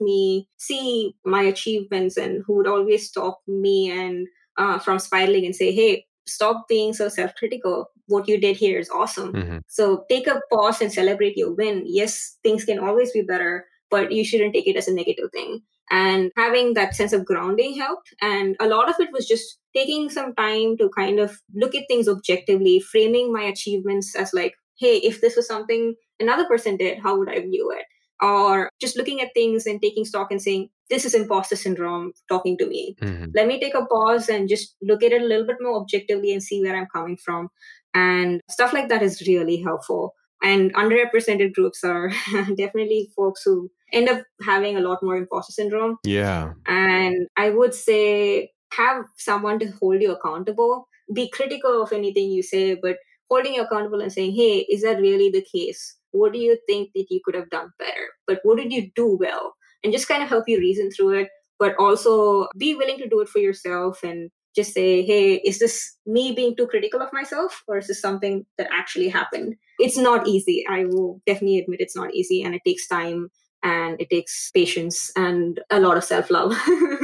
me 0.00 0.48
see 0.56 1.14
my 1.24 1.42
achievements 1.42 2.16
and 2.16 2.42
who 2.46 2.56
would 2.56 2.66
always 2.66 3.08
stop 3.08 3.40
me 3.46 3.90
and 3.90 4.26
uh, 4.56 4.78
from 4.78 4.98
spiraling 4.98 5.46
and 5.46 5.54
say, 5.54 5.72
"Hey, 5.72 6.06
stop 6.26 6.68
being 6.68 6.92
so 6.92 7.08
self-critical 7.08 7.90
what 8.06 8.28
you 8.28 8.38
did 8.38 8.56
here 8.56 8.78
is 8.78 8.90
awesome 8.90 9.32
mm-hmm. 9.32 9.58
so 9.66 10.04
take 10.08 10.26
a 10.26 10.40
pause 10.52 10.80
and 10.80 10.92
celebrate 10.92 11.36
your 11.36 11.52
win 11.54 11.82
yes 11.86 12.38
things 12.42 12.64
can 12.64 12.78
always 12.78 13.12
be 13.12 13.22
better 13.22 13.66
but 13.90 14.12
you 14.12 14.24
shouldn't 14.24 14.54
take 14.54 14.66
it 14.66 14.76
as 14.76 14.88
a 14.88 14.94
negative 14.94 15.30
thing 15.32 15.62
and 15.90 16.30
having 16.36 16.74
that 16.74 16.94
sense 16.94 17.12
of 17.12 17.24
grounding 17.24 17.76
helped. 17.76 18.14
And 18.20 18.56
a 18.60 18.68
lot 18.68 18.88
of 18.88 18.96
it 19.00 19.10
was 19.12 19.26
just 19.26 19.58
taking 19.74 20.08
some 20.08 20.34
time 20.34 20.76
to 20.78 20.88
kind 20.96 21.18
of 21.18 21.40
look 21.54 21.74
at 21.74 21.84
things 21.88 22.08
objectively 22.08 22.80
framing 22.80 23.32
my 23.32 23.42
achievements 23.42 24.16
as 24.16 24.32
like 24.32 24.54
hey 24.78 24.96
if 24.96 25.20
this 25.20 25.36
was 25.36 25.46
something 25.46 25.94
another 26.18 26.44
person 26.46 26.76
did 26.76 26.98
how 26.98 27.16
would 27.18 27.28
i 27.28 27.40
view 27.40 27.72
it? 27.76 27.84
Or 28.22 28.68
just 28.80 28.98
looking 28.98 29.22
at 29.22 29.32
things 29.32 29.64
and 29.64 29.80
taking 29.80 30.04
stock 30.04 30.30
and 30.30 30.42
saying 30.42 30.68
this 30.90 31.06
is 31.06 31.14
imposter 31.14 31.56
syndrome 31.56 32.12
talking 32.28 32.58
to 32.58 32.66
me. 32.66 32.96
Mm-hmm. 33.00 33.26
let 33.34 33.46
me 33.46 33.58
take 33.58 33.74
a 33.74 33.86
pause 33.86 34.28
and 34.28 34.48
just 34.48 34.76
look 34.82 35.02
at 35.02 35.12
it 35.12 35.22
a 35.22 35.24
little 35.24 35.46
bit 35.46 35.56
more 35.60 35.80
objectively 35.80 36.32
and 36.32 36.42
see 36.42 36.62
where 36.62 36.76
i'm 36.76 36.86
coming 36.94 37.16
from. 37.16 37.48
And 37.94 38.40
stuff 38.48 38.72
like 38.72 38.88
that 38.88 39.02
is 39.02 39.26
really 39.26 39.60
helpful 39.60 40.14
and 40.42 40.74
underrepresented 40.74 41.54
groups 41.54 41.84
are 41.84 42.08
definitely 42.56 43.10
folks 43.16 43.42
who 43.44 43.70
end 43.92 44.08
up 44.08 44.22
having 44.44 44.76
a 44.76 44.80
lot 44.80 45.02
more 45.02 45.16
imposter 45.16 45.52
syndrome. 45.52 45.98
Yeah. 46.04 46.52
And 46.66 47.28
I 47.36 47.50
would 47.50 47.74
say 47.74 48.50
have 48.72 49.04
someone 49.16 49.58
to 49.58 49.70
hold 49.80 50.00
you 50.00 50.12
accountable. 50.12 50.88
Be 51.12 51.28
critical 51.28 51.82
of 51.82 51.92
anything 51.92 52.30
you 52.30 52.42
say, 52.42 52.74
but 52.80 52.96
holding 53.30 53.54
you 53.54 53.62
accountable 53.62 54.00
and 54.00 54.12
saying, 54.12 54.34
hey, 54.34 54.66
is 54.70 54.82
that 54.82 55.00
really 55.00 55.30
the 55.30 55.44
case? 55.54 55.96
What 56.12 56.32
do 56.32 56.38
you 56.38 56.58
think 56.66 56.90
that 56.94 57.06
you 57.10 57.20
could 57.24 57.34
have 57.34 57.50
done 57.50 57.70
better? 57.78 58.08
But 58.26 58.40
what 58.42 58.58
did 58.58 58.72
you 58.72 58.90
do 58.94 59.16
well? 59.20 59.54
And 59.82 59.92
just 59.92 60.08
kind 60.08 60.22
of 60.22 60.28
help 60.28 60.44
you 60.48 60.58
reason 60.58 60.90
through 60.90 61.20
it, 61.20 61.28
but 61.58 61.74
also 61.78 62.48
be 62.58 62.74
willing 62.74 62.98
to 62.98 63.08
do 63.08 63.20
it 63.20 63.28
for 63.28 63.38
yourself 63.38 64.02
and 64.02 64.30
just 64.54 64.74
say, 64.74 65.02
hey, 65.02 65.36
is 65.36 65.58
this 65.58 65.96
me 66.06 66.32
being 66.32 66.56
too 66.56 66.66
critical 66.66 67.00
of 67.00 67.12
myself 67.12 67.62
or 67.68 67.78
is 67.78 67.86
this 67.86 68.00
something 68.00 68.44
that 68.58 68.68
actually 68.72 69.08
happened? 69.08 69.54
It's 69.80 69.96
not 69.96 70.26
easy. 70.26 70.64
I 70.68 70.84
will 70.84 71.20
definitely 71.26 71.58
admit 71.58 71.80
it's 71.80 71.96
not 71.96 72.14
easy 72.14 72.42
and 72.42 72.54
it 72.54 72.62
takes 72.66 72.86
time 72.86 73.30
and 73.62 74.00
it 74.00 74.10
takes 74.10 74.50
patience 74.52 75.10
and 75.16 75.60
a 75.70 75.80
lot 75.80 75.96
of 75.96 76.04
self 76.04 76.30
love. 76.30 76.56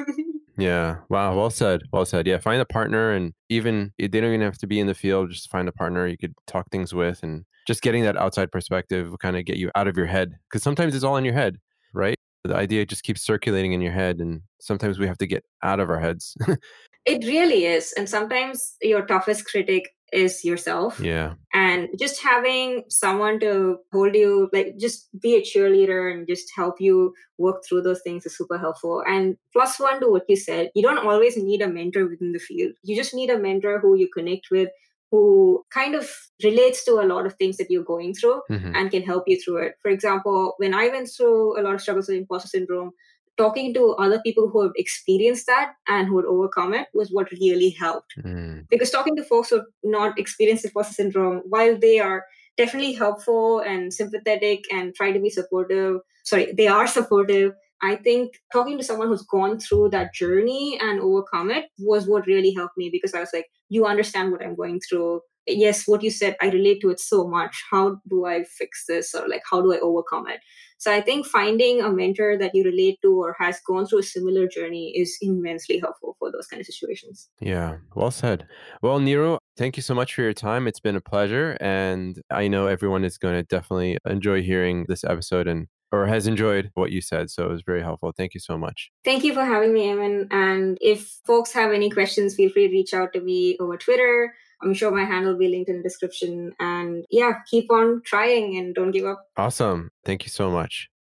yeah. 0.59 0.97
Wow. 1.09 1.37
Well 1.37 1.51
said. 1.51 1.83
Well 1.93 2.05
said. 2.05 2.27
Yeah. 2.27 2.39
Find 2.39 2.61
a 2.61 2.67
partner 2.67 3.13
and 3.13 3.33
even 3.49 3.93
they 3.99 4.09
don't 4.09 4.25
even 4.25 4.41
have 4.41 4.59
to 4.59 4.67
be 4.67 4.81
in 4.81 4.87
the 4.87 4.95
field. 4.95 5.31
Just 5.31 5.51
find 5.51 5.69
a 5.69 5.73
partner 5.73 6.07
you 6.07 6.19
could 6.19 6.35
talk 6.47 6.71
things 6.71 6.95
with 6.95 7.23
and 7.23 7.45
just 7.67 7.83
getting 7.83 8.05
that 8.05 8.17
outside 8.17 8.53
perspective 8.53 9.11
will 9.11 9.19
kind 9.19 9.37
of 9.37 9.45
get 9.45 9.57
you 9.57 9.71
out 9.75 9.89
of 9.89 9.97
your 9.97 10.07
head 10.07 10.37
because 10.49 10.63
sometimes 10.63 10.95
it's 10.95 11.05
all 11.05 11.17
in 11.17 11.25
your 11.25 11.35
head, 11.35 11.59
right? 11.93 12.17
The 12.45 12.55
idea 12.55 12.87
just 12.87 13.03
keeps 13.03 13.23
circulating 13.23 13.73
in 13.73 13.81
your 13.81 13.93
head 13.93 14.21
and 14.21 14.43
sometimes 14.61 14.99
we 14.99 15.07
have 15.07 15.19
to 15.19 15.27
get 15.27 15.45
out 15.63 15.81
of 15.81 15.91
our 15.91 15.99
heads. 15.99 16.37
it 17.07 17.25
really 17.25 17.65
is. 17.65 17.93
And 17.97 18.09
sometimes 18.09 18.77
your 18.81 19.05
toughest 19.05 19.47
critic 19.47 19.91
is 20.13 20.45
yourself. 20.45 21.01
Yeah. 21.01 21.35
And 21.53 21.89
just 21.99 22.23
having 22.23 22.85
someone 22.89 23.41
to 23.41 23.79
hold 23.93 24.15
you, 24.15 24.49
like 24.53 24.77
just 24.79 25.09
be 25.21 25.37
a 25.37 25.43
cheerleader 25.43 26.13
and 26.13 26.27
just 26.27 26.51
help 26.55 26.81
you 26.81 27.15
work 27.39 27.65
through 27.65 27.83
those 27.83 28.03
things 28.03 28.27
is 28.27 28.37
super 28.37 28.59
helpful. 28.59 29.03
And 29.07 29.37
plus 29.53 29.81
one 29.81 30.01
to 30.01 30.11
what 30.11 30.25
you 30.29 30.37
said, 30.37 30.71
you 30.75 30.83
don't 30.83 31.07
always 31.07 31.37
need 31.37 31.63
a 31.63 31.69
mentor 31.69 32.07
within 32.07 32.33
the 32.33 32.39
field. 32.39 32.73
You 32.83 32.95
just 32.95 33.15
need 33.15 33.31
a 33.31 33.39
mentor 33.39 33.81
who 33.81 33.97
you 33.97 34.09
connect 34.09 34.49
with, 34.51 34.69
who 35.11 35.65
kind 35.71 35.95
of 35.95 36.11
relates 36.43 36.85
to 36.85 36.93
a 37.01 37.07
lot 37.07 37.27
of 37.27 37.35
things 37.35 37.57
that 37.57 37.71
you're 37.71 37.85
going 37.85 38.15
through 38.15 38.43
mm-hmm. 38.51 38.75
and 38.75 38.91
can 38.91 39.03
help 39.03 39.25
you 39.27 39.41
through 39.41 39.59
it. 39.59 39.75
For 39.81 39.91
example, 39.91 40.55
when 40.59 40.75
I 40.75 40.89
went 40.89 41.09
through 41.09 41.59
a 41.59 41.63
lot 41.63 41.75
of 41.75 41.81
struggles 41.81 42.09
with 42.09 42.19
imposter 42.19 42.49
syndrome, 42.49 42.93
talking 43.37 43.75
to 43.75 43.95
other 43.95 44.21
people 44.21 44.49
who 44.49 44.63
have 44.63 44.73
experienced 44.77 45.47
that 45.47 45.75
and 45.89 46.09
who 46.09 46.15
would 46.15 46.25
overcome 46.25 46.73
it 46.75 46.89
was 46.95 47.11
what 47.11 47.31
really 47.33 47.71
helped. 47.71 48.15
Mm. 48.19 48.67
Because 48.71 48.91
talking 48.91 49.17
to 49.17 49.25
folks 49.25 49.51
who 49.51 49.57
have 49.57 49.67
not 49.85 50.19
experienced 50.19 50.65
imposter 50.65 50.95
syndrome, 50.95 51.43
while 51.49 51.79
they 51.79 51.99
are 51.99 52.25
definitely 52.57 52.95
helpful 52.95 53.61
and 53.61 53.93
sympathetic 53.93 54.65
and 54.73 54.95
try 54.95 55.13
to 55.13 55.21
be 55.21 55.31
supportive, 55.31 56.01
sorry, 56.25 56.53
they 56.53 56.67
are 56.67 56.87
supportive. 56.87 57.53
I 57.83 57.97
think 57.97 58.41
talking 58.53 58.79
to 58.79 58.85
someone 58.85 59.09
who's 59.09 59.23
gone 59.23 59.59
through 59.61 59.91
that 59.91 60.15
journey 60.15 60.79
and 60.81 61.01
overcome 61.01 61.51
it 61.51 61.67
was 61.79 62.07
what 62.07 62.27
really 62.27 62.55
helped 62.55 62.79
me 62.79 62.89
because 62.91 63.13
I 63.13 63.21
was 63.21 63.31
like, 63.35 63.47
you 63.69 63.85
understand 63.85 64.33
what 64.33 64.43
I'm 64.43 64.55
going 64.55 64.81
through. 64.81 65.21
Yes, 65.47 65.87
what 65.87 66.03
you 66.03 66.11
said, 66.11 66.37
I 66.41 66.49
relate 66.51 66.81
to 66.81 66.91
it 66.91 67.01
so 67.01 67.27
much. 67.27 67.63
How 67.71 68.01
do 68.09 68.27
I 68.27 68.45
fix 68.45 68.85
this? 68.87 69.15
Or 69.15 69.29
like, 69.29 69.43
how 69.51 69.63
do 69.63 69.73
I 69.73 69.79
overcome 69.79 70.29
it? 70.29 70.41
So 70.79 70.93
I 70.93 71.01
think 71.01 71.27
finding 71.27 71.81
a 71.81 71.91
mentor 71.91 72.37
that 72.39 72.55
you 72.55 72.65
relate 72.65 72.99
to 73.03 73.23
or 73.23 73.35
has 73.39 73.61
gone 73.67 73.87
through 73.87 74.01
a 74.01 74.03
similar 74.03 74.47
journey 74.47 74.93
is 74.95 75.17
immensely 75.23 75.79
helpful 75.79 76.17
for 76.19 76.31
those 76.31 76.47
kind 76.47 76.61
of 76.61 76.67
situations. 76.67 77.29
Yeah, 77.41 77.77
well 77.95 78.11
said. 78.11 78.47
Well, 78.83 79.01
Niru 79.01 79.39
thank 79.57 79.77
you 79.77 79.83
so 79.83 79.95
much 79.95 80.15
for 80.15 80.23
your 80.23 80.35
time. 80.35 80.67
It's 80.67 80.81
been 80.81 80.97
a 80.97 81.01
pleasure. 81.01 81.57
And 81.61 82.21
I 82.31 82.49
know 82.49 82.67
everyone 82.67 83.05
is 83.05 83.17
going 83.17 83.35
to 83.35 83.43
definitely 83.43 83.97
enjoy 84.07 84.43
hearing 84.43 84.85
this 84.89 85.03
episode 85.03 85.49
and 85.49 85.69
or 85.93 86.07
has 86.07 86.27
enjoyed 86.27 86.71
what 86.75 86.91
you 86.91 87.01
said. 87.01 87.31
So 87.31 87.45
it 87.45 87.51
was 87.51 87.63
very 87.65 87.81
helpful. 87.81 88.13
Thank 88.17 88.35
you 88.35 88.41
so 88.41 88.59
much. 88.59 88.91
Thank 89.05 89.25
you 89.25 89.33
for 89.33 89.45
having 89.45 89.73
me, 89.73 89.87
Ayman. 89.87 90.27
And 90.31 90.77
if 90.81 91.21
folks 91.25 91.53
have 91.53 91.73
any 91.73 91.91
questions, 91.91 92.35
feel 92.35 92.51
free 92.51 92.67
to 92.67 92.73
reach 92.73 92.93
out 92.93 93.13
to 93.13 93.21
me 93.21 93.57
over 93.61 93.77
Twitter 93.77 94.35
I'm 94.63 94.75
sure 94.75 94.91
my 94.91 95.05
handle 95.05 95.33
will 95.33 95.39
be 95.39 95.49
linked 95.49 95.69
in 95.69 95.79
the 95.79 95.83
description. 95.83 96.55
And 96.61 97.05
yeah, 97.11 97.35
keep 97.51 97.71
on 97.71 98.03
trying 98.05 98.57
and 98.57 98.75
don't 98.75 98.91
give 98.91 99.05
up. 99.05 99.29
Awesome. 99.37 99.91
Thank 100.05 100.25
you 100.25 100.31
so 100.31 100.51
much. 100.51 100.89